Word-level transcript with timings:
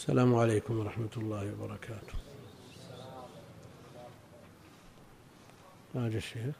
السلام 0.00 0.34
عليكم 0.34 0.78
ورحمة 0.78 1.14
الله 1.16 1.52
وبركاته. 1.52 2.14
هذا 5.94 6.16
الشيخ؟ 6.16 6.54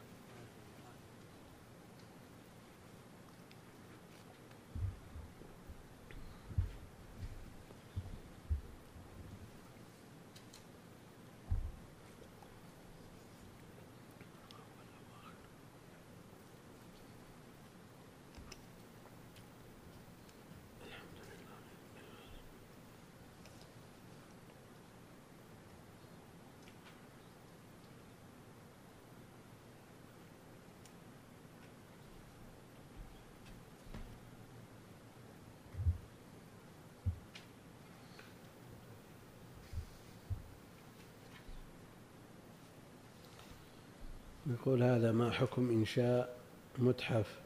يقول 44.61 44.83
هذا 44.83 45.11
ما 45.11 45.31
حكم 45.31 45.69
إنشاء 45.69 46.37
متحف 46.77 47.39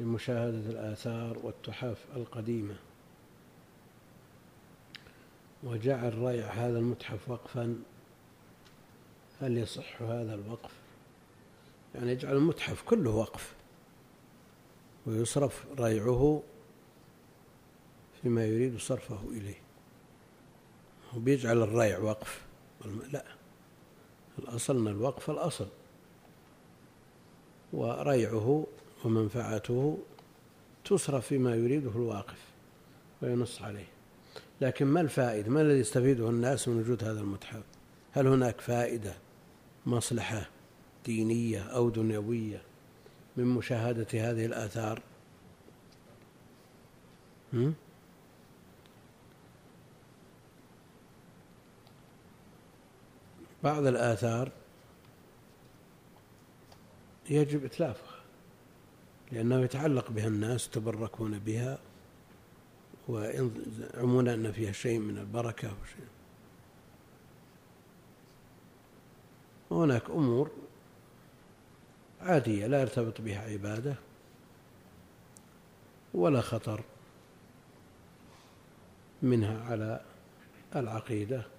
لمشاهدة 0.00 0.70
الآثار 0.70 1.38
والتحف 1.42 2.06
القديمة. 2.16 2.76
وجعل 5.62 6.18
ريع 6.18 6.46
هذا 6.46 6.78
المتحف 6.78 7.30
وقفا 7.30 7.82
هل 9.40 9.58
يصح 9.58 10.02
هذا 10.02 10.34
الوقف. 10.34 10.72
يعني 11.94 12.12
يجعل 12.12 12.36
المتحف 12.36 12.82
كله 12.82 13.10
وقف 13.10 13.54
ويصرف 15.06 15.66
ريعه 15.78 16.42
فيما 18.22 18.44
يريد 18.44 18.78
صرفه 18.78 19.20
إليه. 19.30 19.60
وبيجعل 21.16 21.62
الريع 21.62 21.98
وقف. 21.98 22.46
لا. 23.12 23.37
الأصل 24.38 24.76
أن 24.76 24.88
الوقف 24.88 25.30
الأصل. 25.30 25.66
وريعه 27.72 28.66
ومنفعته 29.04 29.98
تصرف 30.84 31.26
فيما 31.26 31.54
يريده 31.54 31.90
الواقف 31.90 32.44
وينص 33.22 33.62
عليه. 33.62 33.88
لكن 34.60 34.86
ما 34.86 35.00
الفائدة؟ 35.00 35.50
ما 35.50 35.60
الذي 35.60 35.78
يستفيده 35.78 36.30
الناس 36.30 36.68
من 36.68 36.78
وجود 36.80 37.04
هذا 37.04 37.20
المتحف؟ 37.20 37.62
هل 38.12 38.26
هناك 38.26 38.60
فائدة 38.60 39.14
مصلحة 39.86 40.48
دينية 41.04 41.62
أو 41.62 41.88
دنيوية 41.88 42.62
من 43.36 43.44
مشاهدة 43.44 44.06
هذه 44.12 44.46
الآثار؟ 44.46 45.02
هم؟ 47.52 47.74
بعض 53.64 53.86
الآثار 53.86 54.52
يجب 57.30 57.64
إتلافها 57.64 58.18
لأنه 59.32 59.60
يتعلق 59.60 60.10
بها 60.10 60.26
الناس 60.26 60.66
يتبركون 60.66 61.38
بها 61.38 61.78
ويزعمون 63.08 64.28
أن 64.28 64.52
فيها 64.52 64.72
شيء 64.72 64.98
من 64.98 65.18
البركة 65.18 65.68
وشيء 65.82 66.08
وهناك 69.70 70.10
أمور 70.10 70.50
عادية 72.20 72.66
لا 72.66 72.80
يرتبط 72.80 73.20
بها 73.20 73.52
عبادة 73.52 73.94
ولا 76.14 76.40
خطر 76.40 76.84
منها 79.22 79.64
على 79.64 80.00
العقيدة. 80.76 81.57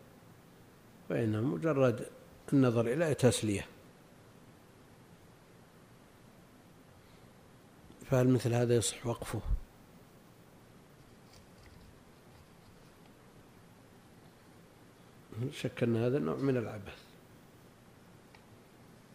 فإنه 1.10 1.42
مجرد 1.42 2.08
النظر 2.54 2.88
إلى 2.88 3.14
تسلية. 3.14 3.66
فهل 8.06 8.30
مثل 8.30 8.54
هذا 8.54 8.76
يصح 8.76 9.06
وقفه؟ 9.06 9.42
شك 15.52 15.84
أن 15.84 15.98
هذا 15.98 16.20
نوع 16.20 16.36
من 16.36 16.58
العبث. 16.58 17.04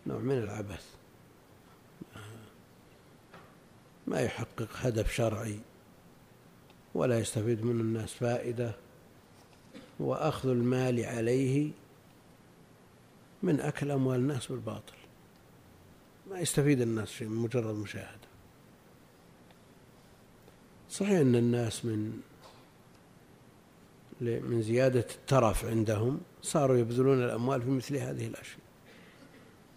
نوع 0.06 0.18
من 0.18 0.38
العبث. 0.38 0.94
ما 4.06 4.20
يحقق 4.20 4.68
هدف 4.76 5.12
شرعي 5.12 5.58
ولا 6.94 7.18
يستفيد 7.18 7.64
منه 7.64 7.80
الناس 7.80 8.14
فائدة 8.14 8.74
وأخذ 10.00 10.48
المال 10.48 11.04
عليه 11.04 11.70
من 13.44 13.60
أكل 13.60 13.90
أموال 13.90 14.20
الناس 14.20 14.46
بالباطل. 14.46 14.94
ما 16.30 16.40
يستفيد 16.40 16.80
الناس 16.80 17.10
شيء 17.10 17.28
من 17.28 17.36
مجرد 17.36 17.74
مشاهدة. 17.74 18.28
صحيح 20.90 21.18
أن 21.18 21.36
الناس 21.36 21.84
من 21.84 22.20
من 24.20 24.62
زيادة 24.62 25.06
الترف 25.14 25.64
عندهم 25.64 26.20
صاروا 26.42 26.76
يبذلون 26.76 27.24
الأموال 27.24 27.62
في 27.62 27.70
مثل 27.70 27.96
هذه 27.96 28.26
الأشياء. 28.26 28.64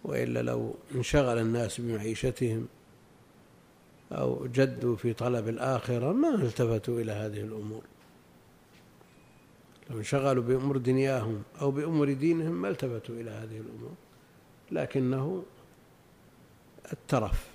وإلا 0.04 0.42
لو 0.42 0.74
انشغل 0.94 1.38
الناس 1.38 1.80
بمعيشتهم 1.80 2.68
أو 4.12 4.46
جدوا 4.46 4.96
في 4.96 5.12
طلب 5.12 5.48
الآخرة 5.48 6.12
ما 6.12 6.34
التفتوا 6.34 7.00
إلى 7.00 7.12
هذه 7.12 7.40
الأمور. 7.40 7.82
لو 9.90 9.98
انشغلوا 9.98 10.42
بأمور 10.42 10.76
دنياهم 10.76 11.42
أو 11.60 11.70
بأمور 11.70 12.12
دينهم 12.12 12.62
ما 12.62 12.68
التفتوا 12.68 13.14
إلى 13.14 13.30
هذه 13.30 13.60
الأمور 13.60 13.92
لكنه 14.72 15.44
الترف. 16.92 17.48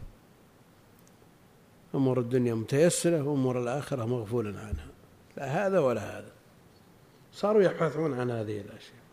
أمور 1.95 2.19
الدنيا 2.19 2.53
متيسرة 2.53 3.23
وأمور 3.23 3.61
الآخرة 3.61 4.05
مغفولا 4.05 4.59
عنها. 4.59 4.88
لا 5.38 5.67
هذا 5.67 5.79
ولا 5.79 6.19
هذا. 6.19 6.31
صاروا 7.33 7.61
يبحثون 7.61 8.13
عن 8.13 8.31
هذه 8.31 8.61
الأشياء. 8.61 9.03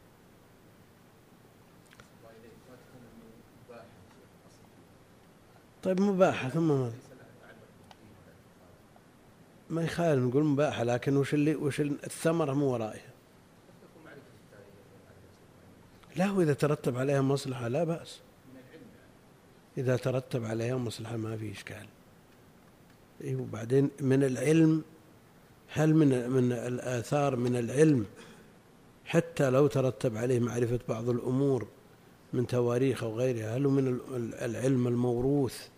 طيب 5.83 6.01
مباحة 6.01 6.49
ثم 6.49 6.69
ماذا؟ 6.69 6.93
ما 9.71 9.83
يخالف 9.83 10.25
نقول 10.25 10.45
مباحة 10.45 10.85
لكن 10.85 11.17
وش 11.17 11.35
اللي 11.35 11.55
وش 11.55 11.81
الثمرة 11.81 12.53
مو 12.53 12.73
ورائها؟ 12.73 13.10
لا 16.17 16.31
وإذا 16.31 16.55
ترتب 16.55 16.97
عليها 16.97 17.21
مصلحة 17.21 17.69
لا 17.69 17.85
بأس. 17.85 18.21
إذا 19.79 19.97
ترتب 19.97 20.45
عليها 20.45 20.77
مصلحة 20.77 21.17
ما 21.17 21.37
في 21.37 21.53
إشكال. 21.53 21.87
وبعدين 23.25 23.91
من 24.01 24.25
العلم 24.25 24.83
هل 25.69 25.95
من 25.95 26.31
من 26.31 26.53
الآثار 26.53 27.37
من 27.37 27.57
العلم 27.57 28.07
حتى 29.05 29.51
لو 29.51 29.67
ترتب 29.67 30.17
عليه 30.17 30.41
معرفة 30.41 30.81
بعض 30.89 31.09
الأمور 31.09 31.69
من 32.33 32.47
تواريخ 32.47 33.03
أو 33.03 33.19
غيرها 33.19 33.57
هل 33.57 33.63
من 33.63 34.01
العلم 34.43 34.87
الموروث 34.89 35.69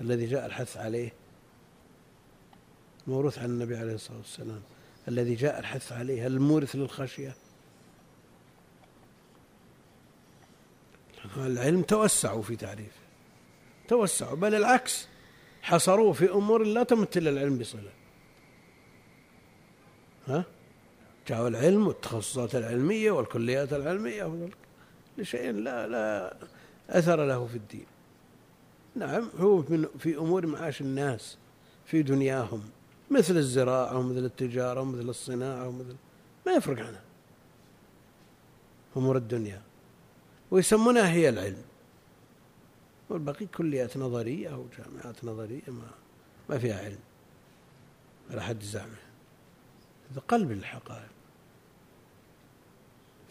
الذي 0.00 0.26
جاء 0.26 0.46
الحث 0.46 0.76
عليه؟ 0.76 1.12
موروث 3.06 3.38
عن 3.38 3.44
النبي 3.44 3.76
عليه 3.76 3.94
الصلاة 3.94 4.18
والسلام. 4.18 4.60
الذي 5.08 5.34
جاء 5.34 5.58
الحث 5.58 5.92
عليه 5.92 6.26
هل 6.26 6.32
المورث 6.32 6.76
للخشية؟ 6.76 7.36
العلم 11.36 11.82
توسعوا 11.82 12.42
في 12.42 12.56
تعريفه 12.56 13.00
توسعوا 13.88 14.36
بل 14.36 14.54
العكس 14.54 15.08
حصروه 15.62 16.12
في 16.12 16.30
أمور 16.30 16.64
لا 16.64 16.82
تمت 16.82 17.16
إلا 17.16 17.30
العلم 17.30 17.58
بصلة. 17.58 17.92
ها؟ 20.26 20.44
جاءوا 21.28 21.48
العلم 21.48 21.86
والتخصصات 21.86 22.54
العلمية 22.54 23.10
والكليات 23.10 23.72
العلمية 23.72 24.48
لشيء 25.18 25.52
لا 25.52 25.86
لا 25.86 26.36
أثر 26.90 27.24
له 27.24 27.46
في 27.46 27.56
الدين. 27.56 27.86
نعم 28.94 29.30
هو 29.38 29.62
في 29.98 30.16
أمور 30.16 30.46
معاش 30.46 30.80
الناس 30.80 31.38
في 31.86 32.02
دنياهم 32.02 32.62
مثل 33.10 33.36
الزراعة 33.36 33.98
ومثل 33.98 34.24
التجارة 34.24 34.80
ومثل 34.80 35.08
الصناعة 35.08 35.68
ومثل 35.68 35.96
ما 36.46 36.52
يفرق 36.52 36.86
عنها. 36.86 37.02
أمور 38.96 39.16
الدنيا. 39.16 39.62
ويسمونها 40.56 41.12
هي 41.12 41.28
العلم. 41.28 41.62
والباقي 43.10 43.46
كليات 43.46 43.96
نظرية 43.96 44.48
أو 44.48 44.66
جامعات 44.78 45.24
نظرية 45.24 45.62
ما 45.68 45.90
ما 46.50 46.58
فيها 46.58 46.84
علم. 46.84 46.98
على 48.30 48.42
حد 48.42 48.62
زعمه 48.62 48.96
هذا 50.10 50.20
قلب 50.28 50.52
الحقائق. 50.52 51.08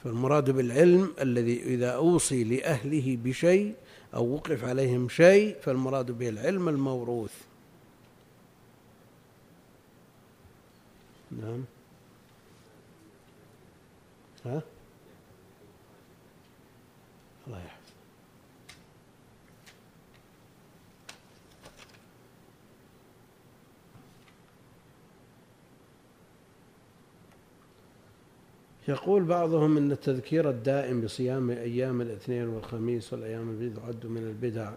فالمراد 0.03 0.49
بالعلم 0.49 1.13
الذي 1.21 1.63
إذا 1.63 1.91
أوصي 1.91 2.43
لأهله 2.43 3.17
بشيء 3.23 3.75
أو 4.13 4.33
وقف 4.33 4.63
عليهم 4.63 5.09
شيء 5.09 5.57
فالمراد 5.61 6.11
به 6.11 6.29
العلم 6.29 6.69
الموروث. 6.69 7.33
نعم. 11.31 11.63
ها؟ 14.45 14.61
يقول 28.87 29.23
بعضهم 29.23 29.77
إن 29.77 29.91
التذكير 29.91 30.49
الدائم 30.49 31.01
بصيام 31.01 31.49
أيام 31.49 32.01
الاثنين 32.01 32.47
والخميس 32.47 33.13
والأيام 33.13 33.49
البيض 33.49 33.77
يعد 33.77 34.05
من 34.05 34.23
البدع 34.23 34.73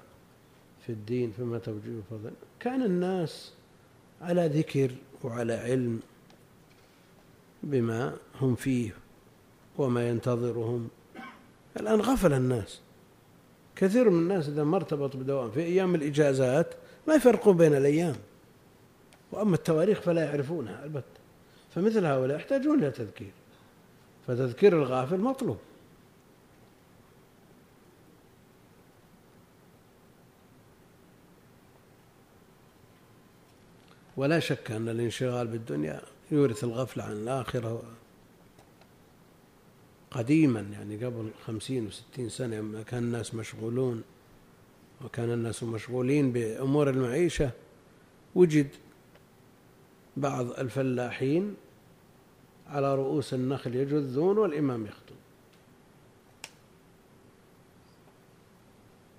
في 0.86 0.92
الدين 0.92 1.30
فما 1.30 1.58
توجيه 1.58 2.00
فضل 2.10 2.30
كان 2.60 2.82
الناس 2.82 3.52
على 4.20 4.46
ذكر 4.46 4.90
وعلى 5.24 5.54
علم 5.54 6.00
بما 7.62 8.16
هم 8.40 8.54
فيه 8.54 8.94
وما 9.78 10.08
ينتظرهم. 10.08 10.88
الآن 11.80 12.00
غفل 12.00 12.32
الناس. 12.32 12.80
كثير 13.76 14.10
من 14.10 14.18
الناس 14.18 14.48
إذا 14.48 14.64
ما 14.64 14.76
ارتبط 14.76 15.16
بدوام 15.16 15.50
في 15.50 15.60
أيام 15.60 15.94
الإجازات 15.94 16.74
ما 17.08 17.14
يفرقون 17.14 17.56
بين 17.56 17.74
الأيام. 17.74 18.16
وأما 19.32 19.54
التواريخ 19.54 20.00
فلا 20.00 20.24
يعرفونها 20.24 20.84
البتة 20.84 21.18
فمثل 21.74 22.04
هؤلاء 22.04 22.36
يحتاجون 22.36 22.78
إلى 22.78 22.90
تذكير. 22.90 23.32
فتذكير 24.28 24.82
الغافل 24.82 25.20
مطلوب. 25.20 25.58
ولا 34.16 34.40
شك 34.40 34.70
أن 34.70 34.88
الانشغال 34.88 35.46
بالدنيا 35.46 36.00
يورث 36.30 36.64
الغفلة 36.64 37.04
عن 37.04 37.12
الآخرة 37.12 37.82
قديما 40.10 40.60
يعني 40.60 41.04
قبل 41.04 41.30
خمسين 41.46 41.86
وستين 41.86 42.28
سنة 42.28 42.56
لما 42.56 42.82
كان 42.82 43.02
الناس 43.02 43.34
مشغولون 43.34 44.02
وكان 45.04 45.32
الناس 45.32 45.62
مشغولين 45.62 46.32
بأمور 46.32 46.90
المعيشة 46.90 47.50
وجد 48.34 48.68
بعض 50.16 50.50
الفلاحين 50.50 51.56
على 52.68 52.94
رؤوس 52.94 53.34
النخل 53.34 53.74
يجذون 53.74 54.38
والإمام 54.38 54.86
يخطب. 54.86 55.16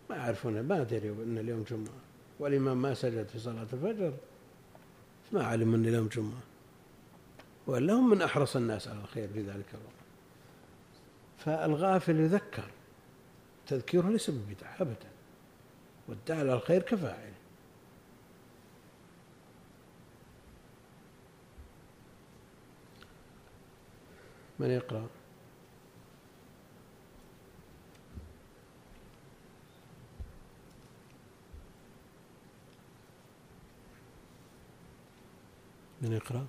ما 0.10 0.16
يعرفون 0.16 0.62
ما 0.62 0.81
أدري 0.81 1.10
أن 1.10 1.38
اليوم 1.38 1.63
جمعة. 1.63 2.00
والإمام 2.40 2.81
ما 2.81 2.94
سجد 2.94 3.28
في 3.28 3.40
صلاة 3.40 3.68
الفجر. 3.74 4.13
ما 5.31 5.44
علم 5.44 5.74
أن 5.74 5.86
اليوم 5.86 6.07
جمعة. 6.07 6.42
وإلا 7.68 7.94
هم 7.94 8.10
من 8.10 8.22
أحرص 8.22 8.56
الناس 8.56 8.88
على 8.88 9.00
الخير 9.00 9.28
في 9.34 9.42
ذلك 9.42 9.66
الوقت. 9.74 10.00
فالغافل 11.38 12.19
يذكر. 12.19 12.72
تذكيره 13.68 14.10
ليس 14.10 14.30
ببدعة 14.30 14.75
أبدا. 14.80 15.10
والداعي 16.07 16.40
على 16.40 16.54
الخير 16.54 16.81
كفاعله 16.81 17.38
من 24.59 24.69
يقرأ؟ 24.71 25.07
من 36.01 36.13
يقرأ؟ 36.13 36.45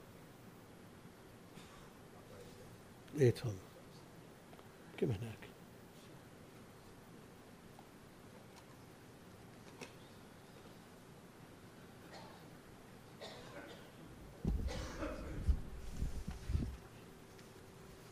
إيه 3.18 3.30
تفضل. 3.30 3.54
كم 4.98 5.10
هناك؟ 5.10 5.39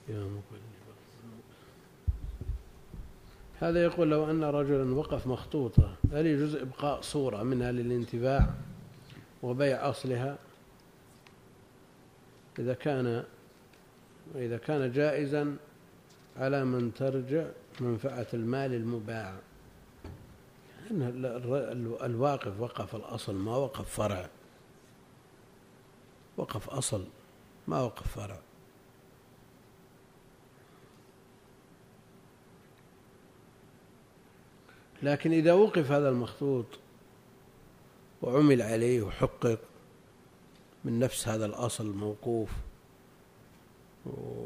يا 0.08 0.40
هذا 3.60 3.82
يقول 3.82 4.10
لو 4.10 4.30
أن 4.30 4.44
رجلا 4.44 4.94
وقف 4.94 5.26
مخطوطة 5.26 5.94
هل 6.12 6.26
يجوز 6.26 6.54
إبقاء 6.54 7.00
صورة 7.00 7.42
منها 7.42 7.72
للانتفاع 7.72 8.54
وبيع 9.42 9.90
أصلها؟ 9.90 10.38
إذا 12.58 12.74
كان 12.74 13.24
وإذا 14.34 14.56
كان 14.56 14.92
جائزا 14.92 15.56
على 16.36 16.64
من 16.64 16.94
ترجع 16.94 17.46
منفعة 17.80 18.26
المال 18.34 18.74
المباع. 18.74 19.34
أن 20.90 21.96
الواقف 22.02 22.60
وقف 22.60 22.96
الأصل 22.96 23.34
ما 23.34 23.56
وقف 23.56 23.94
فرع. 23.96 24.28
وقف 26.36 26.70
أصل 26.70 27.04
ما 27.68 27.80
وقف 27.80 28.08
فرع. 28.08 28.38
لكن 35.02 35.32
إذا 35.32 35.52
وقف 35.52 35.90
هذا 35.90 36.08
المخطوط 36.08 36.66
وعمل 38.22 38.62
عليه 38.62 39.02
وحقق 39.02 39.58
من 40.84 40.98
نفس 40.98 41.28
هذا 41.28 41.46
الأصل 41.46 41.86
الموقوف 41.86 42.50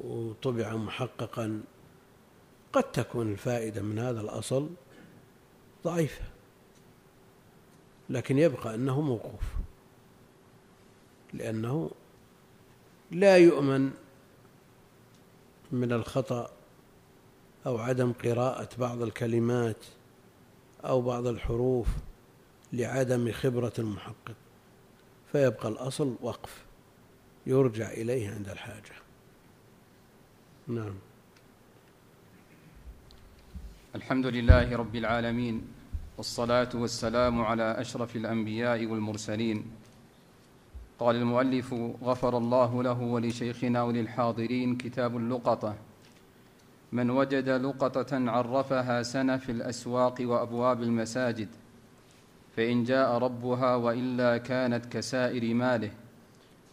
وطبع 0.04 0.76
محققا 0.76 1.62
قد 2.72 2.82
تكون 2.82 3.32
الفائدة 3.32 3.82
من 3.82 3.98
هذا 3.98 4.20
الأصل 4.20 4.70
ضعيفة. 5.84 6.24
لكن 8.10 8.38
يبقى 8.38 8.74
أنه 8.74 9.00
موقوف 9.00 9.42
لأنه 11.32 11.90
لا 13.10 13.36
يؤمن 13.36 13.90
من 15.72 15.92
الخطأ 15.92 16.50
أو 17.66 17.78
عدم 17.78 18.12
قراءة 18.12 18.68
بعض 18.78 19.02
الكلمات 19.02 19.76
أو 20.84 21.02
بعض 21.02 21.26
الحروف 21.26 21.88
لعدم 22.72 23.32
خبرة 23.32 23.72
المحقق 23.78 24.34
فيبقى 25.32 25.68
الأصل 25.68 26.16
وقف 26.22 26.64
يرجع 27.46 27.90
إليه 27.90 28.30
عند 28.30 28.48
الحاجة. 28.48 28.92
نعم. 30.68 30.94
الحمد 33.94 34.26
لله 34.26 34.76
رب 34.76 34.96
العالمين 34.96 35.62
والصلاة 36.16 36.68
والسلام 36.74 37.40
على 37.42 37.80
أشرف 37.80 38.16
الأنبياء 38.16 38.86
والمرسلين. 38.86 39.64
قال 40.98 41.16
المؤلف 41.16 41.74
غفر 42.02 42.38
الله 42.38 42.82
له 42.82 43.00
ولشيخنا 43.00 43.82
وللحاضرين 43.82 44.76
كتاب 44.76 45.16
اللقطة. 45.16 45.76
من 46.92 47.10
وجد 47.10 47.48
لقطة 47.48 48.30
عرفها 48.30 49.02
سنة 49.02 49.36
في 49.36 49.52
الأسواق 49.52 50.14
وأبواب 50.20 50.82
المساجد 50.82 51.48
فإن 52.56 52.84
جاء 52.84 53.18
ربها 53.18 53.74
وإلا 53.74 54.38
كانت 54.38 54.86
كسائر 54.86 55.54
ماله 55.54 55.90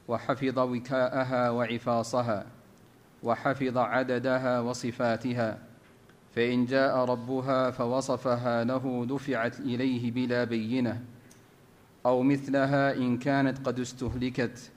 وحفظ 0.08 0.60
وكاءها 0.60 1.50
وعفاصها 1.50 2.46
وحفظ 3.24 3.78
عددها 3.78 4.60
وصفاتها 4.60 5.58
فإن 6.36 6.66
جاء 6.66 6.98
ربها 6.98 7.72
فوصفها 7.72 8.64
له 8.64 9.06
دفعت 9.10 9.60
إليه 9.60 10.12
بلا 10.12 10.44
بينة 10.44 11.02
أو 12.06 12.24
مثلها 12.24 12.96
إن 12.96 13.18
كانت 13.18 13.68
قد 13.68 13.80
استهلكت. 13.80 14.72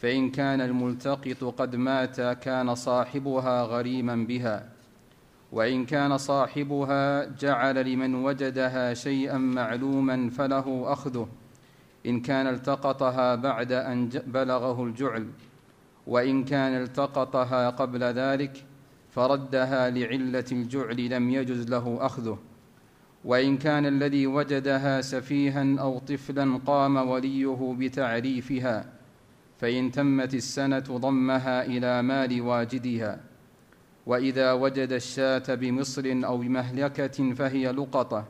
فإن 0.00 0.30
كان 0.30 0.60
الملتقط 0.60 1.44
قد 1.44 1.76
مات 1.76 2.20
كان 2.20 2.74
صاحبها 2.74 3.62
غريما 3.62 4.16
بها 4.16 4.68
وإن 5.52 5.86
كان 5.86 6.18
صاحبها 6.18 7.24
جعل 7.24 7.92
لمن 7.92 8.14
وجدها 8.14 8.94
شيئا 8.94 9.38
معلوما 9.38 10.30
فله 10.30 10.92
أخذه 10.92 11.28
إن 12.06 12.20
كان 12.20 12.46
التقطها 12.46 13.34
بعد 13.34 13.72
أن 13.72 14.08
بلغه 14.08 14.84
الجعل 14.84 15.26
وإن 16.06 16.44
كان 16.44 16.82
التقطها 16.82 17.70
قبل 17.70 18.04
ذلك 18.04 18.64
فردها 19.10 19.90
لعلة 19.90 20.44
الجعل 20.52 21.10
لم 21.10 21.30
يجز 21.30 21.70
له 21.70 21.98
أخذه 22.00 22.38
وإن 23.24 23.58
كان 23.58 23.86
الذي 23.86 24.26
وجدها 24.26 25.00
سفيها 25.00 25.80
أو 25.80 25.98
طفلا 25.98 26.60
قام 26.66 26.96
وليه 26.96 27.76
بتعريفها. 27.78 28.99
فإن 29.60 29.90
تمت 29.90 30.34
السنة 30.34 30.78
ضمها 30.78 31.66
إلى 31.66 32.02
مال 32.02 32.40
واجدها 32.40 33.20
وإذا 34.06 34.52
وجد 34.52 34.92
الشاة 34.92 35.54
بمصر 35.54 36.02
أو 36.24 36.38
بمهلكة 36.38 37.34
فهي 37.34 37.72
لقطة 37.72 38.24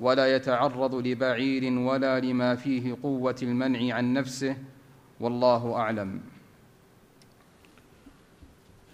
ولا 0.00 0.36
يتعرض 0.36 0.94
لبعير 0.94 1.78
ولا 1.78 2.20
لما 2.20 2.54
فيه 2.54 2.96
قوة 3.02 3.36
المنع 3.42 3.94
عن 3.94 4.12
نفسه 4.12 4.56
والله 5.20 5.74
أعلم. 5.74 6.20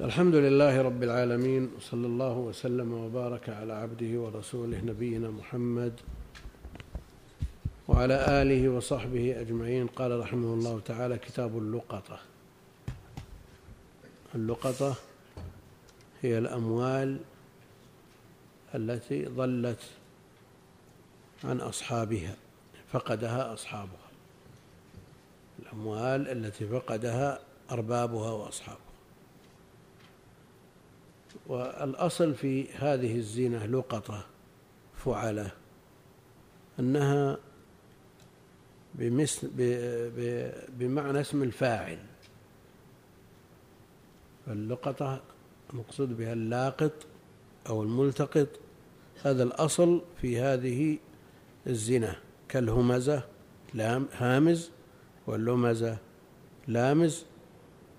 الحمد 0.00 0.34
لله 0.34 0.82
رب 0.82 1.02
العالمين 1.02 1.70
وصلى 1.76 2.06
الله 2.06 2.38
وسلم 2.38 2.92
وبارك 2.92 3.48
على 3.48 3.72
عبده 3.72 4.20
ورسوله 4.20 4.80
نبينا 4.84 5.30
محمد 5.30 5.92
وعلى 7.88 8.42
آله 8.42 8.68
وصحبه 8.68 9.40
أجمعين. 9.40 9.86
قال 9.86 10.20
رحمه 10.20 10.54
الله 10.54 10.80
تعالى 10.80 11.18
كتاب 11.18 11.58
اللقطة. 11.58 12.18
اللقطة 14.34 14.94
هي 16.22 16.38
الأموال 16.38 17.18
التي 18.74 19.24
ضلت 19.24 19.80
عن 21.44 21.60
أصحابها 21.60 22.36
فقدها 22.92 23.54
أصحابها. 23.54 24.08
الأموال 25.58 26.28
التي 26.28 26.66
فقدها 26.66 27.40
أربابها 27.70 28.30
وأصحابها. 28.30 28.78
والأصل 31.46 32.34
في 32.34 32.72
هذه 32.72 33.16
الزينة 33.16 33.66
لقطة 33.66 34.26
فعلة 34.96 35.50
أنها 36.80 37.38
بمثل 38.94 39.50
بمعنى 40.68 41.20
اسم 41.20 41.42
الفاعل. 41.42 41.98
فاللقطة 44.46 45.22
مقصود 45.72 46.16
بها 46.16 46.32
اللاقط 46.32 46.92
أو 47.68 47.82
الملتقط. 47.82 48.48
هذا 49.22 49.42
الأصل 49.42 50.02
في 50.20 50.40
هذه 50.40 50.98
الزنا. 51.66 52.16
كالهمزة 52.48 53.22
لام 53.74 54.08
هامز 54.12 54.70
واللمزة 55.26 55.98
لامز 56.68 57.24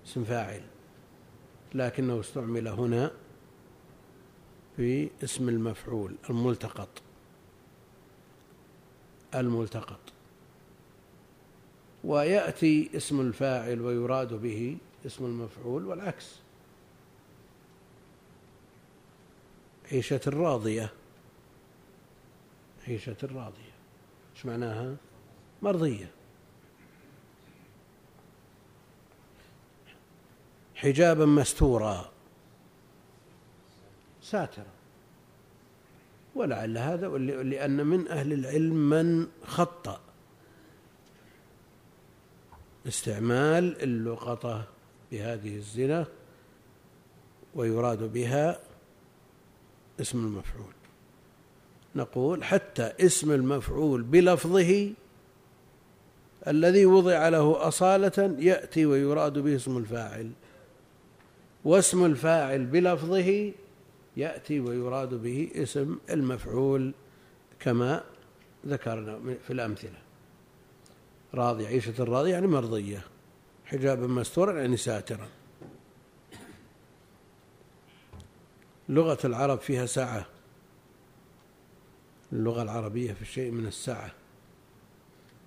اسم 0.06 0.24
فاعل. 0.24 0.62
لكنه 1.74 2.20
استعمل 2.20 2.68
هنا 2.68 3.10
في 4.76 5.10
اسم 5.24 5.48
المفعول 5.48 6.14
الملتقط. 6.30 6.88
الملتقط. 9.34 10.00
ويأتي 12.04 12.90
اسم 12.96 13.20
الفاعل 13.20 13.80
ويراد 13.80 14.34
به 14.34 14.78
اسم 15.06 15.24
المفعول 15.24 15.86
والعكس. 15.86 16.36
عيشة 19.92 20.20
الراضية. 20.26 20.92
عيشة 22.88 23.16
الراضية. 23.22 23.76
إيش 24.36 24.46
معناها؟ 24.46 24.96
مرضية. 25.62 26.10
حجابا 30.74 31.26
مستورا. 31.26 32.10
ساترا 34.22 34.66
ولعل 36.34 36.78
هذا 36.78 37.08
لأن 37.18 37.86
من 37.86 38.08
أهل 38.08 38.32
العلم 38.32 38.90
من 38.90 39.26
خطأ 39.44 40.00
استعمال 42.88 43.82
اللقطة 43.82 44.64
بهذه 45.12 45.56
الزنا 45.56 46.06
ويراد 47.54 48.12
بها 48.12 48.58
اسم 50.00 50.18
المفعول. 50.18 50.72
نقول 51.96 52.44
حتى 52.44 52.92
اسم 53.00 53.32
المفعول 53.32 54.02
بلفظه 54.02 54.92
الذي 56.46 56.86
وضع 56.86 57.28
له 57.28 57.68
أصالة 57.68 58.36
يأتي 58.38 58.86
ويراد 58.86 59.38
به 59.38 59.56
اسم 59.56 59.78
الفاعل 59.78 60.30
واسم 61.64 62.04
الفاعل 62.04 62.66
بلفظه 62.66 63.52
يأتي 64.16 64.60
ويراد 64.60 65.14
به 65.14 65.50
اسم 65.54 65.98
المفعول 66.10 66.92
كما 67.60 68.02
ذكرنا 68.66 69.20
في 69.46 69.52
الأمثلة. 69.52 70.05
راضي 71.34 71.66
عيشة 71.66 71.94
الراضي 71.98 72.30
يعني 72.30 72.46
مرضية. 72.46 73.04
حجابا 73.64 74.06
مستورا 74.06 74.60
يعني 74.60 74.76
ساترا. 74.76 75.28
لغة 78.88 79.18
العرب 79.24 79.58
فيها 79.58 79.86
سعة 79.86 80.26
اللغة 82.32 82.62
العربية 82.62 83.12
في 83.12 83.24
شيء 83.24 83.50
من 83.50 83.66
السعة 83.66 84.10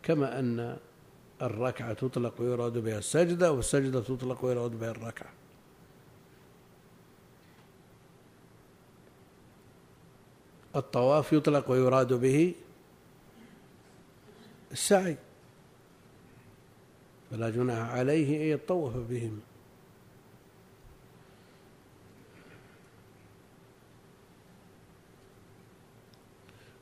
كما 0.04 0.40
أن 0.40 0.78
الركعة 1.42 1.94
تطلق 1.94 2.42
ويراد 2.42 2.78
بها 2.78 2.98
السجدة 2.98 3.52
والسجدة 3.52 4.02
تطلق 4.02 4.46
ويراد 4.46 4.72
بها 4.72 4.92
الركعة. 4.92 5.30
الطواف 10.76 11.34
يطلق 11.34 11.72
ويراد 11.72 12.14
به 12.14 12.56
السعي. 14.72 15.18
فلا 17.32 17.50
جناح 17.50 17.90
عليه 17.90 18.38
أن 18.38 18.60
يطوف 18.60 18.98
بهم. 18.98 19.40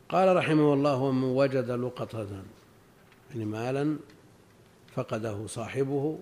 قال 0.09 0.35
رحمه 0.35 0.73
الله 0.73 0.95
ومن 0.95 1.23
وجد 1.23 1.71
لقطة 1.71 2.43
يعني 3.31 3.45
مالا 3.45 3.97
فقده 4.95 5.47
صاحبه 5.47 6.19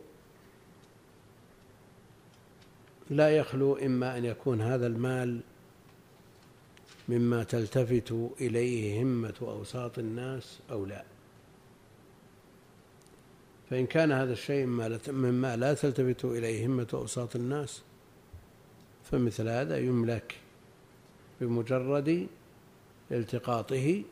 لا 3.09 3.37
يخلو 3.37 3.75
إما 3.75 4.17
أن 4.17 4.25
يكون 4.25 4.61
هذا 4.61 4.87
المال 4.87 5.39
مما 7.09 7.43
تلتفت 7.43 8.11
إليه 8.41 9.03
همة 9.03 9.33
أوساط 9.41 9.99
الناس 9.99 10.59
أو 10.71 10.85
لا. 10.85 11.03
فإن 13.69 13.85
كان 13.85 14.11
هذا 14.11 14.33
الشيء 14.33 14.65
مما 15.07 15.55
لا 15.55 15.73
تلتفت 15.73 16.25
إليه 16.25 16.65
همة 16.65 16.87
أوساط 16.93 17.35
الناس 17.35 17.81
فمثل 19.03 19.47
هذا 19.47 19.77
يملك 19.77 20.35
بمجرد 21.41 22.27
التقاطه 23.11 24.03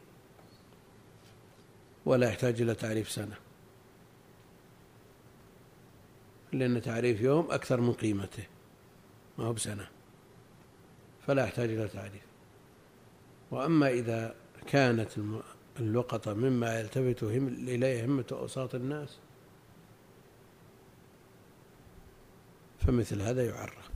ولا 2.05 2.27
يحتاج 2.27 2.61
إلى 2.61 2.75
تعريف 2.75 3.11
سنة 3.11 3.35
لأن 6.53 6.81
تعريف 6.81 7.21
يوم 7.21 7.51
أكثر 7.51 7.81
من 7.81 7.93
قيمته 7.93 8.43
ما 9.37 9.45
هو 9.45 9.53
بسنة 9.53 9.87
فلا 11.27 11.43
يحتاج 11.43 11.69
إلى 11.69 11.87
تعريف. 11.87 12.21
وأما 13.51 13.89
إذا 13.89 14.35
كانت 14.67 15.09
اللقطة 15.79 16.33
مما 16.33 16.79
يلتفت 16.79 17.23
إليه 17.23 18.05
همة 18.05 18.25
أوساط 18.31 18.75
الناس 18.75 19.17
فمثل 22.87 23.21
هذا 23.21 23.45
يعرف. 23.45 23.89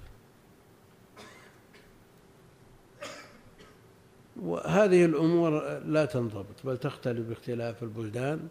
وهذه 4.35 5.05
الأمور 5.05 5.79
لا 5.79 6.05
تنضبط 6.05 6.65
بل 6.65 6.77
تختلف 6.77 7.27
باختلاف 7.27 7.83
البلدان 7.83 8.47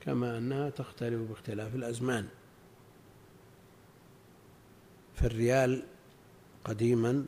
كما 0.00 0.38
أنها 0.38 0.70
تختلف 0.70 1.20
باختلاف 1.28 1.74
الأزمان. 1.74 2.28
فالريال 5.14 5.82
قديما 6.64 7.24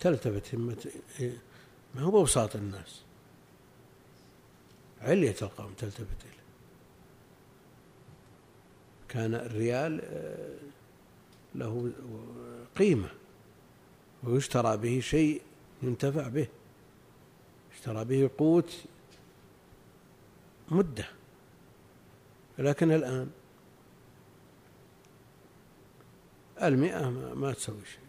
تلتفت 0.00 0.54
همة 0.54 0.86
ما 1.94 2.02
هو 2.02 2.10
بوساط 2.10 2.56
الناس؟ 2.56 3.02
علية 5.00 5.36
القوم 5.42 5.72
تلتفت 5.72 6.22
إليه. 6.24 6.40
كان 9.08 9.34
الريال 9.34 10.00
آه، 10.04 10.56
له 11.54 11.92
قيمة 12.78 13.08
ويشترى 14.24 14.76
به 14.76 15.00
شيء 15.00 15.42
ينتفع 15.82 16.28
به. 16.28 16.48
اشترى 17.74 18.04
به 18.04 18.30
قوت 18.38 18.84
مدة. 20.70 21.08
لكن 22.58 22.92
الآن 22.92 23.30
المئة 26.62 27.10
ما 27.10 27.52
تسوي 27.52 27.84
شيء. 27.84 28.00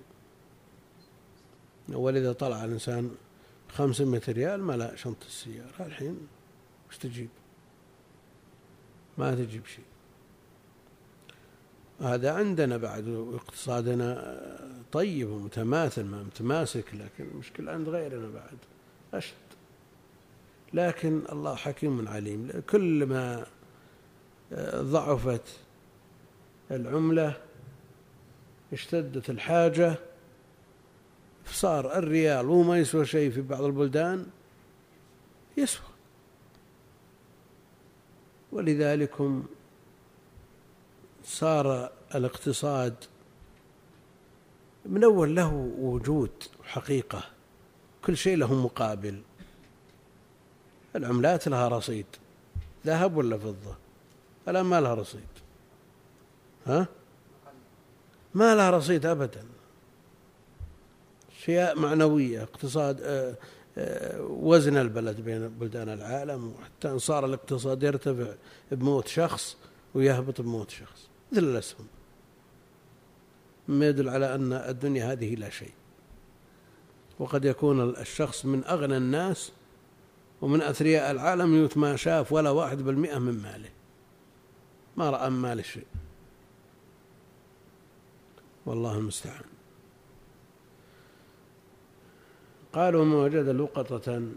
ولذا 1.97 2.33
طلع 2.33 2.65
الإنسان 2.65 3.15
خمسمائة 3.69 4.21
ريال 4.27 4.63
ملا 4.63 4.95
شنطة 4.95 5.25
السيارة 5.25 5.85
الحين 5.85 6.27
وش 6.89 6.97
تجيب. 6.97 7.29
ما 9.17 9.35
تجيب 9.35 9.65
شيء. 9.65 9.85
هذا 12.01 12.31
عندنا 12.31 12.77
بعد 12.77 13.29
اقتصادنا 13.33 14.41
طيب 14.91 15.29
ومتماثل 15.29 16.03
ما 16.03 16.23
متماسك 16.23 16.85
لكن 16.93 17.23
المشكلة 17.31 17.71
عند 17.71 17.89
غيرنا 17.89 18.29
بعد 18.29 18.57
أشد. 19.13 19.33
لكن 20.73 21.21
الله 21.31 21.55
حكيم 21.55 22.07
عليم. 22.07 22.51
كل 22.69 23.05
ما 23.05 23.45
ضعفت 24.75 25.59
العملة 26.71 27.37
اشتدت 28.73 29.29
الحاجة 29.29 29.95
صار 31.45 31.97
الريال 31.97 32.49
وما 32.49 32.77
يسوى 32.79 33.05
شيء 33.05 33.31
في 33.31 33.41
بعض 33.41 33.63
البلدان 33.63 34.27
يسوى. 35.57 35.85
ولذلك 38.51 39.21
صار 41.23 41.91
الاقتصاد 42.15 42.95
من 44.85 45.03
أول 45.03 45.35
له 45.35 45.53
وجود 45.79 46.31
حقيقة 46.63 47.23
كل 48.05 48.17
شيء 48.17 48.37
له 48.37 48.53
مقابل. 48.53 49.21
العملات 50.95 51.47
لها 51.47 51.67
رصيد. 51.67 52.05
ذهب 52.85 53.17
ولا 53.17 53.37
فضة. 53.37 53.75
الآن 54.47 54.65
ما 54.65 54.81
لها 54.81 54.93
رصيد. 54.93 55.27
ها؟ 56.65 56.87
ما 58.33 58.55
لها 58.55 58.69
رصيد 58.69 59.05
أبدا. 59.05 59.45
أشياء 61.39 61.79
معنوية 61.79 62.43
اقتصاد 62.43 63.01
آه، 63.01 63.35
آه، 63.77 64.21
وزن 64.21 64.77
البلد 64.77 65.21
بين 65.21 65.47
بلدان 65.47 65.89
العالم 65.89 66.53
وحتى 66.53 66.87
أن 66.87 66.99
صار 66.99 67.25
الاقتصاد 67.25 67.83
يرتفع 67.83 68.33
بموت 68.71 69.07
شخص 69.07 69.57
ويهبط 69.93 70.41
بموت 70.41 70.69
شخص. 70.69 71.10
مثل 71.31 71.43
الأسهم. 71.43 71.87
ما 73.67 73.87
يدل 73.87 74.09
على 74.09 74.35
أن 74.35 74.53
الدنيا 74.53 75.11
هذه 75.11 75.35
لا 75.35 75.49
شيء. 75.49 75.73
وقد 77.19 77.45
يكون 77.45 77.89
الشخص 77.89 78.45
من 78.45 78.63
أغنى 78.63 78.97
الناس 78.97 79.51
ومن 80.41 80.61
أثرياء 80.61 81.11
العالم 81.11 81.55
يوت 81.55 81.77
ما 81.77 81.95
شاف 81.95 82.31
ولا 82.31 82.49
واحد 82.49 82.77
بالمئة 82.77 83.17
من 83.17 83.41
ماله. 83.41 83.69
ما 84.97 85.09
رأى 85.09 85.29
من 85.29 85.41
ماله 85.41 85.61
شيء. 85.61 85.85
والله 88.65 88.97
المستعان. 88.97 89.43
قالوا 92.73 93.05
ما 93.05 93.15
وجد 93.15 93.47
لقطة 93.49 94.31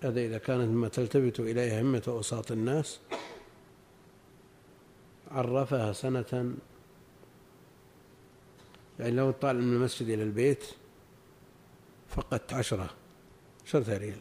هذا 0.00 0.20
إذا 0.20 0.38
كانت 0.38 0.68
مما 0.68 0.88
تلتفت 0.88 1.40
إليها 1.40 1.82
همة 1.82 2.02
أوساط 2.08 2.52
الناس. 2.52 3.00
عرفها 5.30 5.92
سنة 5.92 6.54
يعني 8.98 9.10
لو 9.10 9.30
طالع 9.30 9.60
من 9.60 9.74
المسجد 9.74 10.08
إلى 10.08 10.22
البيت 10.22 10.64
فقدت 12.08 12.52
عشرة 12.52 12.90
عشرة 13.66 13.98
ريال. 13.98 14.20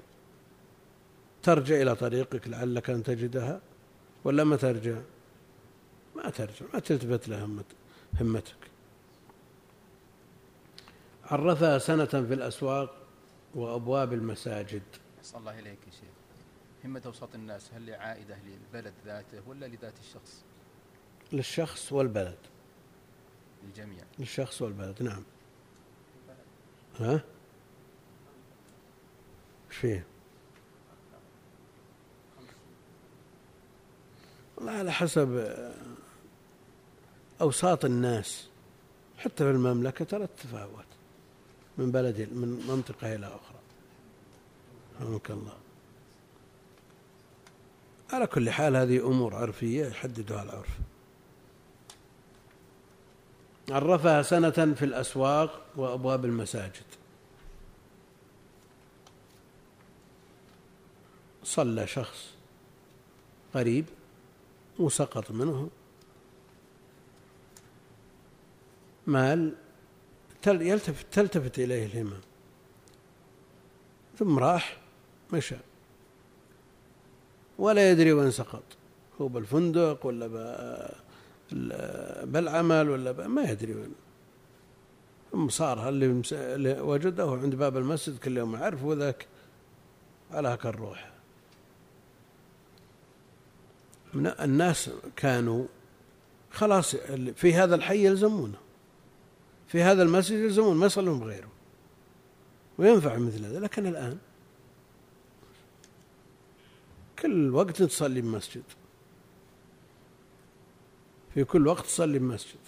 ترجع 1.43 1.81
إلى 1.81 1.95
طريقك 1.95 2.47
لعلك 2.47 2.89
أن 2.89 3.03
تجدها 3.03 3.61
ولا 4.23 4.43
ما 4.43 4.55
ترجع؟ 4.55 4.99
ما 6.15 6.29
ترجع 6.29 6.65
ما 6.73 6.79
تلتفت 6.79 7.27
لها 7.27 7.47
همتك. 8.21 8.55
عرفها 11.23 11.77
سنة 11.77 12.05
في 12.05 12.33
الأسواق 12.33 12.95
وأبواب 13.55 14.13
المساجد. 14.13 14.83
أسأل 15.21 15.39
الله 15.39 15.59
إليك 15.59 15.79
يا 15.87 15.91
شيخ. 15.91 16.17
همة 16.85 17.01
أوساط 17.05 17.35
الناس 17.35 17.73
هل 17.73 17.93
عائدة 17.93 18.37
للبلد 18.45 18.93
ذاته 19.05 19.41
ولا 19.47 19.65
لذات 19.65 19.99
الشخص؟ 19.99 20.46
للشخص 21.33 21.93
والبلد. 21.93 22.37
للجميع. 23.63 24.03
للشخص 24.19 24.61
والبلد 24.61 25.03
نعم. 25.03 25.23
ها؟ 26.99 27.23
إيش 29.69 29.77
فيه 29.77 30.05
والله 34.57 34.71
على 34.71 34.91
حسب 34.91 35.57
أوساط 37.41 37.85
الناس. 37.85 38.49
حتى 39.17 39.43
في 39.43 39.49
المملكة 39.49 40.05
ترى 40.05 40.27
تتفاوت 40.27 40.85
من 41.77 41.91
بلد 41.91 42.19
من 42.31 42.67
منطقة 42.67 43.15
إلى 43.15 43.27
أخرى. 43.27 43.59
رحمك 45.01 45.31
الله. 45.31 45.57
على 48.13 48.27
كل 48.27 48.49
حال 48.49 48.75
هذه 48.75 49.07
أمور 49.07 49.35
عرفية 49.35 49.85
يحددها 49.85 50.43
العرف. 50.43 50.69
عرفها 53.69 54.21
سنة 54.21 54.49
في 54.49 54.85
الأسواق 54.85 55.65
وأبواب 55.75 56.25
المساجد. 56.25 56.85
صلى 61.43 61.87
شخص 61.87 62.33
قريب 63.53 63.85
وسقط 64.79 65.31
منه. 65.31 65.69
مال 69.07 69.55
يلتفت 70.47 71.05
تلتفت 71.11 71.59
إليه 71.59 71.85
الهمم. 71.85 72.21
ثم 74.19 74.39
راح 74.39 74.77
مشى. 75.33 75.55
ولا 77.57 77.91
يدري 77.91 78.13
وين 78.13 78.31
سقط. 78.31 78.63
هو 79.21 79.27
بالفندق 79.27 80.05
ولا 80.05 80.27
بالعمل 82.23 82.89
ولا 82.89 83.27
ما 83.27 83.43
يدري 83.51 83.73
وين. 83.75 83.95
ثم 85.31 85.49
صار 85.49 85.89
اللي 85.89 86.81
وجده 86.81 87.31
عند 87.31 87.55
باب 87.55 87.77
المسجد 87.77 88.17
كل 88.17 88.37
يوم 88.37 88.55
يعرف 88.55 88.83
وذاك 88.83 89.27
على 90.31 90.47
هكا 90.47 90.69
الروح. 90.69 91.11
الناس 94.15 94.89
كانوا 95.15 95.65
خلاص 96.51 96.95
في 97.35 97.53
هذا 97.53 97.75
الحي 97.75 98.05
يلزمونه. 98.05 98.57
في 99.67 99.81
هذا 99.81 100.03
المسجد 100.03 100.37
يلزمون 100.37 100.77
ما 100.77 100.85
يصلون 100.85 101.19
بغيره. 101.19 101.49
وينفع 102.77 103.17
مثل 103.17 103.45
هذا. 103.45 103.59
لكن 103.59 103.87
الآن 103.87 104.17
كل 107.19 107.49
وقت 107.49 107.83
تصلي 107.83 108.21
بمسجد 108.21 108.63
في 111.37 111.43
كل 111.43 111.67
وقت 111.67 111.85
تصلي 111.85 112.19
بمسجد. 112.19 112.59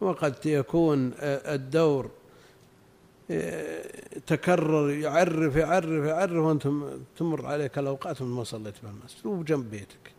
وقد 0.00 0.46
يكون 0.46 1.12
الدور 1.20 2.10
تكرر 4.26 4.90
يعرف 4.90 5.56
يعرف 5.56 6.04
يعرف 6.04 6.32
وأنتم 6.32 7.04
تمر 7.16 7.46
عليك 7.46 7.78
الأوقات 7.78 8.22
وما 8.22 8.44
صليت 8.44 8.74
بالمسجد 8.82 9.26
وبجنب 9.26 9.70
بيتك. 9.70 10.12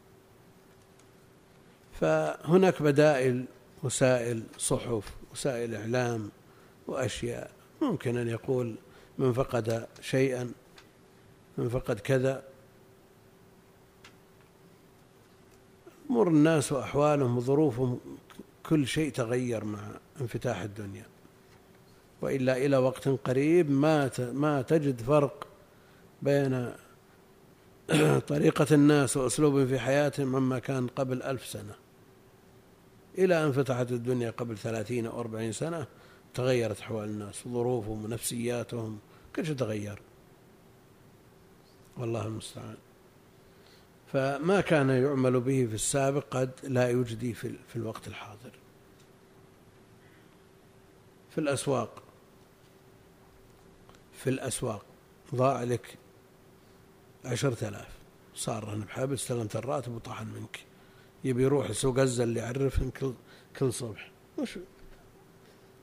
فهناك 2.00 2.82
بدائل 2.82 3.46
وسائل 3.84 4.44
صحف 4.58 5.04
وسائل 5.32 5.76
إعلام 5.76 6.30
وأشياء. 6.88 7.52
ممكن 7.82 8.18
أن 8.18 8.28
يقول 8.28 8.76
من 9.18 9.34
فقد 9.34 9.88
شيئا 10.02 10.52
من 11.58 11.70
فقد 11.70 12.00
كذا. 12.00 12.44
أمور 16.12 16.28
الناس 16.28 16.72
وأحوالهم 16.72 17.38
وظروفهم 17.38 18.00
كل 18.66 18.88
شيء 18.88 19.12
تغير 19.12 19.64
مع 19.64 19.80
انفتاح 20.22 20.62
الدنيا. 20.62 21.06
وإلا 22.22 22.58
إلى 22.58 22.78
وقت 22.78 23.08
قريب 23.08 23.72
ما 23.72 24.12
ما 24.20 24.62
تجد 24.62 25.02
فرق 25.02 25.48
بين 26.22 26.74
طريقة 28.28 28.68
الناس 28.72 29.18
وأسلوبهم 29.18 29.68
في 29.68 29.80
حياتهم 29.80 30.36
عما 30.36 30.60
كان 30.60 30.88
قبل 30.88 31.24
ألف 31.24 31.46
سنة. 31.46 31.76
إلى 33.18 33.44
أن 33.46 33.52
فتحت 33.52 33.92
الدنيا 33.92 34.32
قبل 34.32 34.58
ثلاثين 34.58 35.06
أو 35.06 35.20
أربعين 35.20 35.52
سنة 35.52 35.88
تغيرت 36.34 36.80
أحوال 36.80 37.10
الناس 37.10 37.44
ظروفهم 37.48 38.06
ونفسياتهم 38.06 39.00
كل 39.36 39.46
شيء 39.46 39.56
تغير. 39.56 40.02
والله 41.98 42.28
المستعان. 42.28 42.78
فما 44.12 44.62
كان 44.62 44.90
يعمل 44.90 45.40
به 45.40 45.66
في 45.66 45.74
السابق 45.74 46.24
قد 46.32 46.52
لا 46.64 46.90
يجدي 46.90 47.34
في, 47.34 47.76
الوقت 47.76 48.08
الحاضر. 48.08 48.52
في 51.30 51.38
الأسواق. 51.38 52.04
في 54.14 54.30
الأسواق. 54.30 54.86
ضاع 55.36 55.64
لك 55.64 55.98
عشرة 57.26 57.68
آلاف. 57.68 57.90
صار 58.36 58.64
رهن 58.64 58.80
بحبل 58.80 59.14
استلمت 59.14 59.56
الراتب 59.56 59.96
وطحن 59.96 60.28
منك. 60.28 60.60
يبي 61.24 61.44
يروح 61.44 61.72
سوق 61.72 62.00
الزل 62.00 62.24
اللي 62.24 62.40
يعرفهم 62.40 62.90
كل 62.90 63.14
كل 63.60 63.74
صبح. 63.74 64.12
وش 64.38 64.60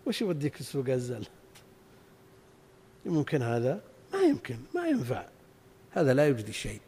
وش 0.07 0.23
يوديك 0.23 0.63
سوق 0.63 0.89
الزل 0.89 1.27
ممكن 3.07 3.43
هذا؟ 3.43 3.81
ما 4.13 4.23
يمكن. 4.23 4.59
ما 4.75 4.89
ينفع. 4.89 5.29
هذا 5.91 6.15
لا 6.15 6.29
يجدي 6.29 6.53
شيء. 6.53 6.81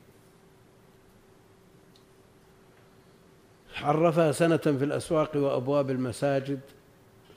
حرفها 3.81 4.33
سنة 4.33 4.57
في 4.57 4.85
الأسواق 4.85 5.37
وأبواب 5.37 5.91
المساجد 5.91 6.61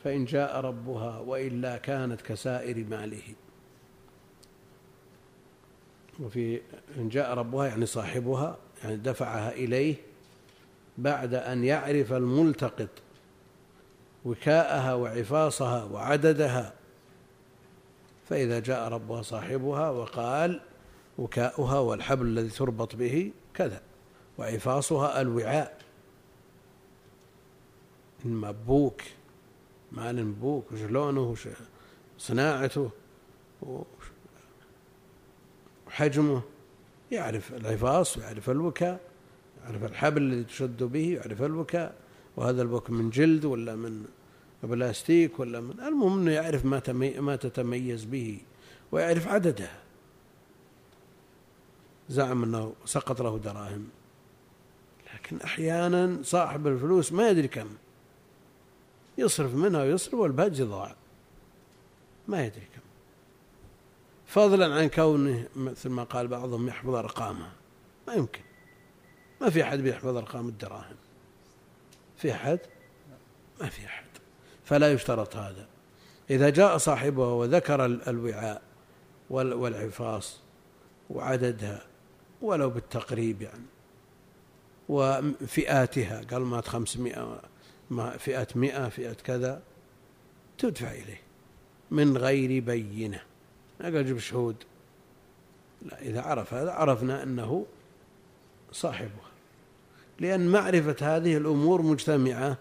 فإن 0.04 0.26
جاء 0.26 0.60
ربها 0.60 1.20
وإلا 1.20 1.78
كانت 1.78 2.22
كسائر 2.22 2.86
ماله. 2.90 3.22
وفي 6.20 6.62
إن 6.98 7.10
جاء 7.10 7.34
ربها 7.34 7.68
يعني 7.68 7.86
صاحبها 7.86 8.58
يعني 8.84 8.96
دفعها 8.96 9.52
إليه 9.52 9.96
بعد 10.98 11.34
أن 11.34 11.64
يعرف 11.64 12.14
الملتقط 12.14 12.90
وكاءها 14.26 14.94
وعفاصها 14.94 15.84
وعددها. 15.84 16.74
فإذا 18.30 18.60
جاء 18.60 18.90
ربها 18.90 19.22
صاحبها 19.22 19.90
وقال 19.90 20.62
وكاؤها 21.18 21.80
والحبل 21.80 22.26
الذي 22.26 22.50
تربط 22.50 22.96
به 22.96 23.32
كذا 23.54 23.82
وعفاصها 24.38 25.22
الوعاء. 25.22 25.83
المبوك 28.26 29.02
مال 29.92 30.20
المبوك 30.20 30.72
وشلونه 30.72 31.22
وش 31.22 31.48
صناعته 32.18 32.92
وحجمه. 35.88 36.42
يعرف 37.12 37.54
العفاص 37.54 38.18
ويعرف 38.18 38.50
الوكاء 38.50 39.00
يعرف 39.64 39.84
الحبل 39.84 40.22
الذي 40.22 40.44
تشد 40.44 40.84
به 40.84 41.14
يعرف 41.14 41.42
الوكاء 41.42 41.96
وهذا 42.38 42.62
البوك 42.62 42.90
من 42.90 43.10
جلد 43.10 43.46
ولا 43.46 43.76
من 43.76 44.06
بلاستيك 44.64 45.40
ولا 45.40 45.60
من 45.60 45.80
المهم 45.80 46.20
إنه 46.20 46.32
يعرف 46.32 46.66
ما 46.66 46.82
ما 47.20 47.36
تتميز 47.36 48.06
به 48.06 48.42
ويعرف 48.92 49.28
عددها 49.28 49.80
زعم 52.10 52.44
إنه 52.44 52.74
سقط 52.86 53.22
له 53.22 53.38
دراهم. 53.38 53.88
لكن 55.14 55.42
أحيانا 55.42 56.20
صاحب 56.24 56.68
الفلوس 56.68 57.12
ما 57.14 57.30
يدري 57.30 57.48
كم. 57.48 57.68
يصرف 59.17 59.54
منها 59.54 59.84
ويصرف 59.84 60.13
والباقي 60.13 60.63
ضاع 60.63 60.95
ما 62.28 62.45
يدري 62.45 62.65
كم. 62.76 62.82
فضلا 64.26 64.76
عن 64.76 64.89
كونه 64.89 65.47
مثل 65.56 65.89
ما 65.89 66.04
قال 66.04 66.28
بعضهم 66.28 66.67
يحفظ 66.67 66.95
ارقامها 66.95 67.52
ما 68.08 68.13
يمكن. 68.13 68.41
ما 69.41 69.49
في 69.49 69.63
أحد 69.63 69.80
بيحفظ 69.80 70.17
أرقام 70.17 70.47
الدراهم. 70.47 70.95
في 72.17 72.32
أحد؟ 72.32 72.60
ما 73.62 73.69
في 73.69 73.86
أحد. 73.86 74.06
فلا 74.63 74.91
يشترط 74.91 75.36
هذا. 75.36 75.67
إذا 76.30 76.49
جاء 76.49 76.78
صاحبها 76.78 77.28
وذكر 77.28 77.86
الوعاء 77.86 78.62
والعفاص 79.30 80.39
وعددها 81.10 81.86
ولو 82.41 82.69
بالتقريب 82.69 83.41
يعني 83.41 83.65
وفئاتها 84.89 86.21
قال 86.32 86.41
مات 86.41 86.67
خمسمائة 86.67 87.26
ما 87.26 87.41
فئة 88.02 88.48
مئة 88.56 88.90
فئة 88.90 89.14
كذا 89.14 89.62
تدفع 90.58 90.92
إليه 90.92 91.22
من 91.92 92.18
غير 92.18 92.64
بينة. 92.64 93.22
ما 93.80 93.86
قال 93.86 94.06
جيب 94.06 94.18
شهود. 94.18 94.56
لا 95.82 96.02
إذا 96.02 96.22
عرف 96.22 96.54
هذا 96.54 96.72
عرفنا 96.72 97.24
أنه 97.24 97.66
صاحبها. 98.72 99.32
لأن 100.20 100.48
معرفة 100.48 100.96
هذه 101.16 101.38
الأمور 101.38 101.82
مجتمعة 101.82 102.58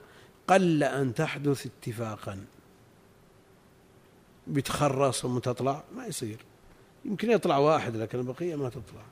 قل 0.48 0.82
أن 0.82 1.14
تحدث 1.14 1.66
اتفاقا. 1.66 2.44
بتخرص 4.46 5.24
ومتطلع 5.24 5.84
ما 5.96 6.06
يصير. 6.06 6.38
يمكن 7.04 7.30
يطلع 7.30 7.58
واحد 7.58 7.96
لكن 7.96 8.18
البقية 8.18 8.56
ما 8.56 8.68
تطلع. 8.68 9.02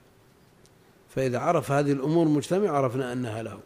فإذا 1.09 1.39
عرف 1.39 1.73
هذه 1.73 1.93
الأمور 1.93 2.29
مجتمعة 2.29 2.73
عرفنا 2.73 3.13
أنها 3.13 3.43
له. 3.43 3.61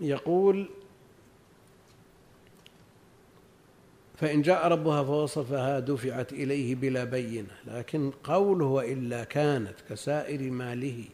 يقول 0.00 0.68
فإن 4.16 4.42
جاء 4.42 4.68
ربها 4.68 5.04
فوصفها 5.04 5.80
دفعت 5.80 6.32
إليه 6.32 6.74
بلا 6.74 7.04
بينة 7.04 7.54
لكن 7.66 8.10
قوله 8.24 8.64
وإلا 8.64 9.24
كانت 9.24 9.74
كسائر 9.88 10.50
ماله 10.50 11.04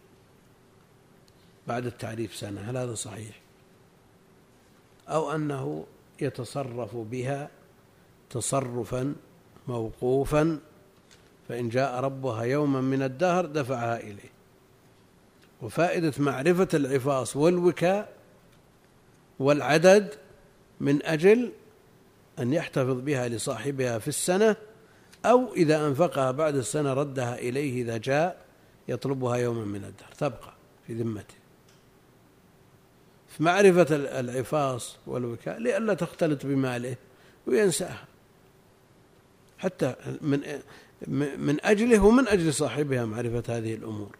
بعد 1.67 1.87
التعريف 1.87 2.37
سنة 2.37 2.61
هل 2.61 2.77
هذا 2.77 2.95
صحيح؟ 2.95 3.41
أو 5.09 5.33
أنه 5.33 5.87
يتصرف 6.21 6.97
بها 6.97 7.51
تصرفا 8.31 9.15
موقوفا 9.69 10.59
فإن 11.49 11.69
جاء 11.69 12.01
ربها 12.01 12.43
يوما 12.43 12.81
من 12.81 13.03
الدهر 13.03 13.47
دفعها 13.47 14.01
إليه. 14.01 14.35
وفائدة 15.63 16.13
معرفة 16.19 16.69
العفاص 16.75 17.37
والوكاء 17.37 18.14
والعدد 19.39 20.15
من 20.81 21.03
أجل 21.07 21.53
أن 22.39 22.53
يحتفظ 22.53 23.01
بها 23.01 23.29
لصاحبها 23.29 23.99
في 23.99 24.09
السنة 24.09 24.57
أو 25.25 25.55
إذا 25.55 25.87
أنفقها 25.87 26.31
بعد 26.31 26.57
السنة 26.57 26.93
ردها 26.93 27.39
إليه 27.39 27.83
إذا 27.83 27.97
جاء 27.97 28.45
يطلبها 28.89 29.37
يوما 29.37 29.65
من 29.65 29.85
الدهر. 29.85 30.13
تبقى 30.19 30.55
في 30.87 30.95
ذمته. 30.95 31.35
في 33.29 33.43
معرفة 33.43 33.87
العفاص 34.21 34.97
والوكاء 35.07 35.59
لئلا 35.59 35.95
تختلط 35.95 36.47
بماله 36.47 36.97
وينساها. 37.47 38.05
حتى 39.59 39.95
من 40.21 40.41
من 41.39 41.65
أجله 41.65 42.05
ومن 42.05 42.29
أجل 42.29 42.55
صاحبها 42.55 43.05
معرفة 43.05 43.57
هذه 43.57 43.75
الأمور. 43.75 44.17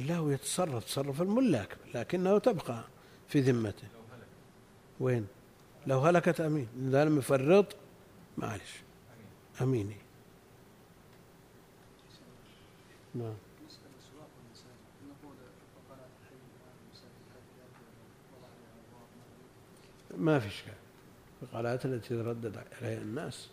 لا 0.00 0.16
هو 0.16 0.30
يتصرف 0.30 0.84
تصرف 0.84 1.22
الملاك 1.22 1.76
لكنه 1.94 2.38
تبقى 2.38 2.84
في 3.28 3.40
ذمته. 3.40 3.88
وين؟ 5.00 5.26
لو 5.86 6.00
هلكت 6.00 6.40
أمين. 6.40 6.68
إذا 6.88 7.04
لم 7.04 7.18
يفرط 7.18 7.76
معلش. 8.38 8.82
أميني. 9.62 9.96
نعم. 13.14 13.34
ما 20.16 20.38
في 20.38 20.48
إشكال 20.48 20.72
القناة 21.42 21.80
التي 21.84 22.14
يردد 22.14 22.56
عليها 22.82 22.98
الناس. 22.98 23.48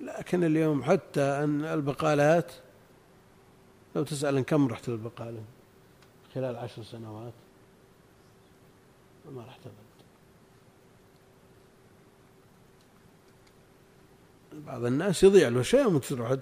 لكن 0.00 0.44
اليوم 0.44 0.82
حتى 0.84 1.20
أن 1.20 1.64
البقالات 1.64 2.52
لو 3.96 4.02
تسأل 4.02 4.40
كم 4.40 4.68
رحت 4.68 4.88
للبقالة 4.88 5.44
خلال 6.34 6.56
عشر 6.56 6.82
سنوات. 6.82 7.32
ما 9.30 9.44
رحت 9.46 9.60
أبد 9.66 9.74
بعض 14.66 14.84
الناس 14.84 15.24
يضيع 15.24 15.48
له 15.48 15.62
شيء 15.62 15.86
وتروح 15.86 16.36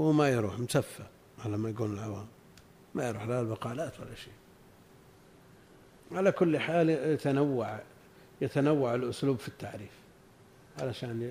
هو 0.00 0.12
ما 0.12 0.28
يروح 0.28 0.58
مسفى 0.58 1.06
على 1.44 1.56
ما 1.56 1.70
يقول 1.70 1.92
العوام. 1.92 2.26
ما 2.94 3.08
يروح 3.08 3.22
لا 3.22 3.40
البقالات 3.40 4.00
ولا 4.00 4.14
شيء. 4.14 4.32
على 6.12 6.32
كل 6.32 6.58
حال 6.58 6.90
يتنوع 6.90 7.80
يتنوع 8.40 8.94
الأسلوب 8.94 9.38
في 9.38 9.48
التعريف. 9.48 9.92
علشان 10.80 11.22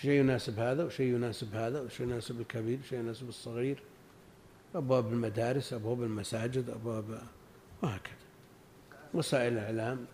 شيء 0.00 0.10
يناسب 0.10 0.58
هذا 0.58 0.84
وشيء 0.84 1.14
يناسب 1.14 1.54
هذا 1.54 1.80
وشيء 1.80 2.06
يناسب 2.06 2.40
الكبير 2.40 2.78
وشيء 2.78 2.98
يناسب 2.98 3.28
الصغير. 3.28 3.82
أبواب 4.74 5.12
المدارس 5.12 5.72
أبواب 5.72 6.02
المساجد 6.02 6.70
أبواب 6.70 7.22
وهكذا. 7.82 8.14
وسائل 9.14 9.52
الإعلام. 9.52 10.06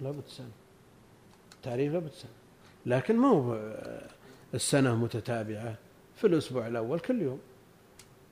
لابد 0.00 0.26
سنة. 0.26 0.50
التعريف 1.52 1.92
لابد 1.92 2.10
سنة. 2.12 2.30
لكن 2.86 3.16
ما 3.16 3.28
هو 3.28 3.74
السنة 4.54 4.96
متتابعة 4.96 5.78
في 6.16 6.26
الأسبوع 6.26 6.66
الأول 6.66 7.00
كل 7.00 7.22
يوم. 7.22 7.40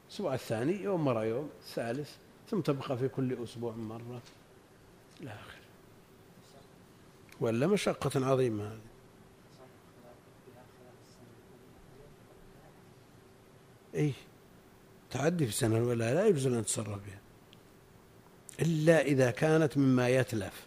الأسبوع 0.08 0.34
الثاني 0.34 0.82
يوم 0.82 1.04
مرة 1.04 1.24
يوم 1.24 1.50
الثالث. 1.60 2.16
ثم 2.50 2.60
تبقى 2.60 2.98
في 2.98 3.08
كل 3.08 3.42
أسبوع 3.42 3.72
مرة. 3.72 4.22
إلى 5.20 5.30
آخره. 5.30 5.58
ولا 7.40 7.66
مشقة 7.66 8.26
عظيمة 8.26 8.68
هذه. 8.68 8.87
أي 13.98 14.12
تعدي 15.10 15.44
في 15.44 15.50
السنة 15.50 15.76
الأولى 15.76 16.04
لا 16.14 16.26
يجوز 16.26 16.46
أن 16.46 16.58
نتصرف 16.58 16.98
بها. 17.06 17.20
إلا 18.60 19.02
إذا 19.02 19.30
كانت 19.30 19.78
مما 19.78 20.08
يتلف. 20.08 20.66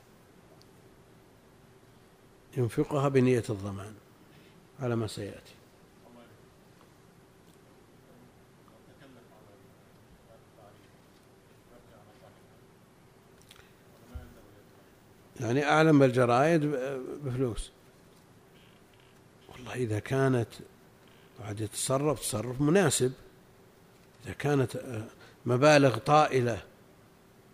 ينفقها 2.58 3.10
بنية 3.10 3.44
الضمان 3.50 3.94
على 4.80 4.96
ما 4.96 5.08
سيأتي. 5.08 5.54
يعني 15.40 15.66
أعلم 15.66 16.00
بالجرائد 16.00 16.62
بفلوس. 17.24 17.72
والله 19.50 19.74
إذا 19.74 20.00
كانت 20.00 20.48
بعد 21.40 21.62
يتصرف 21.62 22.20
تصرف 22.20 22.62
مناسب. 22.62 23.14
إذا 24.26 24.34
كانت 24.34 24.76
آه، 24.76 25.04
مبالغ 25.46 25.98
طائلة 25.98 26.64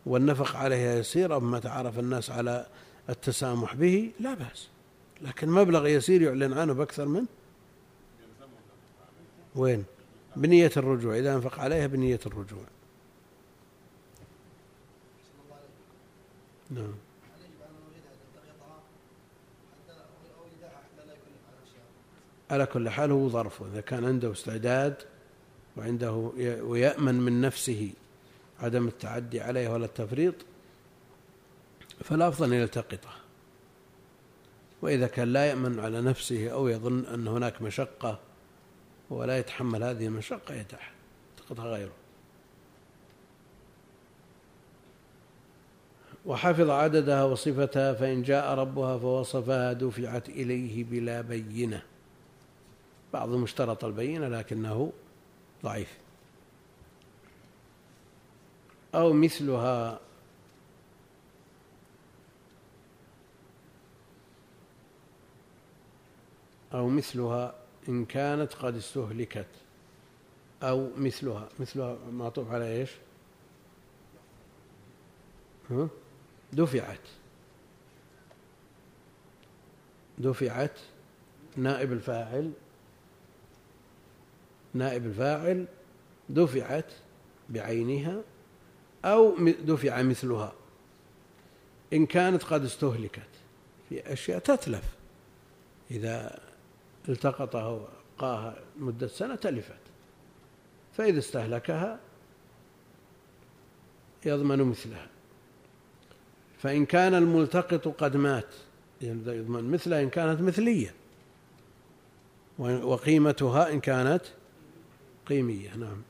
والنفق 0.06 0.56
عليها 0.56 0.96
يسير 0.96 1.38
أما 1.38 1.60
تعرف 1.60 2.00
الناس 2.00 2.30
على 2.30 2.66
التسامح 3.10 3.76
به 3.76 4.12
لا 4.20 4.34
بأس. 4.34 4.68
لكن 5.22 5.50
مبلغ 5.50 5.88
يسير 5.88 6.22
يعلن 6.22 6.54
عنه 6.54 6.74
بأكثر 6.74 7.06
من؟ 7.06 7.26
وين؟ 9.56 9.86
بنية 10.36 10.72
الرجوع. 10.78 11.18
إذا 11.18 11.36
أنفق 11.36 11.60
عليها 11.60 11.88
بنية 11.88 12.20
الرجوع. 12.26 12.64
نعم. 16.70 16.94
على 22.52 22.66
كل 22.66 22.90
حال 22.90 23.12
هو 23.12 23.30
ظرفه. 23.30 23.66
إذا 23.66 23.82
كان 23.82 24.06
عنده 24.06 24.32
استعداد 24.32 24.96
وعنده 25.78 26.32
ويأمن 26.62 27.16
من 27.16 27.42
نفسه 27.42 27.92
عدم 28.60 28.88
التعدي 28.88 29.42
عليه 29.42 29.70
ولا 29.70 29.86
التفريط 29.86 30.36
فالأفضل 32.04 32.54
أن 32.54 32.60
يلتقطه. 32.60 33.10
وإذا 34.82 35.08
كان 35.08 35.34
لا 35.34 35.46
يأمن 35.46 35.80
على 35.80 36.02
نفسه 36.02 36.50
أو 36.50 36.68
يظن 36.68 37.06
أن 37.06 37.28
هناك 37.28 37.62
مشقة 37.62 38.20
ولا 39.10 39.38
يتحمل 39.38 39.84
هذه 39.84 40.06
المشقة 40.08 40.54
يلتقطها 40.54 41.66
غيره. 41.66 41.94
وحفظ 46.26 46.70
عددها 46.70 47.24
وصفتها 47.24 47.94
فإن 47.94 48.24
جاء 48.24 48.54
ربها 48.54 48.98
فوصفها 48.98 49.74
دفعت 49.74 50.30
إليه 50.30 50.84
بلا 50.84 51.22
بينة. 51.22 51.84
بعضهم 53.14 53.44
اشترط 53.44 53.86
البينة 53.86 54.28
لكنه 54.28 54.92
ضعيف. 55.64 55.98
أو 58.96 59.14
مثلها 59.14 60.00
أو 66.74 66.90
مثلها 66.90 67.56
إن 67.90 68.06
كانت 68.06 68.54
قد 68.54 68.76
استهلكت. 68.76 69.48
أو 70.64 70.90
مثلها 70.98 71.50
مثلها 71.60 71.98
معطوف 72.12 72.52
على 72.52 72.66
إيش؟ 72.80 72.92
ها؟ 75.72 75.90
دفعت. 76.54 77.00
دفعت 80.18 80.80
نائب 81.58 81.92
الفاعل 81.92 82.52
نائب 84.74 85.06
الفاعل 85.06 85.66
دفعت 86.30 86.92
بعينها 87.50 88.22
أو 89.06 89.36
دفع 89.66 90.02
مثلها. 90.02 90.54
إن 91.94 92.06
كانت 92.06 92.44
قد 92.44 92.64
استهلكت 92.64 93.30
في 93.90 94.14
أشياء 94.14 94.40
تتلف. 94.40 94.96
إذا 95.92 96.40
التقطها 97.10 97.88
وقاها 98.18 98.60
مدة 98.78 99.08
سنة 99.08 99.36
تلفت. 99.36 99.80
فإذا 100.94 101.20
استهلكها 101.20 102.00
يضمن 104.26 104.64
مثلها. 104.64 105.08
فإن 106.60 106.86
كان 106.86 107.14
الملتقط 107.14 107.88
قد 107.88 108.18
مات 108.18 108.54
يضمن 109.02 109.72
مثلها 109.72 110.02
إن 110.02 110.10
كانت 110.10 110.42
مثلية. 110.42 110.94
وقيمتها 112.60 113.72
إن 113.72 113.80
كانت 113.80 114.22
قيمية 115.30 115.76
نعم. 115.76 116.02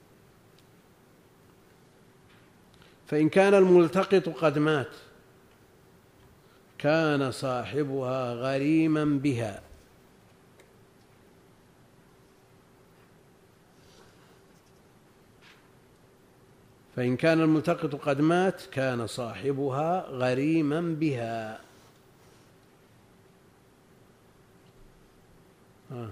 فإن 3.08 3.30
كان 3.30 3.54
الملتقط 3.54 4.30
قد 4.30 4.58
مات 4.58 4.92
كان 6.78 7.32
صاحبها 7.32 8.34
غريما 8.34 9.06
بها. 9.06 9.62
فإن 16.96 17.18
كان 17.18 17.42
الملتقط 17.42 17.96
قد 17.96 18.22
مات 18.22 18.62
كان 18.72 19.08
صاحبها 19.08 20.06
غريما 20.10 20.82
بها. 20.82 21.60
ها 25.92 26.12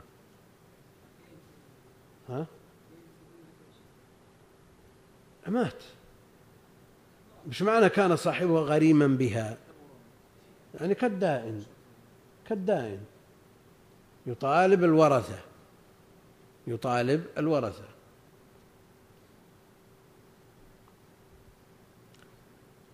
ها؟ 2.29 2.45
مات. 5.47 5.83
مش 7.47 7.61
معنى 7.61 7.89
كان 7.89 8.15
صاحبها 8.15 8.61
غريما 8.61 9.07
بها. 9.07 9.57
يعني 10.79 10.95
كالدائن 10.95 11.63
كالدائن. 12.49 12.99
يطالب 14.25 14.83
الورثة. 14.83 15.39
يطالب 16.67 17.25
الورثة. 17.37 17.83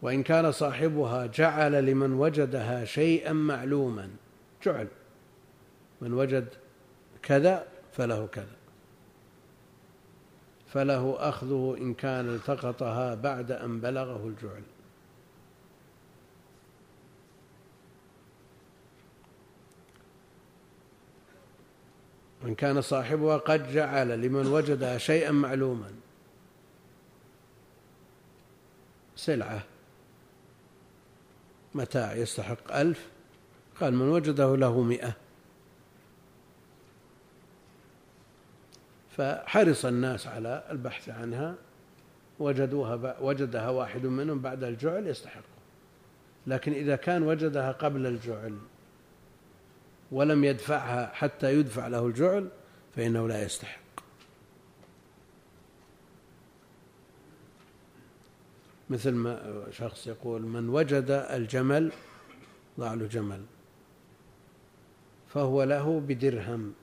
وإن 0.01 0.23
كان 0.23 0.51
صاحبها 0.51 1.25
جعل 1.25 1.85
لمن 1.85 2.13
وجدها 2.13 2.85
شيئا 2.85 3.33
معلوما. 3.33 4.09
جعل. 4.63 4.87
من 6.01 6.13
وجد 6.13 6.47
كذا 7.21 7.67
فله 7.93 8.27
كذا. 8.27 8.60
فله 10.73 11.15
أخذه 11.19 11.75
إن 11.77 11.93
كان 11.93 12.29
التقطها 12.35 13.15
بعد 13.15 13.51
أن 13.51 13.79
بلغه 13.79 14.27
الجعل. 14.27 14.63
وإن 22.43 22.55
كان 22.55 22.81
صاحبها 22.81 23.37
قد 23.37 23.71
جعل 23.71 24.21
لمن 24.21 24.47
وجدها 24.47 24.97
شيئا 24.97 25.31
معلوما. 25.31 25.91
سلعة. 29.15 29.63
متاع 31.75 32.15
يستحق 32.15 32.75
ألف. 32.75 33.07
قال 33.81 33.93
من 33.93 34.09
وجده 34.09 34.55
له 34.55 34.81
مئة. 34.81 35.20
فحرص 39.21 39.85
الناس 39.85 40.27
على 40.27 40.63
البحث 40.71 41.09
عنها. 41.09 41.55
وجدوها 42.39 43.19
وجدها 43.19 43.69
واحد 43.69 44.05
منهم 44.05 44.39
بعد 44.41 44.63
الجعل 44.63 45.07
يستحق. 45.07 45.43
لكن 46.47 46.73
إذا 46.73 46.95
كان 46.95 47.23
وجدها 47.23 47.71
قبل 47.71 48.05
الجعل 48.05 48.57
ولم 50.11 50.43
يدفعها 50.43 51.11
حتى 51.13 51.53
يدفع 51.53 51.87
له 51.87 52.07
الجعل 52.07 52.49
فإنه 52.95 53.27
لا 53.27 53.43
يستحق. 53.43 53.81
مثل 58.89 59.11
ما 59.11 59.63
شخص 59.71 60.07
يقول 60.07 60.41
من 60.41 60.69
وجد 60.69 61.11
الجمل 61.11 61.91
ضع 62.79 62.93
له 62.93 63.07
جمل 63.07 63.41
فهو 65.27 65.63
له 65.63 65.99
بدرهم. 65.99 66.73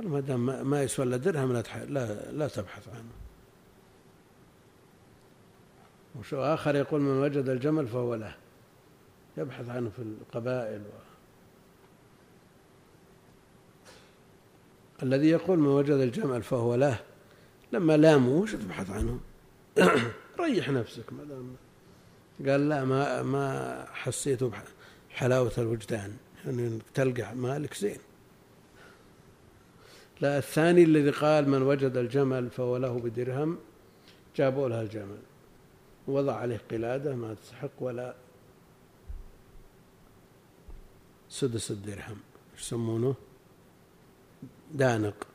قال 0.00 0.08
ما 0.08 0.20
دام 0.20 0.70
ما 0.70 0.82
يسوى 0.82 1.06
إلا 1.06 1.16
درهم 1.16 1.52
لا 1.52 1.62
لا 1.88 2.30
لا 2.30 2.48
تبحث 2.48 2.88
عنه. 2.88 3.12
وشو 6.18 6.42
آخر 6.42 6.76
يقول 6.76 7.00
من 7.00 7.22
وجد 7.22 7.48
الجمل 7.48 7.86
فهو 7.86 8.14
له. 8.14 8.34
يبحث 9.36 9.68
عنه 9.68 9.90
في 9.90 10.02
القبائل 10.02 10.80
و... 10.80 11.00
الذي 15.02 15.28
يقول 15.28 15.58
من 15.58 15.66
وجد 15.66 15.90
الجمل 15.90 16.42
فهو 16.42 16.74
له. 16.74 17.00
لما 17.72 17.96
لاموا 17.96 18.42
وش 18.42 18.52
تبحث 18.52 18.90
عنه؟ 18.90 19.20
ريح 20.40 20.68
نفسك 20.68 21.12
ما 21.12 21.24
دام 21.24 21.56
قال 22.48 22.68
لا 22.68 22.84
ما 22.84 23.22
ما 23.22 23.86
حسيت 23.92 24.40
بحلاوة 24.44 25.52
الوجدان. 25.58 26.16
يعني 26.44 26.78
تلقى 26.94 27.34
مالك 27.34 27.74
زين. 27.74 27.98
لا 30.20 30.38
الثاني 30.38 30.82
الذي 30.82 31.10
قال 31.10 31.48
من 31.48 31.62
وجد 31.62 31.96
الجمل 31.96 32.50
فهو 32.50 32.76
له 32.76 32.98
بدرهم 32.98 33.58
جابوا 34.36 34.68
لها 34.68 34.82
الجمل. 34.82 35.18
وضع 36.08 36.34
عليه 36.34 36.60
قلادة 36.70 37.14
ما 37.16 37.34
تستحق 37.34 37.70
ولا 37.80 38.14
سدس 41.28 41.70
الدرهم. 41.70 42.18
يسمونه؟ 42.58 43.14
دانق. 44.74 45.26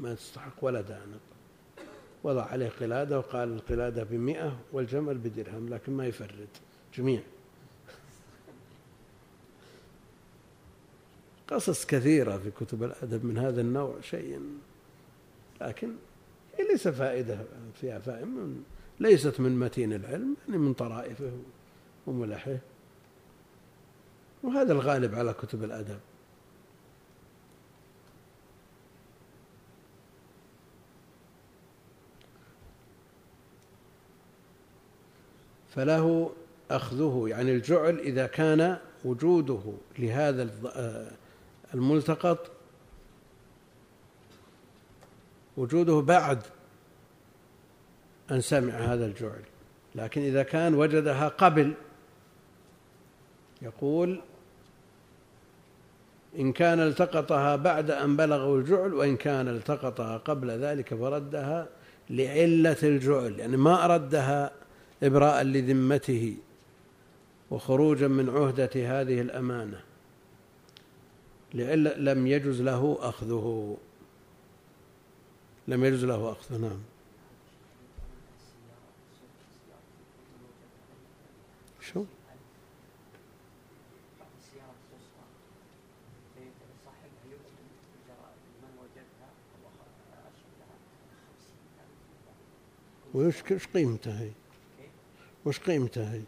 ما 0.00 0.14
تستحق 0.14 0.54
ولا 0.62 0.80
دانق. 0.80 1.20
وضع 2.24 2.44
عليه 2.44 2.68
قلادة 2.80 3.18
وقال 3.18 3.52
القلادة 3.52 4.04
بمئة 4.04 4.60
والجمل 4.72 5.18
بدرهم 5.18 5.68
لكن 5.68 5.92
ما 5.92 6.06
يفرد 6.06 6.48
جميع. 6.94 7.22
قصص 11.52 11.86
كثيرة 11.86 12.38
في 12.38 12.50
كتب 12.50 12.82
الأدب 12.82 13.24
من 13.24 13.38
هذا 13.38 13.60
النوع 13.60 14.00
شيء 14.00 14.40
لكن 15.60 15.92
ليس 16.70 16.88
فائدة 16.88 17.38
فيها 17.80 17.98
فائدة 17.98 18.28
ليست 19.00 19.40
من 19.40 19.58
متين 19.58 19.92
العلم 19.92 20.36
يعني 20.46 20.58
من 20.58 20.74
طرائفه 20.74 21.32
وملحه. 22.06 22.58
وهذا 24.42 24.72
الغالب 24.72 25.14
على 25.14 25.32
كتب 25.32 25.64
الأدب. 25.64 25.98
فله 35.68 36.32
أخذه 36.70 37.24
يعني 37.26 37.52
الجعل 37.52 37.98
إذا 37.98 38.26
كان 38.26 38.78
وجوده 39.04 39.62
لهذا 39.98 40.42
الملتقط 41.74 42.50
وجوده 45.56 46.00
بعد 46.00 46.42
أن 48.30 48.40
سمع 48.40 48.72
هذا 48.72 49.06
الجعل 49.06 49.42
لكن 49.94 50.22
إذا 50.22 50.42
كان 50.42 50.74
وجدها 50.74 51.28
قبل 51.28 51.74
يقول 53.62 54.20
إن 56.38 56.52
كان 56.52 56.80
التقطها 56.80 57.56
بعد 57.56 57.90
أن 57.90 58.16
بلغه 58.16 58.56
الجعل 58.56 58.94
وإن 58.94 59.16
كان 59.16 59.48
التقطها 59.48 60.18
قبل 60.18 60.50
ذلك 60.50 60.94
فردها 60.94 61.68
لعلة 62.10 62.76
الجعل 62.82 63.38
يعني 63.38 63.56
ما 63.56 63.84
أردها 63.84 64.52
إبراء 65.02 65.42
لذمته 65.42 66.36
وخروجا 67.50 68.08
من 68.08 68.28
عهدة 68.28 68.70
هذه 68.74 69.20
الأمانة. 69.20 69.80
لعل 71.54 72.04
لم 72.04 72.26
يجز 72.26 72.62
له 72.62 72.98
أخذه 73.00 73.76
لم 75.68 75.84
يجز 75.84 76.04
له 76.04 76.32
أخذه 76.32 76.56
نعم 76.56 76.80
شو؟ 81.80 82.04
وش 93.14 93.66
قيمتها 93.74 94.20
هي؟ 94.20 94.30
وش 95.44 95.58
قيمتها 95.58 96.12
هي؟ 96.12 96.22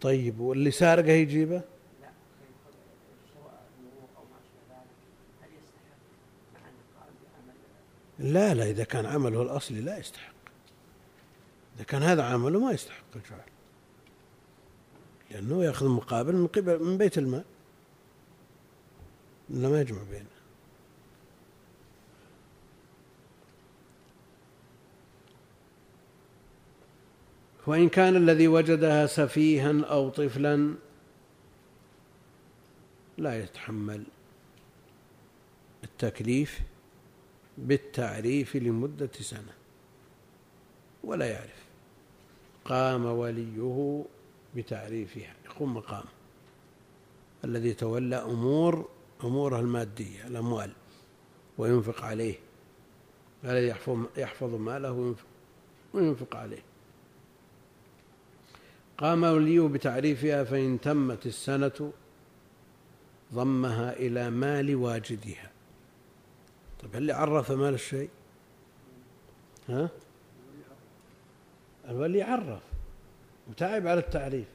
طيب 0.00 0.40
واللي 0.40 0.70
سارقه 0.70 1.12
يجيبه؟ 1.12 1.62
لا 8.18 8.54
لا 8.54 8.70
إذا 8.70 8.84
كان 8.84 9.06
عمله 9.06 9.42
الأصلي 9.42 9.80
لا 9.80 9.98
يستحق. 9.98 10.34
إذا 11.76 11.84
كان 11.84 12.02
هذا 12.02 12.22
عمله 12.22 12.60
ما 12.60 12.72
يستحق 12.72 13.04
الجعل 13.16 13.40
لأنه 15.30 15.64
يأخذ 15.64 15.88
مقابل 15.88 16.36
من 16.36 16.46
قبل 16.46 16.84
من 16.84 16.98
بيت 16.98 17.18
المال. 17.18 17.44
ما 19.50 19.80
يجمع 19.80 20.02
بينه. 20.10 20.39
وإن 27.70 27.88
كان 27.88 28.16
الذي 28.16 28.48
وجدها 28.48 29.06
سفيها 29.06 29.84
أو 29.84 30.08
طفلا 30.08 30.74
لا 33.18 33.42
يتحمل 33.42 34.04
التكليف 35.84 36.60
بالتعريف 37.58 38.56
لمدة 38.56 39.10
سنة 39.20 39.52
ولا 41.04 41.26
يعرف. 41.30 41.64
قام 42.64 43.04
وليه 43.06 44.04
بتعريفها 44.56 45.34
يقوم 45.44 45.74
مقام 45.74 46.04
الذي 47.44 47.74
تولى 47.74 48.16
أمور 48.16 48.88
أموره 49.24 49.60
المادية 49.60 50.26
الأموال 50.26 50.72
وينفق 51.58 52.04
عليه 52.04 52.34
الذي 53.44 53.74
يحفظ 54.16 54.54
ماله 54.54 55.14
وينفق 55.94 56.36
عليه. 56.36 56.69
قام 59.00 59.24
وليه 59.24 59.60
بتعريفها 59.60 60.44
فإن 60.44 60.80
تمت 60.80 61.26
السنة 61.26 61.92
ضمها 63.34 63.92
إلى 63.92 64.30
مال 64.30 64.76
واجدها. 64.76 65.50
طيب 66.82 66.96
هل 66.96 67.10
عرف 67.10 67.52
مال 67.52 67.74
الشيء؟ 67.74 68.10
ها؟ 69.68 69.90
الولي 71.88 72.22
عرف. 72.22 72.62
وتعب 73.50 73.86
على 73.86 74.00
التعريف. 74.00 74.48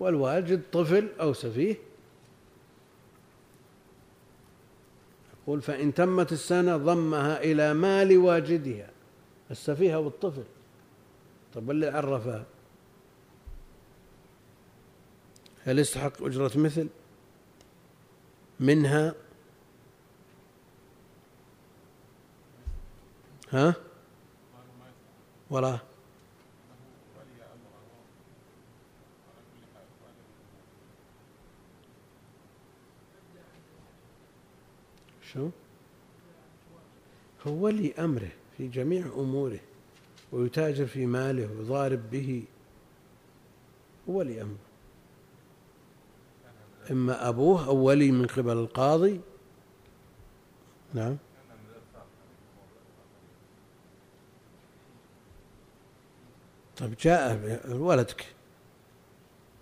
والواجد 0.00 0.62
طفل 0.72 1.08
أو 1.20 1.32
سفيه 1.32 1.76
يقول 5.42 5.62
فإن 5.62 5.94
تمت 5.94 6.32
السنة 6.32 6.76
ضمها 6.76 7.42
إلى 7.42 7.74
مال 7.74 8.18
واجدها. 8.18 8.90
السفيه 9.50 9.94
أو 9.94 10.08
الطفل 10.08 10.44
طيب 11.54 11.70
اللي 11.70 11.88
عرفها؟ 11.88 12.44
هل 15.64 15.78
يستحق 15.78 16.22
أجرة 16.22 16.52
مثل؟ 16.58 16.88
منها؟ 18.60 19.14
ها؟ 23.50 23.74
ولا؟ 25.50 25.78
شو؟ 35.32 35.50
هو 37.46 37.52
ولي 37.52 37.94
أمره 37.94 38.30
في 38.56 38.68
جميع 38.68 39.06
أموره 39.06 39.60
ويتاجر 40.32 40.86
في 40.86 41.06
ماله 41.06 41.52
ويضارب 41.52 42.10
به. 42.10 42.44
هو 44.08 44.18
ولي 44.18 44.42
أمره 44.42 44.71
إما 46.90 47.28
أبوه 47.28 47.66
أو 47.66 47.76
ولي 47.76 48.10
من 48.10 48.26
قبل 48.26 48.52
القاضي. 48.52 49.20
نعم. 50.94 51.16
طيب 56.76 56.94
جاء 57.00 57.60
ولدك. 57.72 58.26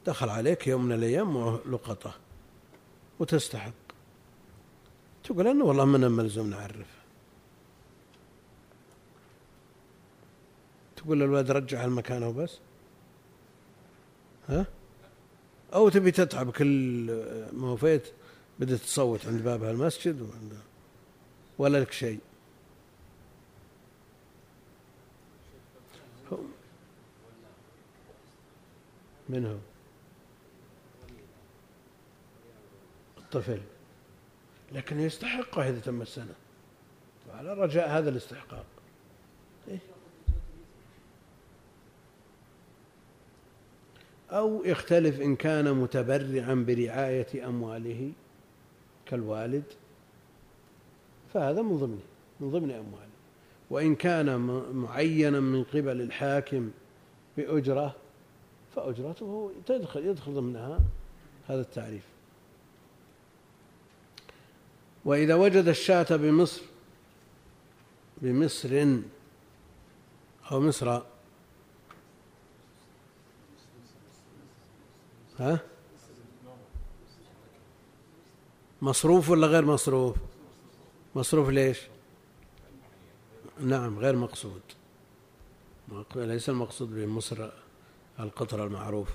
دخل 0.07 0.29
عليك 0.29 0.67
يوم 0.67 0.85
من 0.85 0.93
الأيام 0.93 1.55
لقطة 1.55 2.15
وتستحق. 3.19 3.73
تقول 5.25 5.47
أنا 5.47 5.65
والله 5.65 5.85
من 5.85 6.01
ملزوم 6.01 6.51
نعرف. 6.51 7.01
تقول 10.97 11.21
للولد 11.21 11.51
رجع 11.51 11.85
المكان 11.85 12.23
وبس. 12.23 12.59
ها؟ 14.49 14.67
أو 15.75 15.89
تبي 15.89 16.11
تتعب 16.11 16.51
كل 16.51 17.07
ما 17.53 17.71
وفيت 17.71 18.13
بدأت 18.59 18.81
تصوت 18.81 19.27
عند 19.27 19.43
باب 19.43 19.65
المسجد 19.65 20.31
ولا 21.59 21.79
لك 21.79 21.93
شيء. 21.93 22.19
من 29.29 29.47
هو؟ 29.47 29.57
الطفل. 33.19 33.61
لكنه 34.73 35.03
يستحقه 35.03 35.69
إذا 35.69 35.81
تم 35.81 36.03
السنة. 36.03 36.35
وعلى 37.29 37.55
رجاء 37.55 37.89
هذا 37.89 38.11
الاستحقاق. 38.11 38.67
أو 44.31 44.65
يختلف 44.65 45.21
إن 45.21 45.37
كان 45.37 45.75
متبرعا 45.75 46.55
برعاية 46.69 47.49
أمواله 47.49 48.13
كالوالد 49.07 49.65
فهذا 51.35 51.63
من 51.63 51.77
ضمنه 51.77 52.01
من 52.41 52.51
ضمن 52.51 52.71
أمواله. 52.71 53.11
وإن 53.71 53.95
كان 53.95 54.37
معينا 54.75 55.41
من 55.41 55.65
قبل 55.65 56.01
الحاكم 56.01 56.71
بأجرة 57.37 57.97
فأجرته 58.77 59.53
تدخل 59.67 60.07
يدخل 60.07 60.35
ضمنها 60.35 60.79
هذا 61.49 61.61
التعريف. 61.61 62.03
وإذا 65.05 65.35
وجد 65.35 65.69
الشاة 65.69 66.17
بمصر 66.17 66.63
بمصر 68.23 68.87
أو 70.53 70.61
مصر 70.61 71.01
ها؟ 75.41 75.61
مصروف 78.83 79.31
ولا 79.31 79.47
غير 79.47 79.65
مصروف؟ 79.65 80.17
مصروف 81.15 81.49
ليش؟ 81.49 81.81
نعم 83.61 83.99
غير 83.99 84.17
مقصود. 84.17 84.63
ليس 86.17 86.49
المقصود 86.49 86.95
بمصر 86.95 87.51
القطر 88.21 88.67
المعروف. 88.67 89.09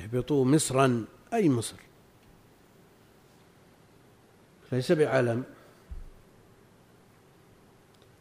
اهبطوا 0.00 0.44
مصرا 0.44 1.04
أي 1.32 1.48
مصر؟ 1.48 1.76
ليس 4.72 4.92
بعلم 4.92 5.44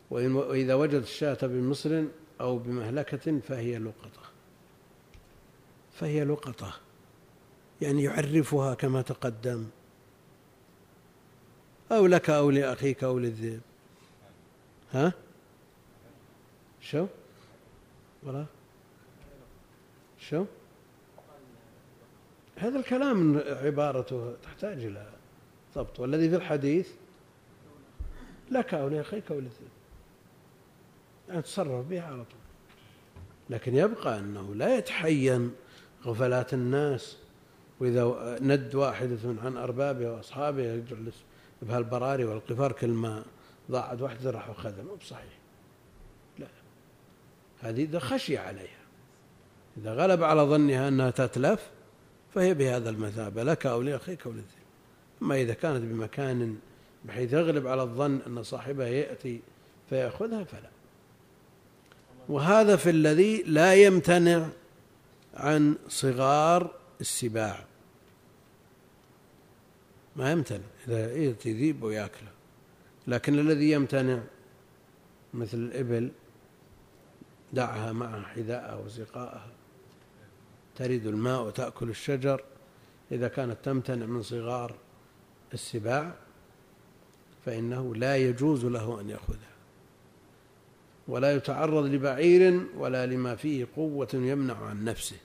وإذا 0.09 0.73
وجد 0.73 1.01
الشاة 1.01 1.37
بمصر 1.41 2.03
أو 2.41 2.57
بمهلكة 2.57 3.39
فهي 3.39 3.79
لقطة. 3.79 4.18
فهي 5.99 6.23
لقطة 6.23 6.73
يعني 7.81 8.03
يعرفها 8.03 8.73
كما 8.73 9.01
تقدم. 9.01 9.65
أو 11.91 12.07
لك 12.07 12.29
أو 12.29 12.49
لأخيك 12.49 13.03
أو 13.03 13.19
للذئب. 13.19 13.61
ها؟ 14.91 15.13
شو؟ 16.81 17.07
ولا؟ 18.23 18.45
شو؟ 20.19 20.45
هذا 22.55 22.79
الكلام 22.79 23.37
عبارته 23.47 24.35
تحتاج 24.43 24.83
إلى 24.85 25.09
ضبط. 25.75 25.99
والذي 25.99 26.29
في 26.29 26.35
الحديث؟ 26.35 26.89
لك 28.51 28.73
أو 28.73 28.87
لأخيك 28.87 29.31
أو 29.31 29.39
للذئب. 29.39 29.69
يعني 31.29 31.41
تصرف 31.41 31.85
بها 31.85 32.03
على 32.03 32.23
طول. 32.23 32.39
لكن 33.49 33.75
يبقى 33.75 34.19
أنه 34.19 34.55
لا 34.55 34.77
يتحين 34.77 35.55
غفلات 36.05 36.53
الناس. 36.53 37.17
وإذا 37.79 38.37
ند 38.41 38.75
واحدة 38.75 39.17
عن 39.43 39.57
أربابه 39.57 40.11
وأصحابه 40.11 40.63
يجعل 40.63 41.11
بهالبراري 41.61 42.25
والقفار 42.25 42.71
كل 42.71 42.89
ما 42.89 43.23
ضاعت 43.71 44.01
واحدة 44.01 44.31
راح 44.31 44.49
أخذها 44.49 44.83
مو 44.83 44.95
بصحيح. 44.95 45.39
لا. 46.39 46.47
هذه 47.61 47.83
إذا 47.83 47.99
خشي 47.99 48.37
عليها. 48.37 48.79
إذا 49.77 49.93
غلب 49.93 50.23
على 50.23 50.41
ظنها 50.41 50.87
أنها 50.87 51.09
تتلف 51.09 51.69
فهي 52.33 52.53
بهذا 52.53 52.89
المثابة 52.89 53.43
لك 53.43 53.65
أو 53.65 53.81
لأخيك 53.81 54.25
أو 54.25 54.31
للذئب 54.31 54.47
أما 55.21 55.35
إذا 55.35 55.53
كانت 55.53 55.83
بمكان 55.83 56.57
بحيث 57.05 57.33
يغلب 57.33 57.67
على 57.67 57.81
الظن 57.81 58.19
أن 58.27 58.43
صاحبها 58.43 58.87
يأتي 58.87 59.41
فيأخذها 59.89 60.43
فلا. 60.43 60.69
وهذا 62.29 62.75
في 62.75 62.89
الذي 62.89 63.43
لا 63.43 63.73
يمتنع 63.73 64.49
عن 65.33 65.75
صغار 65.87 66.75
السباع. 67.01 67.65
ما 70.15 70.31
يمتنع 70.31 70.65
إذا 70.87 71.13
يأتي 71.13 71.53
ذيب 71.53 71.83
ويأكله. 71.83 72.31
لكن 73.07 73.39
الذي 73.39 73.71
يمتنع 73.71 74.19
مثل 75.33 75.57
الإبل 75.57 76.11
دعها 77.53 77.91
مع 77.91 78.21
حذاءها 78.21 78.75
وسقاءها 78.75 79.51
تريد 80.75 81.07
الماء 81.07 81.41
وتأكل 81.41 81.89
الشجر. 81.89 82.43
إذا 83.11 83.27
كانت 83.27 83.57
تمتنع 83.63 84.05
من 84.05 84.21
صغار 84.21 84.75
السباع 85.53 86.15
فإنه 87.45 87.95
لا 87.95 88.17
يجوز 88.17 88.65
له 88.65 89.01
أن 89.01 89.09
يأخذها 89.09 89.48
ولا 91.09 91.35
يتعرض 91.35 91.85
لبعير 91.85 92.65
ولا 92.77 93.05
لما 93.05 93.35
فيه 93.35 93.67
قوة 93.75 94.07
يمنع 94.13 94.65
عن 94.65 94.83
نفسه. 94.83 95.17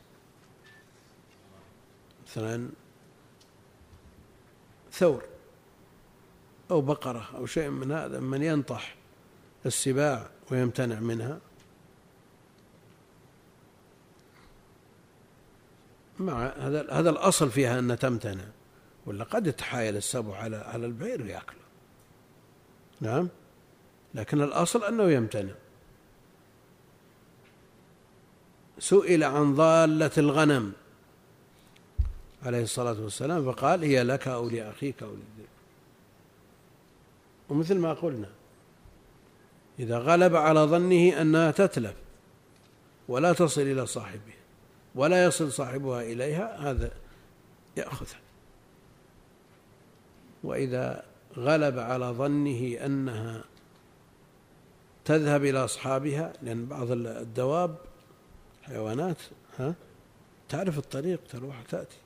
مثلا 2.27 2.69
ثور 4.93 5.23
أو 6.71 6.81
بقرة 6.81 7.31
أو 7.35 7.47
شيء 7.47 7.71
من 7.71 7.93
هذا 7.93 8.21
من 8.21 8.43
ينطح 8.43 8.97
السباع 9.67 10.31
ويمتنع 10.51 11.01
منها. 11.01 11.39
مع 16.19 16.47
هذا 16.47 16.91
هذا 16.91 17.11
الأصل 17.11 17.51
فيها 17.51 17.79
أن 17.79 17.99
تمتنع. 17.99 18.45
ولا 19.07 19.25
قد 19.25 19.47
يتحايل 19.47 19.97
السبع 19.97 20.37
على 20.37 20.57
على 20.57 20.87
البعير 20.87 21.23
ويأكله. 21.23 21.65
نعم. 23.01 23.29
لكن 24.15 24.43
الأصل 24.43 24.85
أنه 24.85 25.11
يمتنع. 25.11 25.55
سئل 28.79 29.25
عن 29.25 29.55
ضالة 29.55 30.11
الغنم 30.19 30.73
عليه 32.43 32.63
الصلاة 32.63 33.01
والسلام 33.01 33.53
فقال 33.53 33.83
هي 33.85 34.03
لك 34.03 34.29
أو 34.29 34.49
لأخيك 34.49 35.03
أو 35.03 35.11
للذئب. 35.11 35.49
ومثل 37.49 37.79
ما 37.79 37.93
قلنا 37.93 38.29
إذا 39.79 39.99
غلب 39.99 40.37
على 40.37 40.61
ظنه 40.61 41.21
أنها 41.21 41.51
تتلف 41.51 41.95
ولا 43.09 43.33
تصل 43.33 43.61
إلى 43.61 43.87
صاحبها 43.87 44.35
ولا 44.95 45.25
يصل 45.25 45.53
صاحبها 45.53 46.03
إليها 46.03 46.71
هذا 46.71 46.91
يأخذها 47.77 48.21
وإذا 50.45 51.05
غلب 51.37 51.79
على 51.79 52.07
ظنه 52.07 52.87
أنها 52.87 53.45
تذهب 55.05 55.45
إلى 55.45 55.65
أصحابها 55.65 56.33
لأن 56.43 56.67
بعض 56.67 56.91
الدواب 56.91 57.77
حيوانات 58.67 59.17
ها؟ 59.59 59.75
تعرف 60.49 60.79
الطريق 60.79 61.21
تروح 61.31 61.63
تأتي 61.63 61.97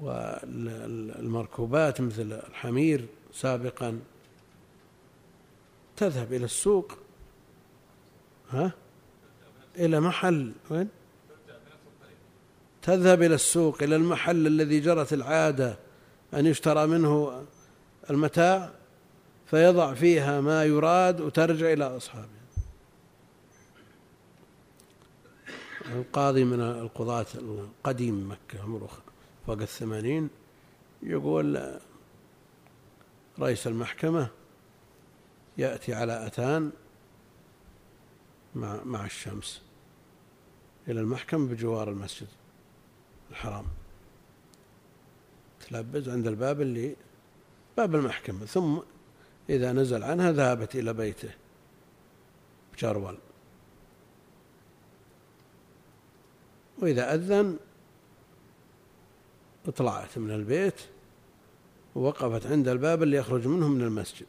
والمركوبات 0.00 2.00
مثل 2.00 2.32
الحمير 2.32 3.06
سابقا 3.32 4.00
تذهب 5.96 6.32
إلى 6.32 6.44
السوق 6.44 6.92
ها؟ 8.50 8.72
إلى 9.76 10.00
محل 10.00 10.52
وين؟ 10.70 10.88
تذهب 12.82 13.22
إلى 13.22 13.34
السوق 13.34 13.82
إلى 13.82 13.96
المحل 13.96 14.46
الذي 14.46 14.80
جرت 14.80 15.12
العادة 15.12 15.78
أن 16.34 16.46
يشترى 16.46 16.86
منه 16.86 17.42
المتاع. 18.10 18.70
فيضع 19.50 19.94
فيها 19.94 20.40
ما 20.40 20.64
يراد 20.64 21.20
وترجع 21.20 21.72
إلى 21.72 21.96
أصحابه 21.96 22.40
القاضي 25.86 26.44
من 26.44 26.60
القضاة 26.60 27.26
القديم 27.34 28.30
مكة 28.30 28.62
عمره 28.62 28.90
فوق 29.46 29.60
الثمانين 29.60 30.30
يقول 31.02 31.78
رئيس 33.38 33.66
المحكمة 33.66 34.28
يأتي 35.58 35.94
على 35.94 36.26
أتان 36.26 36.70
مع 38.54 38.84
مع 38.84 39.06
الشمس 39.06 39.62
إلى 40.88 41.00
المحكمة 41.00 41.46
بجوار 41.46 41.90
المسجد 41.90 42.28
الحرام. 43.30 43.66
تلبز 45.68 46.08
عند 46.08 46.26
الباب 46.26 46.60
اللي 46.60 46.96
باب 47.76 47.94
المحكمة 47.94 48.46
ثم 48.46 48.78
إذا 49.50 49.72
نزل 49.72 50.02
عنها 50.02 50.32
ذهبت 50.32 50.76
إلى 50.76 50.92
بيته. 50.92 51.30
بجرول 52.72 53.18
وإذا 56.78 57.14
أذن 57.14 57.58
طلعت 59.76 60.18
من 60.18 60.30
البيت 60.30 60.80
ووقفت 61.94 62.46
عند 62.46 62.68
الباب 62.68 63.02
اللي 63.02 63.16
يخرج 63.16 63.46
منه 63.46 63.68
من 63.68 63.80
المسجد. 63.80 64.26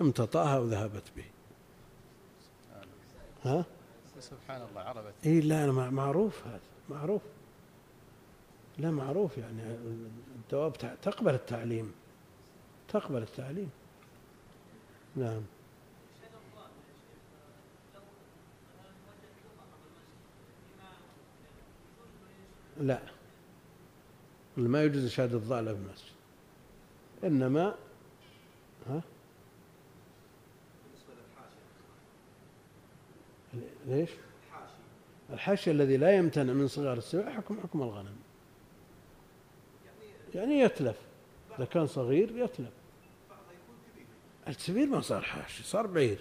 امتطاها 0.00 0.58
وذهبت 0.58 1.12
به. 1.16 1.24
ها؟ 3.44 3.64
سبحان 4.20 4.62
الله 4.62 4.80
عربت. 4.80 5.14
اي 5.26 5.40
لا 5.40 5.72
معروف 5.72 6.46
هذا 6.46 6.60
معروف. 6.88 7.22
لا 8.78 8.90
معروف 8.90 9.38
يعني. 9.38 9.62
الدواب 10.36 10.72
تقبل 11.02 11.34
التعليم. 11.34 11.92
تقبل 12.88 13.22
التعليم. 13.22 13.70
نعم. 15.16 15.42
لا. 22.80 23.00
ما 24.56 24.84
يجوز 24.84 25.10
شهادة 25.10 25.36
الضالة 25.36 25.74
في 25.74 25.78
المسجد. 25.78 26.12
إنما 27.24 27.74
ها؟ 28.88 29.02
ليش؟ 33.86 34.10
الحشي 35.32 35.70
الذي 35.70 35.96
لا 35.96 36.16
يمتنع 36.16 36.52
من 36.52 36.68
صغار 36.68 36.98
السباع 36.98 37.32
حكم 37.32 37.60
حكم 37.60 37.82
الغنم. 37.82 38.16
يعني 40.34 40.58
يتلف. 40.58 40.96
إذا 41.58 41.64
كان 41.64 41.86
صغير 41.86 42.36
يتلف. 42.36 42.79
الكبير 44.50 44.86
ما 44.86 45.00
صار 45.00 45.22
حاشي 45.22 45.62
صار 45.62 45.86
بعير. 45.86 46.18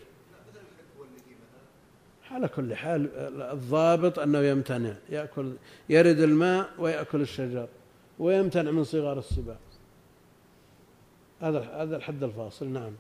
على 2.31 2.47
كل 2.47 2.75
حال 2.75 3.09
الضابط 3.41 4.19
أنه 4.19 4.39
يمتنع 4.39 4.95
يأكل 5.09 5.53
يرد 5.89 6.19
الماء 6.19 6.69
ويأكل 6.77 7.21
الشجر 7.21 7.67
ويمتنع 8.19 8.71
من 8.71 8.83
صغار 8.83 9.19
السباع. 9.19 9.57
هذا 11.41 11.59
هذا 11.59 11.97
الحد 11.97 12.23
الفاصل 12.23 12.67
نعم. 12.67 12.91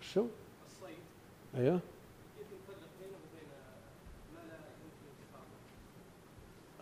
شو؟ 0.00 0.26
الصيد 0.66 0.96
أيوه. 1.56 1.80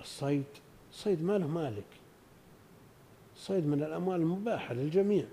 الصيد 0.00 0.44
الصيد 0.92 1.22
ما 1.22 1.38
له 1.38 1.46
مالك. 1.46 1.97
الصيد 3.48 3.66
من 3.66 3.82
الأموال 3.82 4.20
المباحة 4.20 4.74
للجميع. 4.74 5.24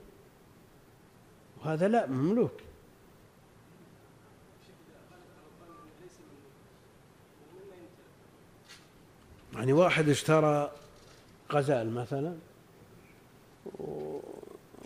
وهذا 1.61 1.87
لا 1.87 2.07
مملوك. 2.07 2.51
يعني 9.53 9.73
واحد 9.73 10.09
اشترى 10.09 10.71
غزال 11.51 11.93
مثلا 11.93 12.37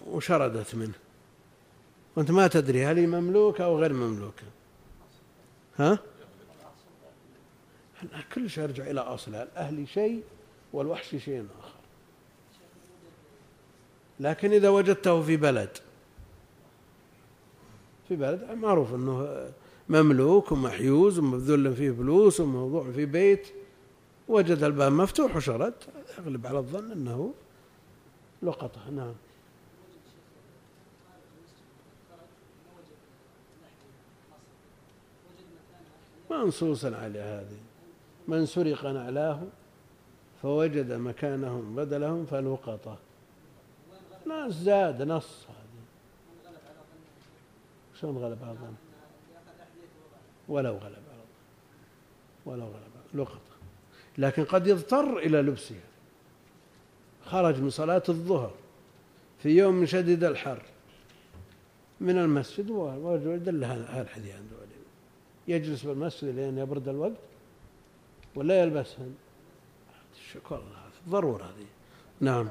وشردت 0.08 0.76
منه. 0.76 0.94
وأنت 2.16 2.32
ما 2.32 2.48
تدري 2.48 2.86
هل 2.86 2.98
هي 2.98 3.08
مملوكه 3.08 3.64
أو 3.64 3.80
غير 3.80 3.94
مملوكه 3.94 4.46
ها؟ 5.78 6.00
كل 8.34 8.50
شيء 8.50 8.64
يرجع 8.64 8.84
إلى 8.92 9.00
أصلها. 9.00 9.44
الأهلي 9.44 9.86
شيء 9.86 10.24
والوحش 10.74 11.16
شيء 11.16 11.48
آخر. 11.60 11.79
لكن 14.20 14.52
إذا 14.52 14.70
وجدته 14.70 15.22
في 15.22 15.38
بلد. 15.38 15.70
في 18.08 18.16
بلد 18.16 18.52
معروف 18.52 18.94
إنه 18.94 19.48
مملوك 19.90 20.52
ومحيوز 20.52 21.20
ومبذول 21.20 21.76
فيه 21.76 21.92
فلوس 21.92 22.40
وموضوع 22.40 22.92
في 22.92 23.06
بيت. 23.06 23.48
وجد 24.28 24.64
الباب 24.64 24.92
مفتوح 24.92 25.36
وشرد. 25.36 25.74
يغلب 26.20 26.48
على 26.48 26.58
الظن 26.58 26.92
أنه 26.92 27.34
لقطة. 28.44 28.90
نعم. 28.90 29.14
منصوصا 36.32 36.96
على 36.96 37.20
هذه. 37.20 37.58
من 38.28 38.46
سرق 38.46 38.86
نعلاه 38.86 39.42
فوجد 40.42 40.92
مكانهم 40.92 41.76
بدلهم 41.76 42.26
فلقطه 42.26 42.98
ناس 44.30 44.54
زاد 44.54 45.02
نص 45.02 45.46
هذه. 45.50 45.84
شلون 48.02 48.18
غلب 48.18 48.44
على 48.44 48.52
الظن 48.52 48.76
ولو 50.48 50.74
غلب 50.74 50.84
على 50.84 50.94
الظن 50.96 52.52
ولو 52.52 52.66
غلب 52.66 53.22
لقطة. 53.22 53.40
لكن 54.18 54.46
قد 54.46 54.68
يضطر 54.68 55.18
إلى 55.18 55.42
لبسها 55.42 55.78
خرج 57.26 57.62
من 57.62 57.70
صلاة 57.70 58.04
الظهر 58.10 58.52
في 59.44 59.50
يوم 59.50 59.86
شديد 59.86 60.24
الحر 60.24 60.62
من 62.02 62.18
المسجد 62.18 62.70
ووجد 62.70 63.50
له 63.50 64.02
الحديث 64.02 64.36
عنده 64.36 64.56
يجلس 65.48 65.84
بالمسجد 65.84 66.36
لين 66.36 66.58
يبرد 66.58 66.88
الوقت 66.88 67.14
ولا 68.36 68.62
يلبسهن. 68.62 69.16
شكر 70.34 70.56
الله 70.56 70.80
ضرورة 71.10 71.44
هذه. 71.44 71.66
نعم. 72.22 72.50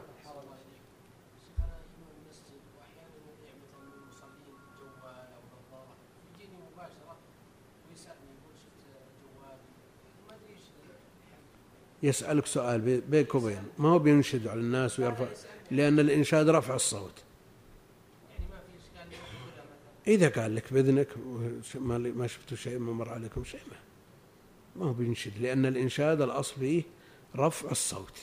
يسألك 12.02 12.46
سؤال 12.46 13.00
بينك 13.00 13.34
وبين 13.34 13.62
ما 13.78 13.88
هو 13.88 13.98
بينشد 13.98 14.48
على 14.48 14.60
الناس 14.60 15.00
ويرفع 15.00 15.26
لأن 15.70 16.00
الإنشاد 16.00 16.48
رفع 16.48 16.74
الصوت. 16.74 17.22
إذا 20.06 20.28
قال 20.28 20.54
لك 20.54 20.72
بإذنك 20.72 21.08
ما 22.14 22.26
شفتوا 22.26 22.56
شيء 22.56 22.78
ما 22.78 22.92
مر 22.92 23.08
عليكم 23.08 23.44
شيء 23.44 23.60
ما. 23.70 23.76
ما 24.76 24.90
هو 24.90 24.92
بينشد 24.92 25.38
لأن 25.40 25.66
الإنشاد 25.66 26.20
الأصل 26.20 26.54
فيه 26.54 26.82
رفع 27.36 27.70
الصوت. 27.70 28.18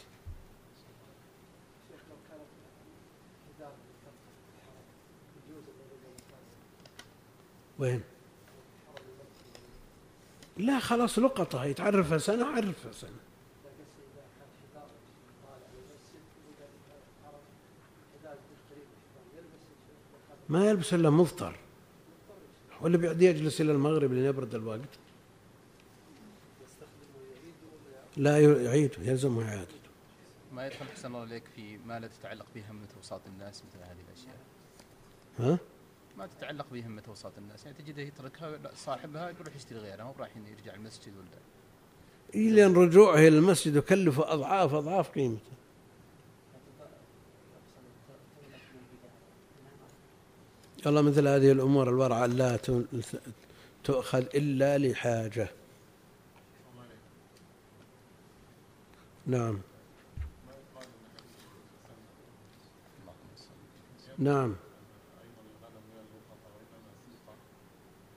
وين؟ 7.80 8.02
لا 10.58 10.80
خلاص 10.80 11.20
لقطة. 11.20 11.66
يتعرفها 11.66 12.18
سنة 12.18 12.46
عرفها 12.46 12.92
سنة 12.92 13.25
ما 20.50 20.66
يلبس 20.66 20.94
إلا 20.94 21.10
مفطر. 21.10 21.56
ولا 22.82 22.98
بيعد 22.98 23.22
يجلس 23.22 23.62
إلى 23.62 23.72
المغرب 23.72 24.14
لين 24.14 24.26
يبرد 24.26 24.56
الوقت. 24.56 24.80
لا 28.18 28.64
يعيد 28.64 28.92
يلزمه 29.00 29.50
إعادته 29.50 29.76
ما 30.54 30.68
يدخل 30.68 30.86
حسن 30.86 31.08
الله 31.08 31.20
عليك 31.20 31.44
في 31.56 31.78
ما 31.78 32.00
لا 32.00 32.08
تتعلق 32.08 32.46
بهمة 32.56 32.88
وساط 33.00 33.22
الناس 33.28 33.64
مثل 33.70 33.84
هذه 33.84 33.98
الأشياء؟ 34.08 34.38
ها؟ 35.40 35.58
ما 36.18 36.28
تتعلق 36.28 36.66
بهمة 36.72 37.04
وساط 37.08 37.38
الناس. 37.38 37.66
يعني 37.66 37.78
تجده 37.78 38.02
يتركها 38.02 38.60
صاحبها 38.76 39.30
يروح 39.30 39.56
يشتري 39.56 39.80
غيرها 39.80 40.04
مو 40.04 40.14
راح 40.20 40.30
يرجع 40.38 40.74
المسجد 40.74 41.14
ولا؟ 41.18 41.40
إلى 42.36 42.66
رجوعه 42.66 43.16
إلى 43.16 43.28
المسجد 43.28 43.76
يكلف 43.76 44.20
أضعاف 44.20 44.74
أضعاف 44.74 45.10
قيمته. 45.10 45.52
والله 50.86 51.02
مثل 51.02 51.28
هذه 51.28 51.52
الأمور 51.52 51.90
الورعة 51.90 52.26
لا 52.26 52.60
تؤخذ 53.84 54.26
إلا 54.36 54.78
لحاجة. 54.78 55.50
نعم. 59.28 59.60
نعم. 64.18 64.56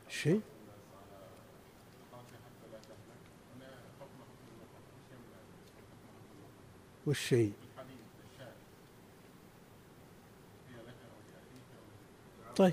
شيء 0.08 0.40
والشيء 7.06 7.52
طيب. 12.58 12.72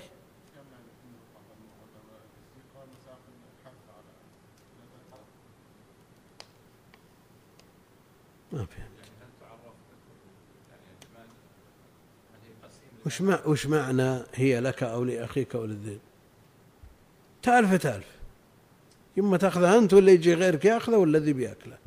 ما 8.52 8.66
فهمت 8.66 8.90
وش 13.06 13.22
مع 13.22 13.40
وش 13.46 13.66
معنى 13.66 14.22
هي 14.34 14.60
لك 14.60 14.82
أو 14.82 15.04
لأخيك 15.04 15.54
أو 15.54 15.64
للذئب؟ 15.64 16.00
تالف 17.42 17.74
تالف 17.74 18.06
يما 19.16 19.36
تأخذها 19.36 19.78
أنت 19.78 19.94
ولا 19.94 20.12
يجي 20.12 20.34
غيرك 20.34 20.64
ياخذه 20.64 20.96
ولا 20.96 21.18
الذي 21.18 21.32
بياكله 21.32 21.78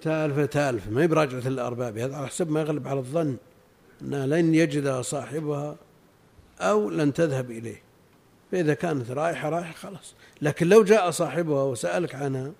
تالفة 0.00 0.46
تالفة 0.46 0.90
ما 0.90 1.02
هي 1.02 1.06
براجعة 1.06 1.48
الأرباب 1.48 1.98
هذا 1.98 2.16
على 2.16 2.26
حسب 2.26 2.50
ما 2.50 2.60
يغلب 2.60 2.88
على 2.88 2.98
الظن 2.98 3.36
أنها 4.02 4.26
لن 4.26 4.54
يجدها 4.54 5.02
صاحبها 5.02 5.76
أو 6.60 6.90
لن 6.90 7.12
تذهب 7.12 7.50
إليه. 7.50 7.82
فإذا 8.52 8.74
كانت 8.74 9.10
رايحة 9.10 9.48
رايحة 9.48 9.72
خلاص. 9.72 10.14
لكن 10.42 10.68
لو 10.68 10.84
جاء 10.84 11.10
صاحبها 11.10 11.62
وسألك 11.62 12.14
عنها 12.14 12.52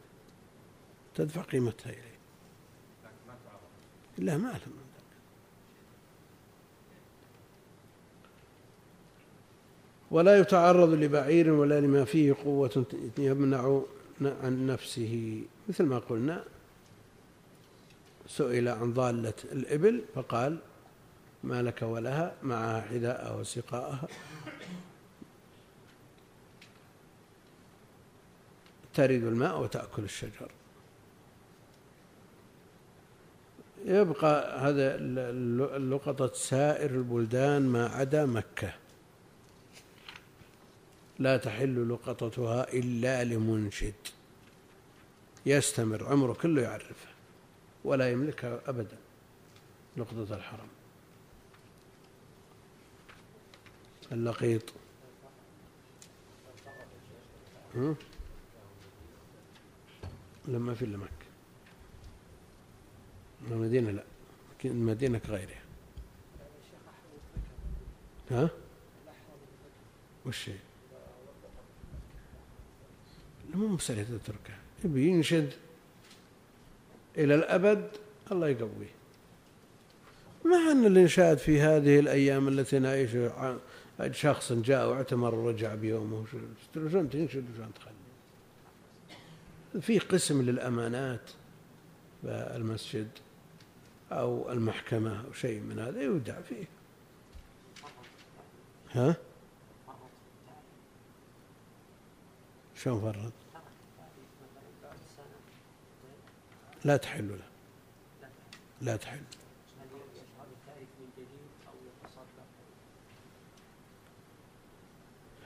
تدفع 1.15 1.43
قيمتها 1.43 1.91
إليه. 1.91 2.15
لا 4.19 4.37
ما 4.37 4.49
أعلم. 4.49 4.85
ولا 10.11 10.39
يتعرض 10.39 10.93
لبعير 10.93 11.53
ولا 11.53 11.81
لما 11.81 12.05
فيه 12.05 12.37
قوة 12.45 12.85
يمنع 13.19 13.81
عن 14.21 14.67
نفسه 14.67 15.43
مثل 15.69 15.85
ما 15.85 15.99
قلنا 15.99 16.45
سئل 18.29 18.69
عن 18.69 18.93
ضالة 18.93 19.35
الإبل 19.53 20.05
فقال 20.15 20.59
ما 21.45 21.63
لك 21.63 21.83
ولها 21.83 22.35
معها 22.43 22.81
حذاءها 22.81 23.35
وسقاءها. 23.37 24.09
ترد 28.95 29.11
الماء 29.11 29.61
وتأكل 29.61 30.05
الشجر. 30.05 30.51
يبقى 33.85 34.61
هذا 34.61 34.95
اللقطة 35.77 36.35
سائر 36.35 36.91
البلدان 36.91 37.63
ما 37.63 37.87
عدا 37.89 38.27
مكة. 38.27 38.75
لا 41.19 41.37
تحل 41.37 41.89
لقطتها 41.89 42.73
إلا 42.73 43.25
لمنشد. 43.25 43.95
يستمر 45.47 46.05
عمره 46.05 46.33
كله 46.33 46.63
يعرفها 46.63 47.14
ولا 47.85 48.11
يملكها 48.11 48.61
أبدا 48.67 48.97
لقطة 49.97 50.35
الحرم. 50.37 50.69
اللقيط. 54.13 54.63
لما 60.49 60.75
في 60.75 60.85
إلا 60.85 60.99
مكة. 60.99 61.11
المدينة 63.51 63.91
لا. 63.91 64.05
المدينة 64.65 65.19
كغيرها 65.19 65.63
ها؟ 68.31 68.51
وش 70.27 70.51
مو 73.55 73.69
مسألة 73.69 74.19
تتركها 74.19 74.59
يبي 74.85 75.07
ينشد. 75.09 75.53
إلى 77.19 77.35
الأبد 77.35 77.89
الله 78.33 78.49
يقويه. 78.49 78.95
مع 80.45 80.73
أن 80.73 80.87
الإنشاد 80.87 81.39
في 81.39 81.61
هذه 81.61 81.99
الأيام 81.99 82.49
التي 82.49 82.79
نعيش 82.79 83.11
شخص 84.11 84.53
جاء 84.53 84.89
واعتمر 84.89 85.35
ورجع 85.35 85.75
بيومه 85.75 86.25
شلون 86.75 87.11
تنشد 87.11 87.45
وشلون 87.51 87.73
تخلي؟ 87.75 87.95
في 89.81 89.99
قسم 89.99 90.43
للأمانات 90.43 91.31
المسجد 92.25 93.09
أو 94.13 94.53
المحكمة 94.53 95.27
أو 95.27 95.33
شيء 95.33 95.61
من 95.61 95.79
هذا 95.79 96.03
يودع 96.03 96.41
فيه. 96.41 96.65
ها؟ 98.93 99.17
شلون 102.75 103.01
فرط؟ 103.01 103.44
لا 106.85 106.97
تحل 106.97 107.29
له. 107.29 107.45
لا 108.81 108.97
تحل. 108.97 109.23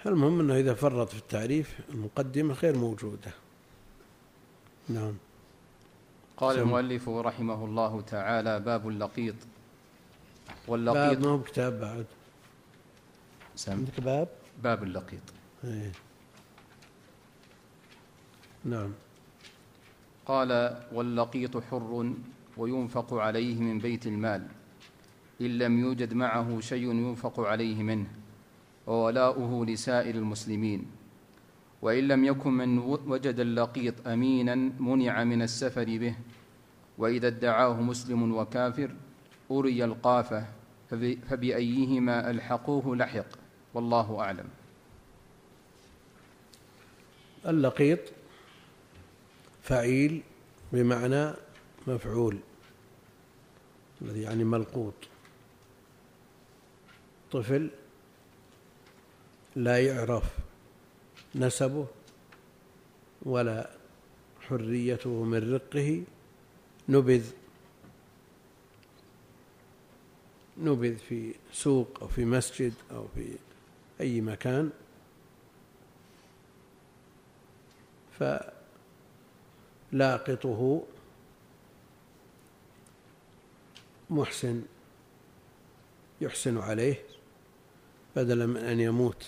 المهم 0.07 0.41
أنه 0.41 0.57
إذا 0.57 0.75
فرط 0.75 1.09
في 1.09 1.19
التعريف 1.19 1.81
المقدمة 1.89 2.55
غير 2.55 2.77
موجودة. 2.77 3.31
نعم. 4.89 5.15
قال. 6.37 6.59
المؤلف 6.59 7.09
رحمه 7.09 7.65
الله 7.65 8.01
تعالى 8.01 8.61
باب 8.61 8.89
اللقيط. 8.89 9.35
واللقيط 10.69 11.19
باب 11.19 11.21
ما 11.21 11.29
هو 11.29 11.43
كتاب 11.43 11.81
بعد. 11.81 12.07
عندك 13.69 14.01
باب؟ 14.01 14.29
باب 14.63 14.83
اللقيط. 14.83 15.23
إيه. 15.65 15.93
نعم. 18.65 18.93
قال 20.29 20.83
واللقيط 20.93 21.57
حر 21.57 22.13
وينفق 22.57 23.15
عليه 23.15 23.61
من 23.61 23.79
بيت 23.79 24.07
المال 24.07 24.47
إن 25.41 25.59
لم 25.59 25.79
يوجد 25.79 26.15
معه 26.15 26.61
شيء 26.61 26.85
ينفق 26.85 27.41
عليه 27.41 27.83
منه 27.83 28.07
وولاؤه 28.87 29.67
لسائر 29.67 30.15
المسلمين. 30.15 30.87
وإن 31.83 32.09
لم 32.09 32.25
يكن 32.25 32.53
من 32.53 32.79
وجد 32.79 33.41
اللقيط 33.41 34.09
أمينا 34.09 34.55
منع 34.81 35.25
من 35.25 35.43
السفر 35.43 35.85
به 35.85 36.15
وإذا 36.99 37.27
ادعاه 37.27 37.81
مسلم 37.83 38.35
وكافر 38.35 38.91
أري 39.51 39.85
القافة 39.85 40.45
فبأيهما 41.29 42.31
ألحقوه 42.31 42.97
لحق 42.97 43.27
والله 43.75 44.21
أعلم. 44.21 44.49
اللقيط 47.47 48.18
فعيل 49.69 50.23
بمعنى 50.73 51.33
مفعول 51.87 52.39
الذي 54.03 54.23
يعني 54.23 54.45
ملقوط. 54.45 54.95
طفل 57.33 57.71
لا 59.57 59.87
يعرف 59.87 60.25
نسبه 61.35 61.87
ولا 63.23 63.71
حريته 64.41 65.25
من 65.25 65.55
رقه 65.55 66.05
نبذ 66.89 67.31
نبذ 70.59 70.97
في 70.97 71.35
سوق 71.53 71.99
أو 72.03 72.09
في 72.09 72.25
مسجد 72.25 72.73
أو 72.91 73.07
في 73.15 73.37
أي 74.01 74.21
مكان. 74.21 74.71
فلاقطه 79.93 80.83
محسن 84.11 84.63
يحسن 86.21 86.59
عليه 86.59 87.05
بدلا 88.17 88.47
من 88.47 88.57
أن 88.57 88.81
يموت. 88.81 89.27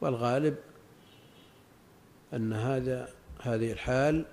والغالب 0.00 0.56
أن 2.34 2.52
هذا 2.52 3.14
هذه 3.40 3.72
الحال 3.72 4.24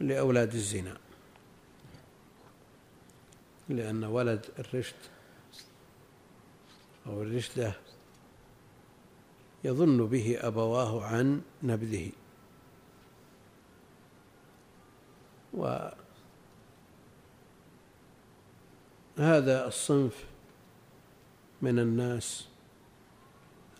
لأولاد 0.00 0.54
الزنا. 0.54 0.96
لأن 3.68 4.04
ولد 4.04 4.46
الرشد 4.58 4.96
أو 7.06 7.22
الرشدة 7.22 7.74
يظن 9.64 10.06
به 10.06 10.36
أبواه 10.40 11.04
عن 11.04 11.42
نبذه. 11.62 12.10
وهذا 15.54 15.96
الصنف 19.66 20.24
من 21.62 21.78
الناس 21.78 22.48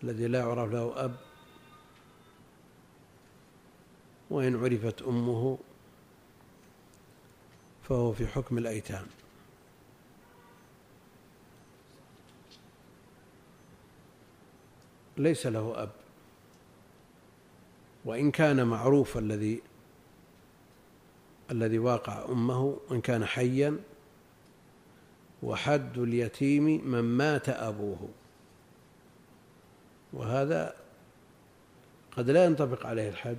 الذي 0.03 0.27
لا 0.27 0.39
يعرف 0.39 0.71
له 0.71 1.05
أب 1.05 1.15
وإن 4.29 4.55
عرفت 4.63 5.01
أمه 5.01 5.57
فهو 7.83 8.13
في 8.13 8.27
حكم 8.27 8.57
الأيتام. 8.57 9.05
ليس 15.17 15.47
له 15.47 15.83
أب. 15.83 15.89
وإن 18.05 18.31
كان 18.31 18.67
معروف 18.67 19.17
الذي 19.17 19.61
الذي 21.51 21.79
واقع 21.79 22.25
أمه 22.29 22.77
وإن 22.89 23.01
كان 23.01 23.25
حيا 23.25 23.79
وحد 25.43 25.97
اليتيم 25.97 26.91
من 26.91 26.99
مات 27.01 27.49
أبوه. 27.49 28.09
وهذا 30.13 30.75
قد 32.17 32.29
لا 32.29 32.45
ينطبق 32.45 32.85
عليه 32.85 33.09
الحد 33.09 33.37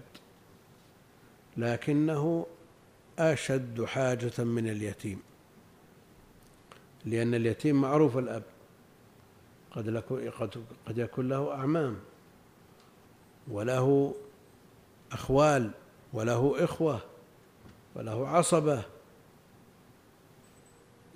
لكنه 1.56 2.46
أشد 3.18 3.84
حاجة 3.84 4.44
من 4.44 4.68
اليتيم 4.68 5.22
لأن 7.04 7.34
اليتيم 7.34 7.80
معروف 7.80 8.18
الأب. 8.18 8.42
قد 9.78 10.62
قد 10.86 10.98
يكون 10.98 11.28
له 11.28 11.52
أعمام 11.52 11.96
وله 13.48 14.14
أخوال 15.12 15.70
وله 16.12 16.64
إخوة 16.64 17.00
وله 17.94 18.28
عصبة 18.28 18.82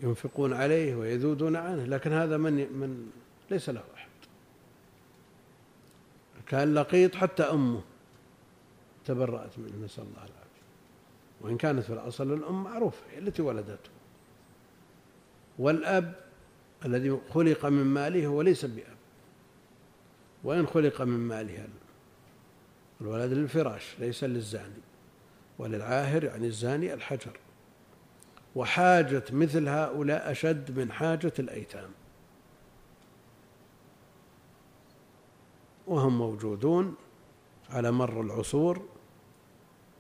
ينفقون 0.01 0.53
عليه 0.53 0.95
ويذودون 0.95 1.57
عنه 1.57 1.85
لكن 1.85 2.13
هذا 2.13 2.37
من 2.37 2.53
من 2.53 3.11
ليس 3.51 3.71
له 3.71 3.83
أحد. 3.95 4.09
كان 6.47 6.75
لقيط 6.75 7.15
حتى 7.15 7.43
أمه 7.43 7.81
تبرأت 9.05 9.59
منه 9.59 9.85
نسأل 9.85 10.05
الله 10.05 10.17
العافية. 10.17 10.63
وإن 11.41 11.57
كانت 11.57 11.85
في 11.85 11.93
الأصل 11.93 12.33
الأم 12.33 12.65
معروفة 12.65 13.19
التي 13.19 13.43
ولدته. 13.43 13.91
والأب 15.59 16.32
الذي 16.85 17.19
خلق 17.31 17.67
من 17.67 17.85
ماله 17.85 18.27
هو 18.27 18.43
ليس 18.43 18.65
بأب. 18.65 18.97
وإن 20.45 20.67
خلق 20.67 21.03
من 21.03 21.19
ماله 21.19 21.69
الولد 23.01 23.33
للفراش 23.33 23.97
ليس 23.99 24.25
للزاني. 24.25 24.83
وللعاهر 25.59 26.25
يعني 26.25 26.47
الزاني 26.47 26.95
الحجر. 26.95 27.39
وحاجة 28.55 29.25
مثل 29.31 29.69
هؤلاء 29.69 30.31
أشد 30.31 30.79
من 30.79 30.93
حاجة 30.93 31.33
الأيتام. 31.39 31.91
وهم 35.87 36.19
موجودون 36.19 36.95
على 37.71 37.91
مر 37.91 38.21
العصور 38.21 38.89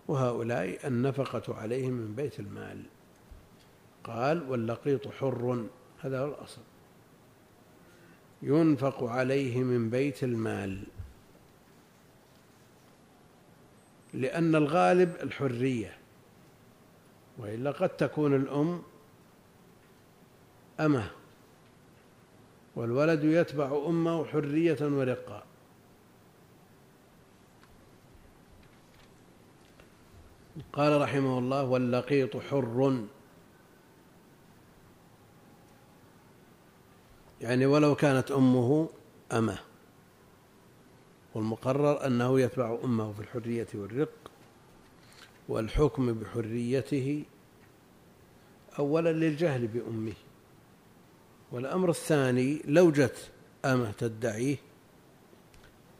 وهؤلاء 0.08 0.86
النفقة 0.86 1.54
عليهم 1.54 1.92
من 1.92 2.14
بيت 2.14 2.40
المال. 2.40 2.82
قال 4.04 4.50
واللقيط 4.50 5.08
حر. 5.08 5.66
هذا 6.00 6.20
هو 6.20 6.28
الأصل. 6.28 6.60
ينفق 8.42 9.04
عليه 9.04 9.62
من 9.62 9.90
بيت 9.90 10.24
المال. 10.24 10.82
لأن 14.14 14.54
الغالب 14.54 15.16
الحرية 15.22 15.98
وإلا 17.38 17.70
قد 17.70 17.88
تكون 17.88 18.34
الأم 18.34 18.82
أمة 20.80 21.10
والولد 22.76 23.24
يتبع 23.24 23.82
أمه 23.86 24.24
حرية 24.24 24.78
ورقا 24.80 25.42
قال 30.72 31.00
رحمه 31.00 31.38
الله 31.38 31.64
واللقيط 31.64 32.36
حر. 32.36 33.06
يعني 37.42 37.66
ولو 37.66 37.94
كانت 37.94 38.30
أمه 38.30 38.88
أمة. 39.32 39.58
والمقرر 41.34 42.06
أنه 42.06 42.40
يتبع 42.40 42.78
أمه 42.84 43.12
في 43.12 43.20
الحرية 43.20 43.66
والرق 43.74 44.12
والحكم 45.48 46.12
بحريته 46.12 47.24
أولا 48.78 49.12
للجهل 49.12 49.66
بأمه. 49.66 50.12
والأمر 51.52 51.90
الثاني 51.90 52.62
لو 52.64 52.90
جت 52.90 53.30
أمة 53.64 53.92
تدعيه 53.92 54.56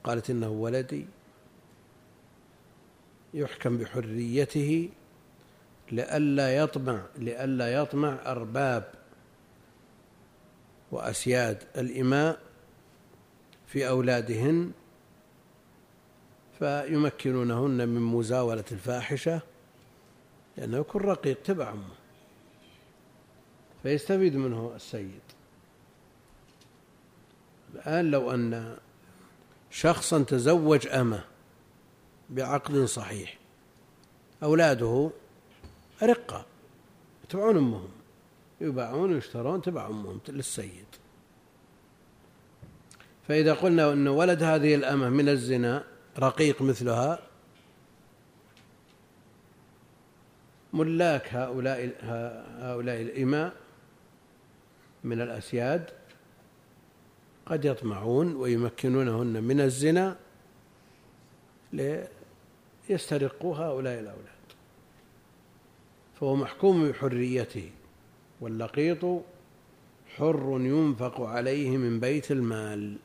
قالت 0.04 0.30
إنه 0.30 0.48
ولدي 0.48 1.06
يحكم 3.34 3.76
بحريته 3.78 4.90
لئلا 5.92 6.56
يطمع 6.56 7.02
لئلا 7.18 7.72
يطمع 7.74 8.18
أرباب 8.26 9.01
وأسياد 10.92 11.62
الإماء 11.76 12.38
في 13.66 13.88
أولادهن 13.88 14.72
فيمكنونهن 16.58 17.88
من 17.88 18.00
مزاولة 18.00 18.64
الفاحشة 18.72 19.40
لأنه 20.56 20.78
يكون 20.78 21.02
رقيق 21.02 21.42
تبع 21.42 21.70
أمه 21.70 21.94
فيستفيد 23.82 24.36
منه 24.36 24.72
السيد. 24.76 25.20
الآن 27.74 28.10
لو 28.10 28.30
أن 28.30 28.76
شخصا 29.70 30.22
تزوج 30.22 30.86
أمه 30.86 31.24
بعقد 32.30 32.84
صحيح 32.84 33.38
أولاده 34.42 35.10
رقة 36.02 36.46
يتبعون 37.24 37.56
أمهم. 37.56 38.01
يباعون 38.62 39.12
ويشترون 39.12 39.62
تبع 39.62 39.86
أمهم 39.86 40.20
للسيد. 40.28 40.86
فإذا 43.28 43.54
قلنا 43.54 43.92
أن 43.92 44.08
ولد 44.08 44.42
هذه 44.42 44.74
الأمة 44.74 45.08
من 45.08 45.28
الزنا 45.28 45.84
رقيق 46.18 46.62
مثلها 46.62 47.18
ملاك 50.72 51.34
هؤلاء 51.34 51.92
هؤلاء 52.60 53.02
الإماء 53.02 53.54
من 55.04 55.20
الأسياد 55.20 55.90
قد 57.46 57.64
يطمعون 57.64 58.36
ويمكنونهن 58.36 59.42
من 59.44 59.60
الزنا 59.60 60.16
ليسترقوا 62.88 63.56
هؤلاء 63.56 64.00
الأولاد. 64.00 64.26
فهو 66.20 66.36
محكوم 66.36 66.88
بحريته. 66.88 67.70
واللقيط 68.42 69.22
حر 70.16 70.60
ينفق 70.60 71.20
عليه 71.20 71.76
من 71.76 72.00
بيت 72.00 72.30
المال. 72.30 72.96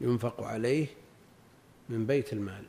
ينفق 0.00 0.42
عليه 0.42 0.86
من 1.88 2.06
بيت 2.06 2.32
المال. 2.32 2.64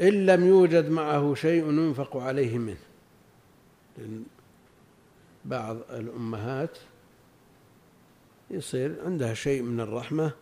إن 0.00 0.26
لم 0.26 0.46
يوجد 0.46 0.90
معه 0.90 1.34
شيء 1.34 1.64
ينفق 1.64 2.16
عليه 2.16 2.58
منه. 2.58 2.76
لأن 3.98 4.24
بعض 5.44 5.76
الأمهات 5.90 6.78
يصير 8.50 9.04
عندها 9.04 9.34
شيء 9.34 9.62
من 9.62 9.80
الرحمة 9.80 10.32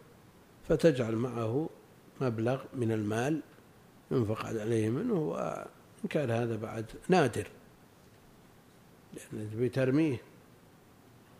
فتجعل 0.68 1.16
معه 1.16 1.68
مبلغ 2.20 2.64
من 2.74 2.92
المال. 2.92 3.40
ينفق 4.12 4.46
عليه 4.46 4.88
منه 4.88 5.14
وإن 5.14 6.08
كان 6.10 6.30
هذا 6.30 6.56
بعد 6.56 6.84
نادر 7.08 7.46
لأن 9.14 9.50
تبي 9.52 9.68
ترميه 9.68 10.20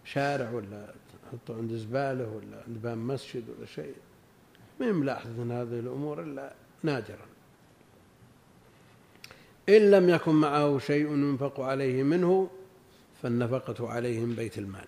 شارع 0.05 0.51
ولا 0.51 0.95
تحطه 1.33 1.57
عند 1.57 1.73
زبالة 1.73 2.29
ولا 2.29 2.62
عند 2.66 2.83
باب 2.83 2.99
مسجد 2.99 3.45
ولا 3.49 3.66
شيء 3.66 3.95
ما 4.81 4.93
ملاحظ 4.93 5.41
هذه 5.41 5.81
الأمور 5.81 6.23
إلا 6.23 6.55
نادرا 6.83 7.27
إن 9.68 9.91
لم 9.91 10.09
يكن 10.09 10.35
معه 10.35 10.79
شيء 10.79 11.07
ينفق 11.07 11.61
عليه 11.61 12.03
منه 12.03 12.51
فالنفقة 13.23 13.89
عليه 13.91 14.20
من 14.20 14.35
بيت 14.35 14.59
المال. 14.59 14.85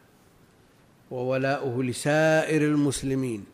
وولاؤه 1.10 1.82
لسائر 1.82 2.62
المسلمين. 2.62 3.44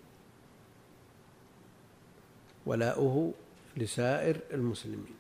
ولاؤه 2.67 3.35
لسائر 3.77 4.41
المسلمين. 4.53 5.15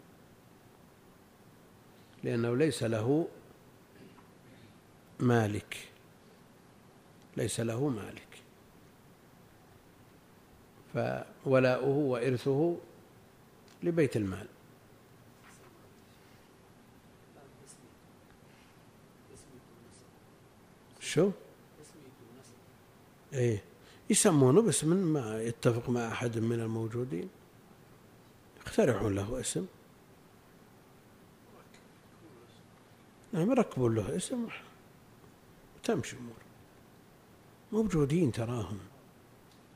لأنه 2.24 2.56
ليس 2.56 2.82
له 2.82 3.28
مالك. 5.20 5.76
ليس 7.36 7.60
له 7.60 7.88
مالك. 7.88 8.26
فولاؤه 10.94 11.88
وإرثه 11.88 12.76
لبيت 13.82 14.16
المال. 14.16 14.46
شو؟ 21.00 21.30
إيه. 23.32 23.62
يسمونه 24.10 24.62
باسم 24.62 24.96
ما 24.96 25.42
يتفق 25.42 25.90
مع 25.90 26.08
أحد 26.08 26.38
من 26.38 26.60
الموجودين. 26.60 27.28
يخترعون 28.70 29.14
له 29.14 29.40
اسم. 29.40 29.66
نعم 33.32 33.50
يركبون 33.50 33.94
له 33.94 34.16
اسم. 34.16 34.48
تمشي 35.84 36.16
امور 36.16 36.42
موجودين 37.72 38.32
تراهم. 38.32 38.78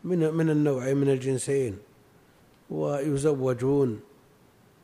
من 0.05 0.35
من 0.35 0.51
النوعين 0.51 0.97
من 0.97 1.09
الجنسين. 1.11 1.79
ويزوجون. 2.71 4.01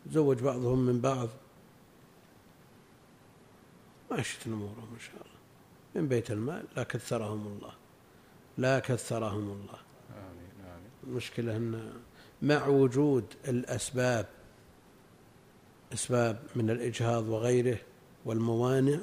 يزوج 0.06 0.38
بعضهم 0.42 0.78
من 0.78 1.00
بعض. 1.00 1.28
ماشية 4.10 4.38
أمورهم 4.46 4.88
إن 4.94 5.00
شاء 5.00 5.14
الله. 5.14 5.40
من 5.94 6.08
بيت 6.08 6.30
المال. 6.30 6.64
لا 6.76 6.82
كثرهم 6.82 7.46
الله. 7.46 7.74
لا 8.58 8.78
كثرهم 8.78 9.50
الله. 9.50 9.78
آمين 10.10 10.66
آمين. 10.66 10.90
المشكلة 11.06 11.56
أن 11.56 11.92
مع 12.42 12.66
وجود 12.66 13.24
الأسباب 13.48 14.26
أسباب 15.92 16.42
من 16.56 16.70
الإجهاض 16.70 17.28
وغيره 17.28 17.78
والموانع 18.24 18.98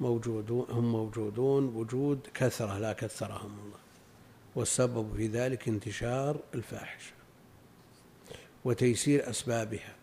موجودون 0.00 0.66
هم 0.70 0.92
موجودون 0.92 1.64
وجود 1.64 2.26
كثرة 2.34 2.78
لا 2.78 2.92
كثرهم 2.92 3.58
الله. 3.64 3.78
والسبب 4.54 5.16
في 5.16 5.26
ذلك 5.26 5.68
انتشار 5.68 6.40
الفاحشة 6.54 7.12
وتيسير 8.64 9.30
أسبابها 9.30 9.96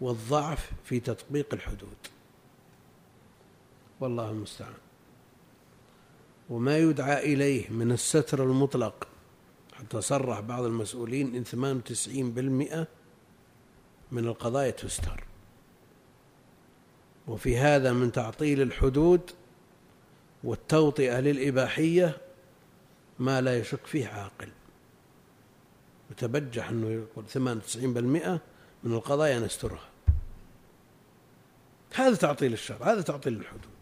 والضعف 0.00 0.70
في 0.84 1.00
تطبيق 1.00 1.54
الحدود. 1.54 1.96
والله 4.00 4.30
المستعان. 4.30 4.74
وما 6.50 6.78
يدعى 6.78 7.34
إليه 7.34 7.70
من 7.70 7.92
الستر 7.92 8.44
المطلق 8.44 9.07
حتى 9.78 10.00
صرح 10.00 10.40
بعض 10.40 10.64
المسؤولين 10.64 11.34
إن 11.34 11.44
98% 11.44 12.86
من 14.12 14.24
القضايا 14.24 14.70
تستر. 14.70 15.24
وفي 17.28 17.58
هذا 17.58 17.92
من 17.92 18.12
تعطيل 18.12 18.62
الحدود 18.62 19.30
والتوطئة 20.44 21.20
للإباحية 21.20 22.16
ما 23.18 23.40
لا 23.40 23.58
يشك 23.58 23.86
فيه 23.86 24.08
عاقل. 24.08 24.48
يتبجح 26.10 26.68
أنه 26.68 26.90
يقول 26.90 27.24
98% 27.28 28.40
من 28.84 28.92
القضايا 28.92 29.40
نسترها. 29.40 29.88
هذا 31.94 32.16
تعطيل 32.16 32.52
الشرع 32.52 32.92
هذا 32.92 33.00
تعطيل 33.00 33.32
الحدود. 33.32 33.77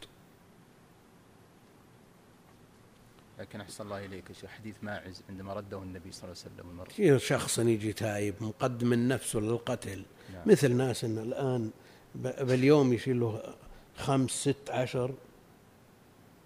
لكن 3.38 3.60
أحسن 3.60 3.84
الله 3.84 4.04
إليك 4.04 4.32
شيخ. 4.32 4.50
حديث 4.50 4.76
ماعز 4.82 5.22
عندما 5.28 5.54
رده 5.54 5.78
النبي 5.78 6.12
صلى 6.12 6.24
الله 6.24 6.42
عليه 6.42 6.54
وسلم 6.54 6.70
المرة 6.70 7.18
شخص 7.18 7.58
يجي 7.58 7.92
تايب 7.92 8.34
مقدم 8.40 8.92
النفس 8.92 9.36
للقتل. 9.36 10.02
نعم. 10.32 10.42
مثل 10.46 10.72
ناس 10.72 11.04
إن 11.04 11.18
الآن 11.18 11.70
باليوم 12.14 12.92
يشيل 12.92 13.20
له 13.20 13.54
خمس 13.96 14.30
ست 14.30 14.70
عشر. 14.70 15.14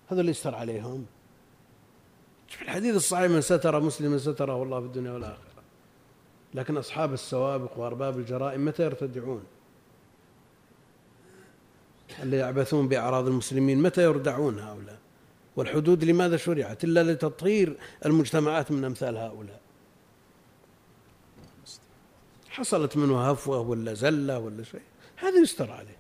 هذا 0.09 0.21
اللي 0.21 0.31
يستر 0.31 0.55
عليهم. 0.55 1.07
في 2.49 2.63
الحديث 2.63 2.95
الصحيح 2.95 3.31
من 3.31 3.41
ستر 3.41 3.81
مسلما 3.81 4.19
ستره 4.19 4.63
الله 4.63 4.81
في 4.81 4.87
الدنيا 4.87 5.13
والآخرة. 5.13 5.63
لكن 6.55 6.77
أصحاب 6.77 7.13
السوابق 7.13 7.79
وأرباب 7.79 8.19
الجرائم 8.19 8.65
متى 8.65 8.83
يرتدعون؟ 8.83 9.45
اللي 12.23 12.37
يعبثون 12.37 12.89
بأعراض 12.89 13.27
المسلمين 13.27 13.83
متى 13.83 14.03
يردعون 14.03 14.59
هؤلاء؟ 14.59 15.00
والحدود 15.61 16.05
لماذا 16.05 16.37
شرعت؟ 16.37 16.85
إلا 16.85 17.13
لتطهير 17.13 17.77
المجتمعات 18.07 18.71
من 18.73 18.85
أمثال 18.85 19.17
هؤلاء. 19.17 19.61
حصلت 22.49 22.97
منه 22.97 23.31
هفوة 23.31 23.61
ولا 23.61 23.95
زلة 23.95 24.39
ولا 24.39 24.63
شيء. 24.63 24.83
هذا 25.17 25.39
يستر 25.39 25.71
عليه. 25.71 25.97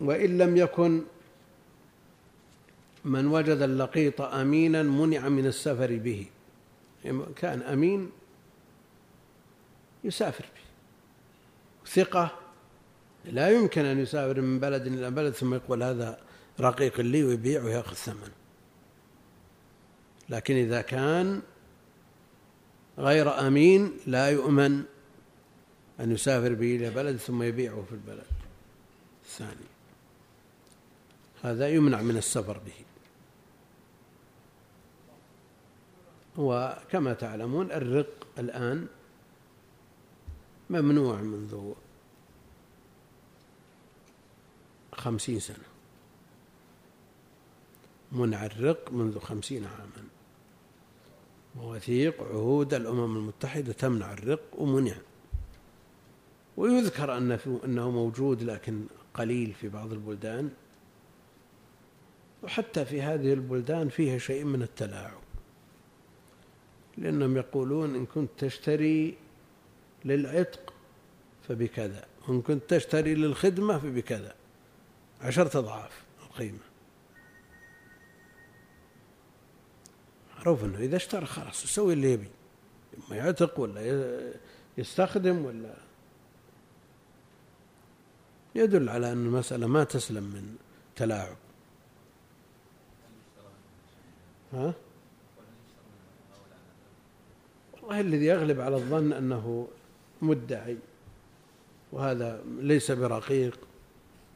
وإن 0.00 0.38
لم 0.38 0.56
يكن 0.56 1.02
من 3.04 3.26
وجد 3.26 3.62
اللقيط 3.62 4.20
أمينا 4.20 4.82
منع 4.82 5.28
من 5.28 5.46
السفر 5.46 5.96
به. 5.96 6.26
كان 7.36 7.62
أمين 7.62 8.10
يسافر 10.04 10.44
به. 10.44 10.62
ثقة 11.90 12.41
لا 13.24 13.50
يمكن 13.50 13.84
أن 13.84 13.98
يسافر 13.98 14.40
من 14.40 14.60
بلد 14.60 14.86
إلى 14.86 15.10
بلد 15.10 15.32
ثم 15.32 15.54
يقول 15.54 15.82
هذا 15.82 16.20
رقيق 16.60 17.00
لي 17.00 17.24
ويبيع 17.24 17.62
ويأخذ 17.62 17.94
ثمن 17.94 18.30
لكن 20.28 20.54
إذا 20.54 20.80
كان 20.80 21.42
غير 22.98 23.46
أمين 23.46 23.92
لا 24.06 24.30
يؤمن 24.30 24.82
أن 26.00 26.12
يسافر 26.12 26.54
به 26.54 26.76
إلى 26.76 26.90
بلد 26.90 27.16
ثم 27.16 27.42
يبيعه 27.42 27.84
في 27.88 27.92
البلد 27.92 28.26
الثاني. 29.24 29.66
هذا 31.42 31.68
يمنع 31.68 32.02
من 32.02 32.16
السفر 32.16 32.58
به. 32.58 32.72
وكما 36.36 37.12
تعلمون 37.12 37.72
الرق 37.72 38.26
الآن 38.38 38.86
ممنوع 40.70 41.20
منذ 41.20 41.74
خمسين 45.02 45.40
سنة. 45.40 45.64
منع 48.12 48.46
الرق 48.46 48.92
منذ 48.92 49.18
خمسين 49.18 49.64
عاما. 49.64 50.08
مواثيق 51.56 52.22
عهود 52.22 52.74
الأمم 52.74 53.16
المتحدة 53.16 53.72
تمنع 53.72 54.12
الرق 54.12 54.40
ومنع. 54.58 54.94
ويذكر 56.56 57.16
أن 57.16 57.38
أنه 57.64 57.90
موجود 57.90 58.42
لكن 58.42 58.86
قليل 59.14 59.52
في 59.52 59.68
بعض 59.68 59.92
البلدان. 59.92 60.50
وحتى 62.42 62.84
في 62.84 63.02
هذه 63.02 63.32
البلدان 63.32 63.88
فيها 63.88 64.18
شيء 64.18 64.44
من 64.44 64.62
التلاعب. 64.62 65.20
لأنهم 66.98 67.36
يقولون 67.36 67.94
إن 67.94 68.06
كنت 68.06 68.30
تشتري 68.38 69.16
للعتق 70.04 70.72
فبكذا 71.48 72.06
وإن 72.28 72.42
كنت 72.42 72.62
تشتري 72.68 73.14
للخدمة 73.14 73.78
فبكذا. 73.78 74.34
عشرة 75.22 75.58
أضعاف 75.58 76.02
القيمة 76.26 76.58
معروف 80.36 80.64
أنه 80.64 80.78
إذا 80.78 80.96
اشترى 80.96 81.26
خلاص 81.26 81.64
يسوي 81.64 81.92
اللي 81.92 82.12
يبي 82.12 82.30
إما 82.98 83.16
يعتق 83.16 83.60
ولا 83.60 84.32
يستخدم 84.78 85.44
ولا 85.44 85.74
يدل 88.54 88.88
على 88.88 89.12
أن 89.12 89.26
المسألة 89.26 89.66
ما 89.66 89.84
تسلم 89.84 90.22
من 90.22 90.56
تلاعب 90.96 91.36
ها؟ 94.52 94.74
والله 97.72 98.00
الذي 98.00 98.24
يغلب 98.24 98.60
على 98.60 98.76
الظن 98.76 99.12
أنه 99.12 99.68
مدعي 100.22 100.78
وهذا 101.92 102.44
ليس 102.58 102.90
برقيق 102.90 103.58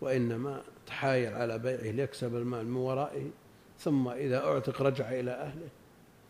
وإنما 0.00 0.62
تحايل 0.86 1.34
على 1.34 1.58
بيعه 1.58 1.90
ليكسب 1.90 2.36
المال 2.36 2.66
من 2.66 2.76
ورائه 2.76 3.30
ثم 3.78 4.08
إذا 4.08 4.46
أعتق 4.46 4.82
رجع 4.82 5.08
إلى 5.10 5.30
أهله. 5.30 5.68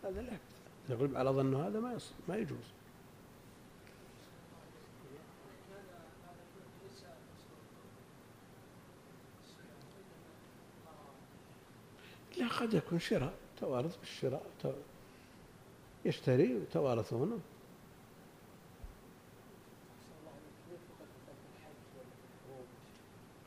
هذا 0.05 0.23
لا 0.23 0.37
يغلب 0.89 1.17
على 1.17 1.31
ظنه 1.31 1.67
هذا 1.67 1.81
ما 1.81 1.99
ما 2.29 2.37
يجوز. 2.37 2.77
لا 12.39 12.49
قد 12.49 12.75
يكون 12.75 12.99
شراء 12.99 13.35
توارث 13.61 13.97
بالشراء 13.97 14.43
يشتري 16.05 16.55
ويتوارثونه 16.55 17.39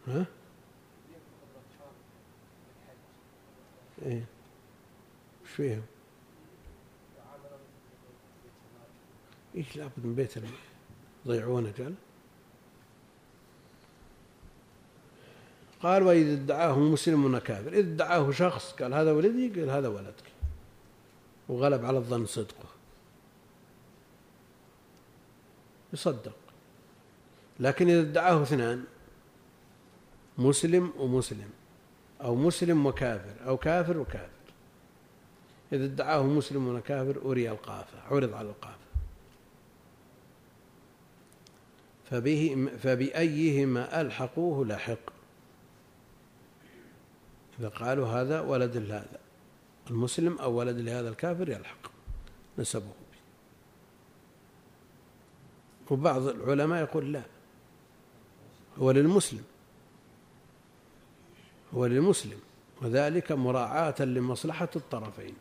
ها؟ 0.07 0.25
إيه. 4.05 4.25
وش 5.43 5.49
فيهم؟ 5.49 5.81
إيش 9.55 9.77
لابد 9.77 9.93
من 10.03 10.15
بيت 10.15 10.33
يضيعونه 11.25 11.71
قال 11.71 11.95
قال 15.81 16.03
وإذا 16.03 16.33
ادعاه 16.33 16.79
مسلم 16.79 17.37
كافر. 17.37 17.73
إذا 17.73 17.79
ادعاه 17.79 18.31
شخص 18.31 18.71
قال 18.73 18.93
هذا 18.93 19.11
ولدي 19.11 19.59
قال 19.59 19.69
هذا 19.69 19.87
ولدك. 19.87 20.23
وغلب 21.49 21.85
على 21.85 21.97
الظن 21.97 22.25
صدقه. 22.25 22.69
يصدق. 25.93 26.35
لكن 27.59 27.89
إذا 27.89 27.99
ادعاه 27.99 28.43
اثنان 28.43 28.83
مسلم 30.37 30.93
ومسلم. 30.97 31.49
أو 32.21 32.35
مسلم 32.35 32.85
وكافر 32.85 33.47
أو 33.47 33.57
كافر 33.57 33.97
وكافر. 33.97 34.29
إذا 35.73 35.85
ادعاه 35.85 36.23
مسلم 36.23 36.75
وكافر 36.75 37.21
أري 37.25 37.49
القافة 37.49 38.01
عرض 38.11 38.33
على 38.33 38.49
القافة. 38.49 38.89
فبه 42.09 42.69
فبأيهما 42.79 44.01
ألحقوه 44.01 44.65
لاحق 44.65 45.13
إذا 47.59 47.69
قالوا 47.69 48.07
هذا 48.07 48.41
ولد 48.41 48.77
لهذا 48.77 49.19
المسلم 49.89 50.37
أو 50.37 50.53
ولد 50.53 50.77
لهذا 50.77 51.09
الكافر 51.09 51.49
يلحق 51.49 51.91
نسبه 52.59 52.85
به. 52.85 53.19
وبعض 55.91 56.27
العلماء 56.27 56.81
يقول 56.81 57.13
لا 57.13 57.23
هو 58.77 58.91
للمسلم. 58.91 59.43
هو 61.75 61.85
للمسلم 61.85 62.37
وذلك 62.81 63.31
مراعاة 63.31 64.01
لمصلحة 64.01 64.69
الطرفين. 64.75 65.33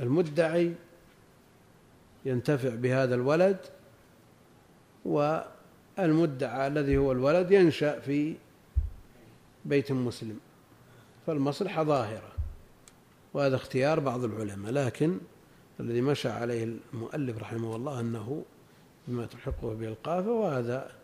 المدعي 0.00 0.74
ينتفع 2.24 2.74
بهذا 2.74 3.14
الولد 3.14 3.58
والمدعى 5.04 6.66
الذي 6.66 6.96
هو 6.96 7.12
الولد 7.12 7.50
ينشأ 7.50 8.00
في 8.00 8.36
بيت 9.64 9.92
مسلم. 9.92 10.40
فالمصلحة 11.26 11.84
ظاهرة 11.84 12.32
وهذا 13.34 13.56
اختيار 13.56 14.00
بعض 14.00 14.24
العلماء. 14.24 14.72
لكن 14.72 15.18
الذي 15.80 16.00
مشى 16.00 16.28
عليه 16.28 16.78
المؤلف 16.94 17.38
رحمه 17.38 17.76
الله 17.76 18.00
أنه 18.00 18.44
بما 19.08 19.26
تحقه 19.26 19.74
به 19.74 19.88
القافة 19.88 20.30
وهذا 20.30 20.99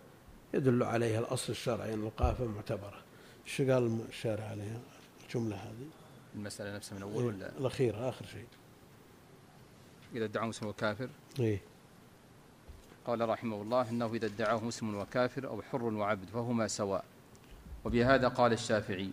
يدل 0.55 0.82
عليه 0.82 1.18
الأصل 1.18 1.53
الشرعي 1.53 1.94
أن 1.94 2.03
القافة 2.03 2.44
معتبرة. 2.44 3.03
إيش 3.47 3.61
قال 3.61 4.01
الشارع 4.09 4.44
عليها؟ 4.44 4.80
الجملة 5.26 5.57
هذه. 5.57 5.86
المسألة 6.34 6.76
نفسها 6.76 6.97
من 6.97 7.03
أول 7.03 7.22
إيه، 7.22 7.24
ولا 7.24 7.59
الأخيرة 7.59 8.09
آخر 8.09 8.26
شيء. 8.26 8.47
إذا 10.14 10.24
ادعاه 10.24 10.47
مسلم 10.47 10.68
وكافر 10.68 11.09
إيه. 11.40 11.61
قال 13.07 13.28
رحمه 13.28 13.62
الله 13.62 13.90
أنه 13.90 14.14
إذا 14.14 14.26
ادعاه 14.26 14.64
مسلم 14.64 14.94
وكافر 14.94 15.47
أو 15.47 15.62
حر 15.62 15.82
وعبد 15.82 16.28
فهما 16.28 16.68
سواء. 16.68 17.05
وبهذا 17.84 18.28
قال 18.28 18.53
الشافعي. 18.53 19.11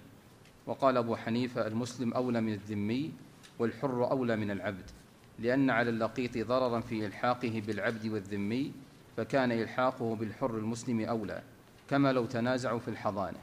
وقال 0.65 0.97
أبو 0.97 1.15
حنيفة 1.15 1.67
المسلم 1.67 2.13
أولى 2.13 2.41
من 2.41 2.53
الذمي 2.53 3.13
والحر 3.59 4.11
أولى 4.11 4.35
من 4.35 4.51
العبد 4.51 4.91
لأن 5.39 5.69
على 5.69 5.89
اللقيط 5.89 6.37
ضررا 6.37 6.79
في 6.79 7.05
إلحاقه 7.05 7.63
بالعبد 7.67 8.07
والذمي 8.07 8.73
فكان 9.17 9.51
إلحاقه 9.51 10.15
بالحر 10.15 10.57
المسلم 10.57 10.99
أولى 10.99 11.41
كما 11.89 12.13
لو 12.13 12.25
تنازعوا 12.25 12.79
في 12.79 12.87
الحضانة. 12.87 13.39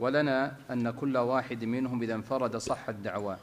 ولنا 0.00 0.56
أن 0.70 0.90
كل 0.90 1.16
واحد 1.16 1.64
منهم 1.64 2.02
إذا 2.02 2.14
انفرد 2.14 2.56
صح 2.56 2.88
الدعوى 2.88 3.36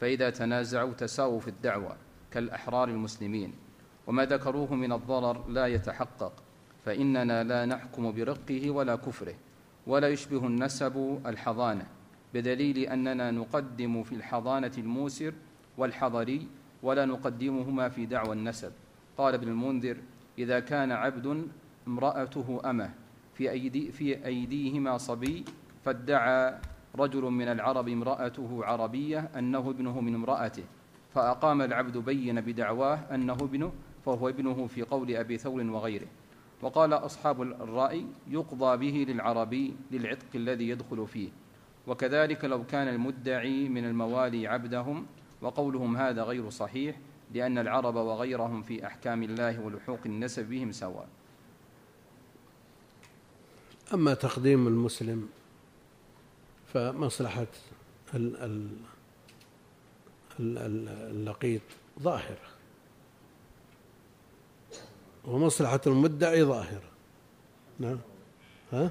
فإذا 0.00 0.30
تنازعوا 0.30 0.92
تساووا 0.92 1.40
في 1.40 1.48
الدعوى 1.48 1.96
كالأحرار 2.30 2.88
المسلمين. 2.88 3.52
وما 4.06 4.24
ذكروه 4.24 4.74
من 4.74 4.92
الضرر 4.92 5.48
لا 5.48 5.66
يتحقق 5.66 6.32
فإننا 6.84 7.44
لا 7.44 7.66
نحكم 7.66 8.12
برقه 8.12 8.70
ولا 8.70 8.96
كفره 8.96 9.34
ولا 9.86 10.08
يشبه 10.08 10.46
النسب 10.46 11.20
الحضانة 11.26 11.86
بدليل 12.34 12.78
أننا 12.78 13.30
نقدم 13.30 14.02
في 14.02 14.14
الحضانة 14.14 14.72
الموسر 14.78 15.32
والحضري 15.78 16.46
ولا 16.82 17.04
نقدمهما 17.04 17.88
في 17.88 18.06
دعوى 18.06 18.32
النسب. 18.32 18.72
قال 19.18 19.34
ابن 19.34 19.48
المنذر 19.48 19.96
إذا 20.38 20.60
كان 20.60 20.92
عبد 20.92 21.46
امرأته 21.86 22.60
أمه 22.70 22.90
في, 23.34 23.50
أيدي 23.50 23.92
في 23.92 24.26
أيديهما 24.26 24.98
صبي 24.98 25.44
فادعى 25.84 26.58
رجل 26.98 27.22
من 27.22 27.48
العرب 27.48 27.88
امرأته 27.88 28.64
عربية 28.64 29.30
أنه 29.38 29.70
ابنه 29.70 30.00
من 30.00 30.14
امرأته 30.14 30.64
فأقام 31.14 31.62
العبد 31.62 31.98
بين 31.98 32.40
بدعواه 32.40 32.98
أنه 33.14 33.32
ابنه 33.32 33.72
فهو 34.04 34.28
ابنه 34.28 34.66
في 34.66 34.82
قول 34.82 35.16
أبي 35.16 35.38
ثور 35.38 35.62
وغيره. 35.62 36.06
وقال 36.62 36.92
أصحاب 36.92 37.42
الرأي 37.42 38.06
يقضى 38.28 38.76
به 38.76 39.12
للعربي 39.12 39.74
للعتق 39.90 40.26
الذي 40.34 40.68
يدخل 40.68 41.06
فيه. 41.06 41.28
وكذلك 41.86 42.44
لو 42.44 42.64
كان 42.64 42.88
المدعي 42.88 43.68
من 43.68 43.84
الموالي 43.84 44.46
عبدهم 44.46 45.06
وقولهم 45.42 45.96
هذا 45.96 46.22
غير 46.22 46.50
صحيح 46.50 46.96
لأن 47.34 47.58
العرب 47.58 47.94
وغيرهم 47.94 48.62
في 48.62 48.86
أحكام 48.86 49.22
الله 49.22 49.60
ولحوق 49.60 50.00
النسب 50.06 50.44
بهم 50.44 50.72
سواء. 50.72 51.08
أما 53.94 54.14
تقديم 54.14 54.66
المسلم 54.66 55.28
فمصلحة 56.74 57.46
اللقيط 60.40 61.62
ظاهرة 62.00 62.52
ومصلحة 65.24 65.80
المدعي 65.86 66.44
ظاهرة 66.44 66.90
نعم. 67.78 67.98
ها؟ 68.72 68.90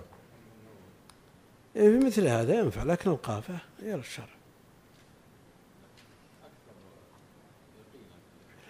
إيه، 1.76 2.00
في 2.00 2.06
مثل 2.06 2.28
هذا 2.28 2.60
ينفع 2.60 2.84
لكن 2.84 3.12
القافة 3.12 3.58
غير 3.82 4.00
الشرع. 4.00 4.41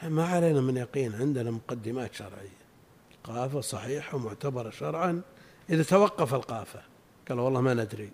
ما 0.04 0.26
علينا 0.26 0.62
من 0.62 0.78
يقين 0.78 1.16
عندنا 1.16 1.52
مقدمات 1.52 2.14
شرعية. 2.14 2.62
القافة 3.12 3.62
صحيحة 3.62 4.16
ومعتبرة 4.16 4.70
شرعا. 4.70 5.22
إذا 5.70 5.84
توقف 5.84 6.34
القافة 6.34 6.82
قال 7.30 7.40
والله 7.40 7.62
ما 7.62 7.74
ندري. 7.74 8.12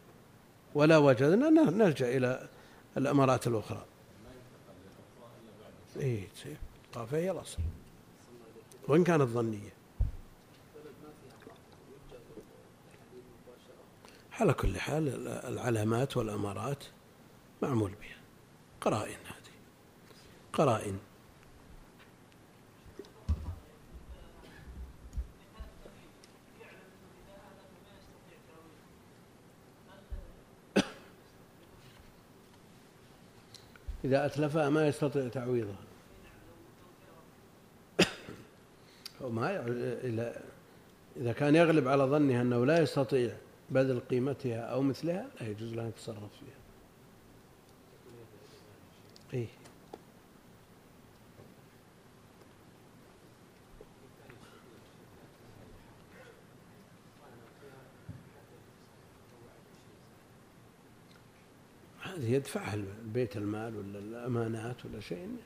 ولا 0.75 0.97
وجدنا 0.97 1.49
نلجأ 1.49 2.17
إلى 2.17 2.49
الأمارات 2.97 3.47
الأخرى. 3.47 3.85
إيه 5.99 6.27
القافة 6.85 7.17
هي 7.17 7.31
الأصل. 7.31 7.59
وإن 8.87 9.03
كانت 9.03 9.29
ظنية. 9.29 9.73
على 14.39 14.53
كل 14.53 14.79
حال 14.79 15.27
العلامات 15.27 16.17
والأمارات 16.17 16.83
معمول 17.61 17.91
بها. 17.91 18.17
قرائن 18.81 19.17
هذه. 19.25 19.53
قرائن. 20.53 20.99
إذا 34.07 34.25
أتلفها 34.25 34.69
ما 34.69 34.87
يستطيع 34.87 35.27
تعويضها 35.27 35.75
ما 39.21 39.65
إذا 41.17 41.33
كان 41.33 41.55
يغلب 41.55 41.87
على 41.87 42.03
ظنها 42.03 42.41
أنه 42.41 42.65
لا 42.65 42.79
يستطيع 42.79 43.31
بذل 43.69 43.99
قيمتها 43.99 44.59
أو 44.59 44.81
مثلها 44.81 45.27
لا 45.41 45.47
يجوز 45.47 45.73
له 45.73 45.81
أن 45.83 45.87
يتصرف 45.87 46.17
فيها. 46.17 46.57
إيه. 49.33 49.47
هذه 62.17 62.31
يدفعها 62.33 62.73
البيت 62.73 63.37
المال 63.37 63.75
ولا 63.75 63.99
الأمانات 63.99 64.85
ولا 64.85 64.99
شيء. 64.99 65.37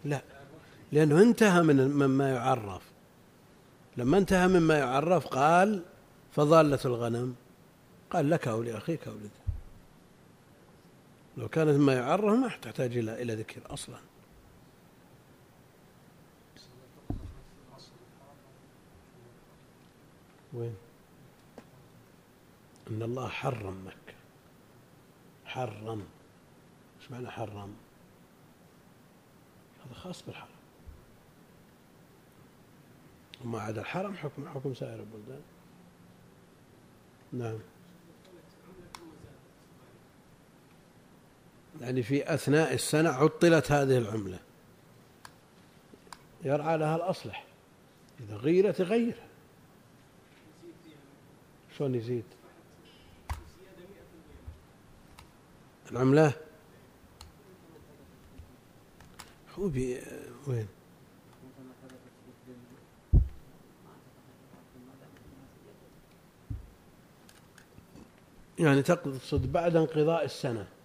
لا. 0.05 0.23
لأنه 0.93 1.23
انتهى 1.23 1.63
من 1.63 1.77
مما 1.77 2.31
يعرف. 2.31 2.83
لما 3.97 4.19
انتهى 4.19 4.49
مما 4.49 4.79
يعرف 4.79 5.27
قال 5.27 5.83
فضالة 6.33 6.79
الغنم. 6.85 7.35
قال 8.11 8.31
لك 8.31 8.49
أو 8.49 8.63
لأخيك 8.63 9.09
أو 9.09 9.15
لذلك 9.15 9.31
لو 11.37 11.49
كانت 11.49 11.71
مما 11.71 11.95
يعرف 11.95 12.25
ما 12.25 12.49
تحتاج 12.49 12.97
إلى 12.97 13.23
إلى 13.23 13.35
ذكر 13.35 13.61
أصلا. 13.67 14.08
وين؟ 20.59 20.75
إن 22.91 23.03
الله 23.03 23.29
حرم 23.29 23.87
مكة. 23.87 24.15
حرم. 25.45 26.07
إيش 27.01 27.11
معنى 27.11 27.31
حرم؟ 27.31 27.75
هذا 29.87 29.95
خاص 29.95 30.23
بالحرم. 30.23 30.49
وما 33.45 33.61
عدا 33.61 33.81
الحرم 33.81 34.17
حكم 34.17 34.49
حكم 34.49 34.75
سائر 34.75 35.01
البلدان. 35.01 35.43
نعم. 37.33 37.59
يعني 41.81 42.03
في 42.03 42.35
أثناء 42.35 42.75
السنة 42.75 43.11
عطلت 43.11 43.73
هذه 43.73 43.99
العملة. 43.99 44.39
يرعى 46.45 46.79
لها 46.79 46.97
الأصلح. 46.97 47.45
إذا 48.21 48.37
غيرت 48.37 48.81
غيرها 48.81 49.28
شلون 51.79 51.95
يزيد؟ 51.95 52.25
العملة؟ 55.91 56.33
هو 59.59 59.69
بي 59.69 60.01
وين؟ 60.47 60.69
يعني 68.59 68.83
تقصد 68.83 69.53
بعد 69.53 69.77
انقضاء 69.77 70.25
السنة. 70.25 70.78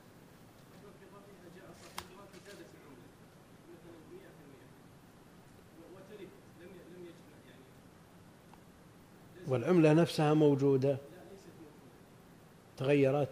والعملة 9.48 9.94
نفسها 9.94 10.34
موجودة. 10.34 10.98
تغيرت. 12.78 13.30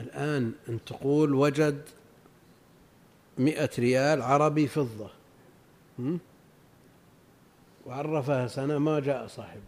الآن 0.00 0.52
أن 0.68 0.78
تقول 0.86 1.34
وجد 1.34 1.82
مئة 3.38 3.70
ريال 3.78 4.22
عربي 4.22 4.66
فضة. 4.66 5.10
وعرفها 7.86 8.46
سنة 8.46 8.78
ما 8.78 9.00
جاء 9.00 9.26
صاحبه 9.26 9.60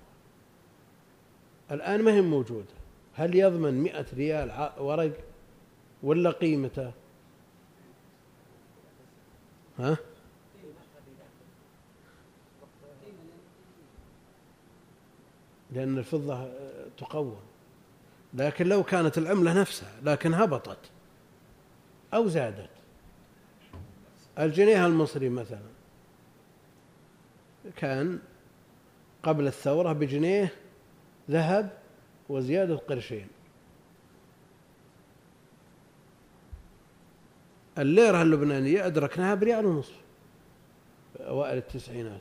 الآن 1.71 2.03
ما 2.03 2.15
هي 2.15 2.21
موجودة. 2.21 2.67
هل 3.15 3.35
يضمن 3.35 3.75
مئة 3.75 4.07
ريال 4.15 4.71
ورق 4.79 5.13
ولا 6.03 6.31
قيمته؟ 6.31 6.93
ها؟ 9.79 9.97
لأن 15.73 15.99
الفضة 15.99 16.49
تقوم 16.97 17.41
لكن 18.35 18.67
لو 18.67 18.83
كانت 18.83 19.19
العملة 19.19 19.61
نفسها 19.61 19.93
لكن 20.03 20.35
هبطت 20.35 20.91
أو 22.15 22.29
زادت. 22.29 22.71
الجنيه 24.39 24.87
المصري 24.87 25.29
مثلا 25.29 25.71
كان 27.77 28.19
قبل 29.23 29.47
الثورة 29.47 29.93
بجنيه 29.93 30.53
ذهب 31.31 31.79
وزيادة 32.29 32.77
قرشين. 32.77 33.29
الليرة 37.79 38.23
اللبنانية 38.23 38.87
أدركناها 38.87 39.35
بريال 39.35 39.67
ونصف 39.67 40.01
أوائل 41.21 41.59
التسعينات. 41.59 42.21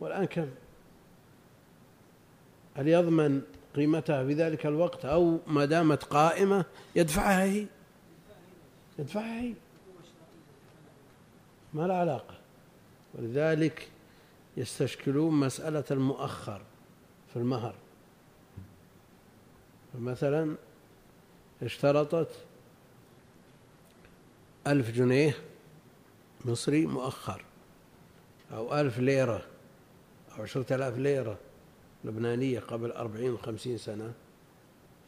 والآن 0.00 0.24
كم 0.24 0.48
هل 2.74 2.88
يضمن 2.88 3.42
قيمتها 3.76 4.24
في 4.24 4.32
ذلك 4.32 4.66
الوقت 4.66 5.04
أو 5.04 5.38
ما 5.46 5.64
دامت 5.64 6.04
قائمة 6.04 6.64
يدفعها 6.96 7.42
هي؟ 7.44 7.66
يدفعها 8.98 9.40
هي. 9.40 9.54
ما 11.74 11.86
لا 11.86 11.96
علاقة. 11.96 12.34
ولذلك 13.14 13.88
يستشكلون 14.56 15.34
مسألة 15.34 15.84
المؤخر 15.90 16.62
في 17.32 17.36
المهر. 17.36 17.74
فمثلا 19.92 20.56
اشترطت 21.62 22.30
ألف 24.66 24.90
جنيه 24.90 25.34
مصري 26.44 26.86
مؤخر 26.86 27.44
أو 28.52 28.80
ألف 28.80 28.98
ليرة 28.98 29.46
أو 30.36 30.42
عشرة 30.42 30.74
آلاف 30.74 30.98
ليرة. 30.98 31.38
لبنانية 32.04 32.60
قبل 32.60 32.92
أربعين 32.92 33.32
وخمسين 33.32 33.78
سنة 33.78 34.12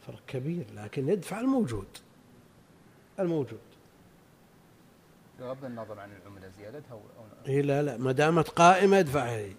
فرق 0.07 0.19
كبير 0.27 0.65
لكن 0.75 1.09
يدفع 1.09 1.39
الموجود 1.39 1.87
الموجود. 3.19 3.59
بغض 5.39 5.65
النظر 5.65 5.99
عن 5.99 6.09
العملة 6.11 6.51
زيادتها 6.57 6.91
أو 6.91 7.01
إيه 7.47 7.61
لا 7.61 7.83
لا 7.83 7.97
ما 7.97 8.11
دامت 8.11 8.49
قائمة 8.49 8.97
يدفعها 8.97 9.37
هي. 9.37 9.53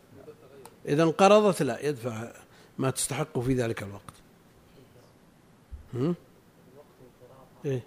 إذا 0.86 1.03
انقرضت 1.03 1.62
لا 1.62 1.86
يدفع 1.86 2.32
ما 2.78 2.91
تستحق 2.91 3.39
في 3.39 3.55
ذلك 3.55 3.82
الوقت. 3.82 4.14
هم؟ 5.95 6.14
إيه 7.64 7.82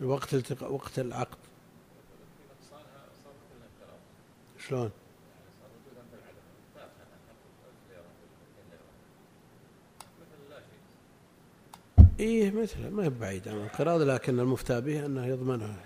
الوقت 0.00 0.34
التقاء 0.34 0.72
وقت 0.72 0.98
العقد. 0.98 1.38
شلون؟ 4.58 4.90
إيه 12.20 12.50
مثله 12.50 12.90
ما 12.90 13.04
هي 13.04 13.10
بعيد 13.10 13.48
عن 13.48 13.56
الانقراض 13.56 14.00
لكن 14.00 14.40
المفتى 14.40 14.80
به 14.80 15.06
أنه 15.06 15.26
يضمنها. 15.26 15.84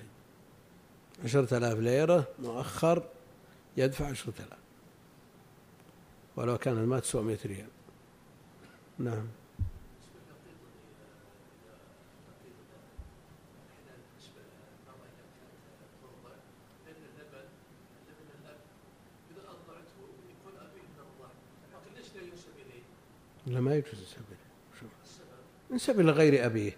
عشرة 1.25 1.57
آلاف 1.57 1.79
ليرة 1.79 2.29
مؤخر 2.39 3.03
يدفع 3.77 4.07
عشرة 4.07 4.35
آلاف. 4.39 4.59
ولو 6.37 6.59
كان 6.59 6.79
المال 6.79 7.01
تسوى 7.01 7.23
مئة 7.23 7.39
ريال. 7.47 7.69
نعم. 8.99 9.27
لا 23.47 23.61
ما 23.61 23.75
يجوز 23.75 23.93
إليه 23.93 24.34
ينسب 25.75 26.01
إلى 26.01 26.13
غير 26.13 26.47
أبيه. 26.47 26.77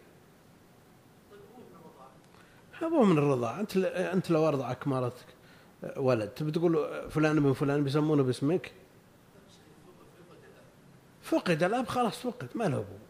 هذا 2.80 2.88
من 2.88 3.18
الرضاعة 3.18 3.60
أنت 3.60 3.76
أنت 3.76 4.30
لو 4.30 4.48
أرضعك 4.48 4.86
مرتك 4.86 5.26
ولد 5.96 6.28
تبي 6.28 6.50
تقول 6.50 6.88
فلان 7.10 7.40
بن 7.40 7.52
فلان 7.52 7.84
بيسمونه 7.84 8.22
باسمك؟ 8.22 8.72
فقد 11.22 11.62
الأب 11.62 11.88
خلاص 11.88 12.18
فقد 12.18 12.48
ما 12.54 12.64
له 12.64 12.76
أبوه 12.76 13.06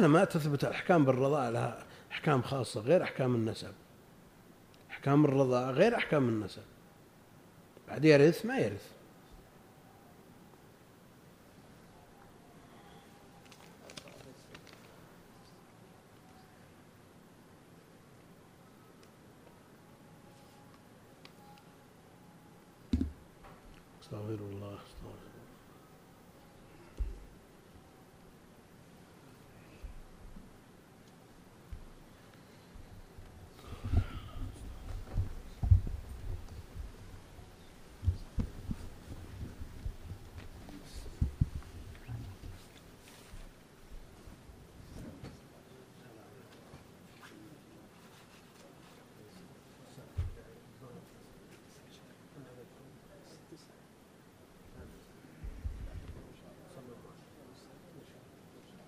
لا 0.00 0.08
ما 0.08 0.24
تثبت 0.24 0.64
الأحكام 0.64 1.04
بالرضاعة 1.04 1.50
لها 1.50 1.86
أحكام 2.12 2.42
خاصة 2.42 2.80
غير 2.80 3.02
أحكام 3.02 3.34
النسب. 3.34 3.72
أحكام 4.90 5.24
الرضاعة 5.24 5.70
غير 5.70 5.96
أحكام 5.96 6.28
النسب. 6.28 6.62
بعد 7.88 8.04
يرث 8.04 8.46
ما 8.46 8.58
يرث. 8.58 8.95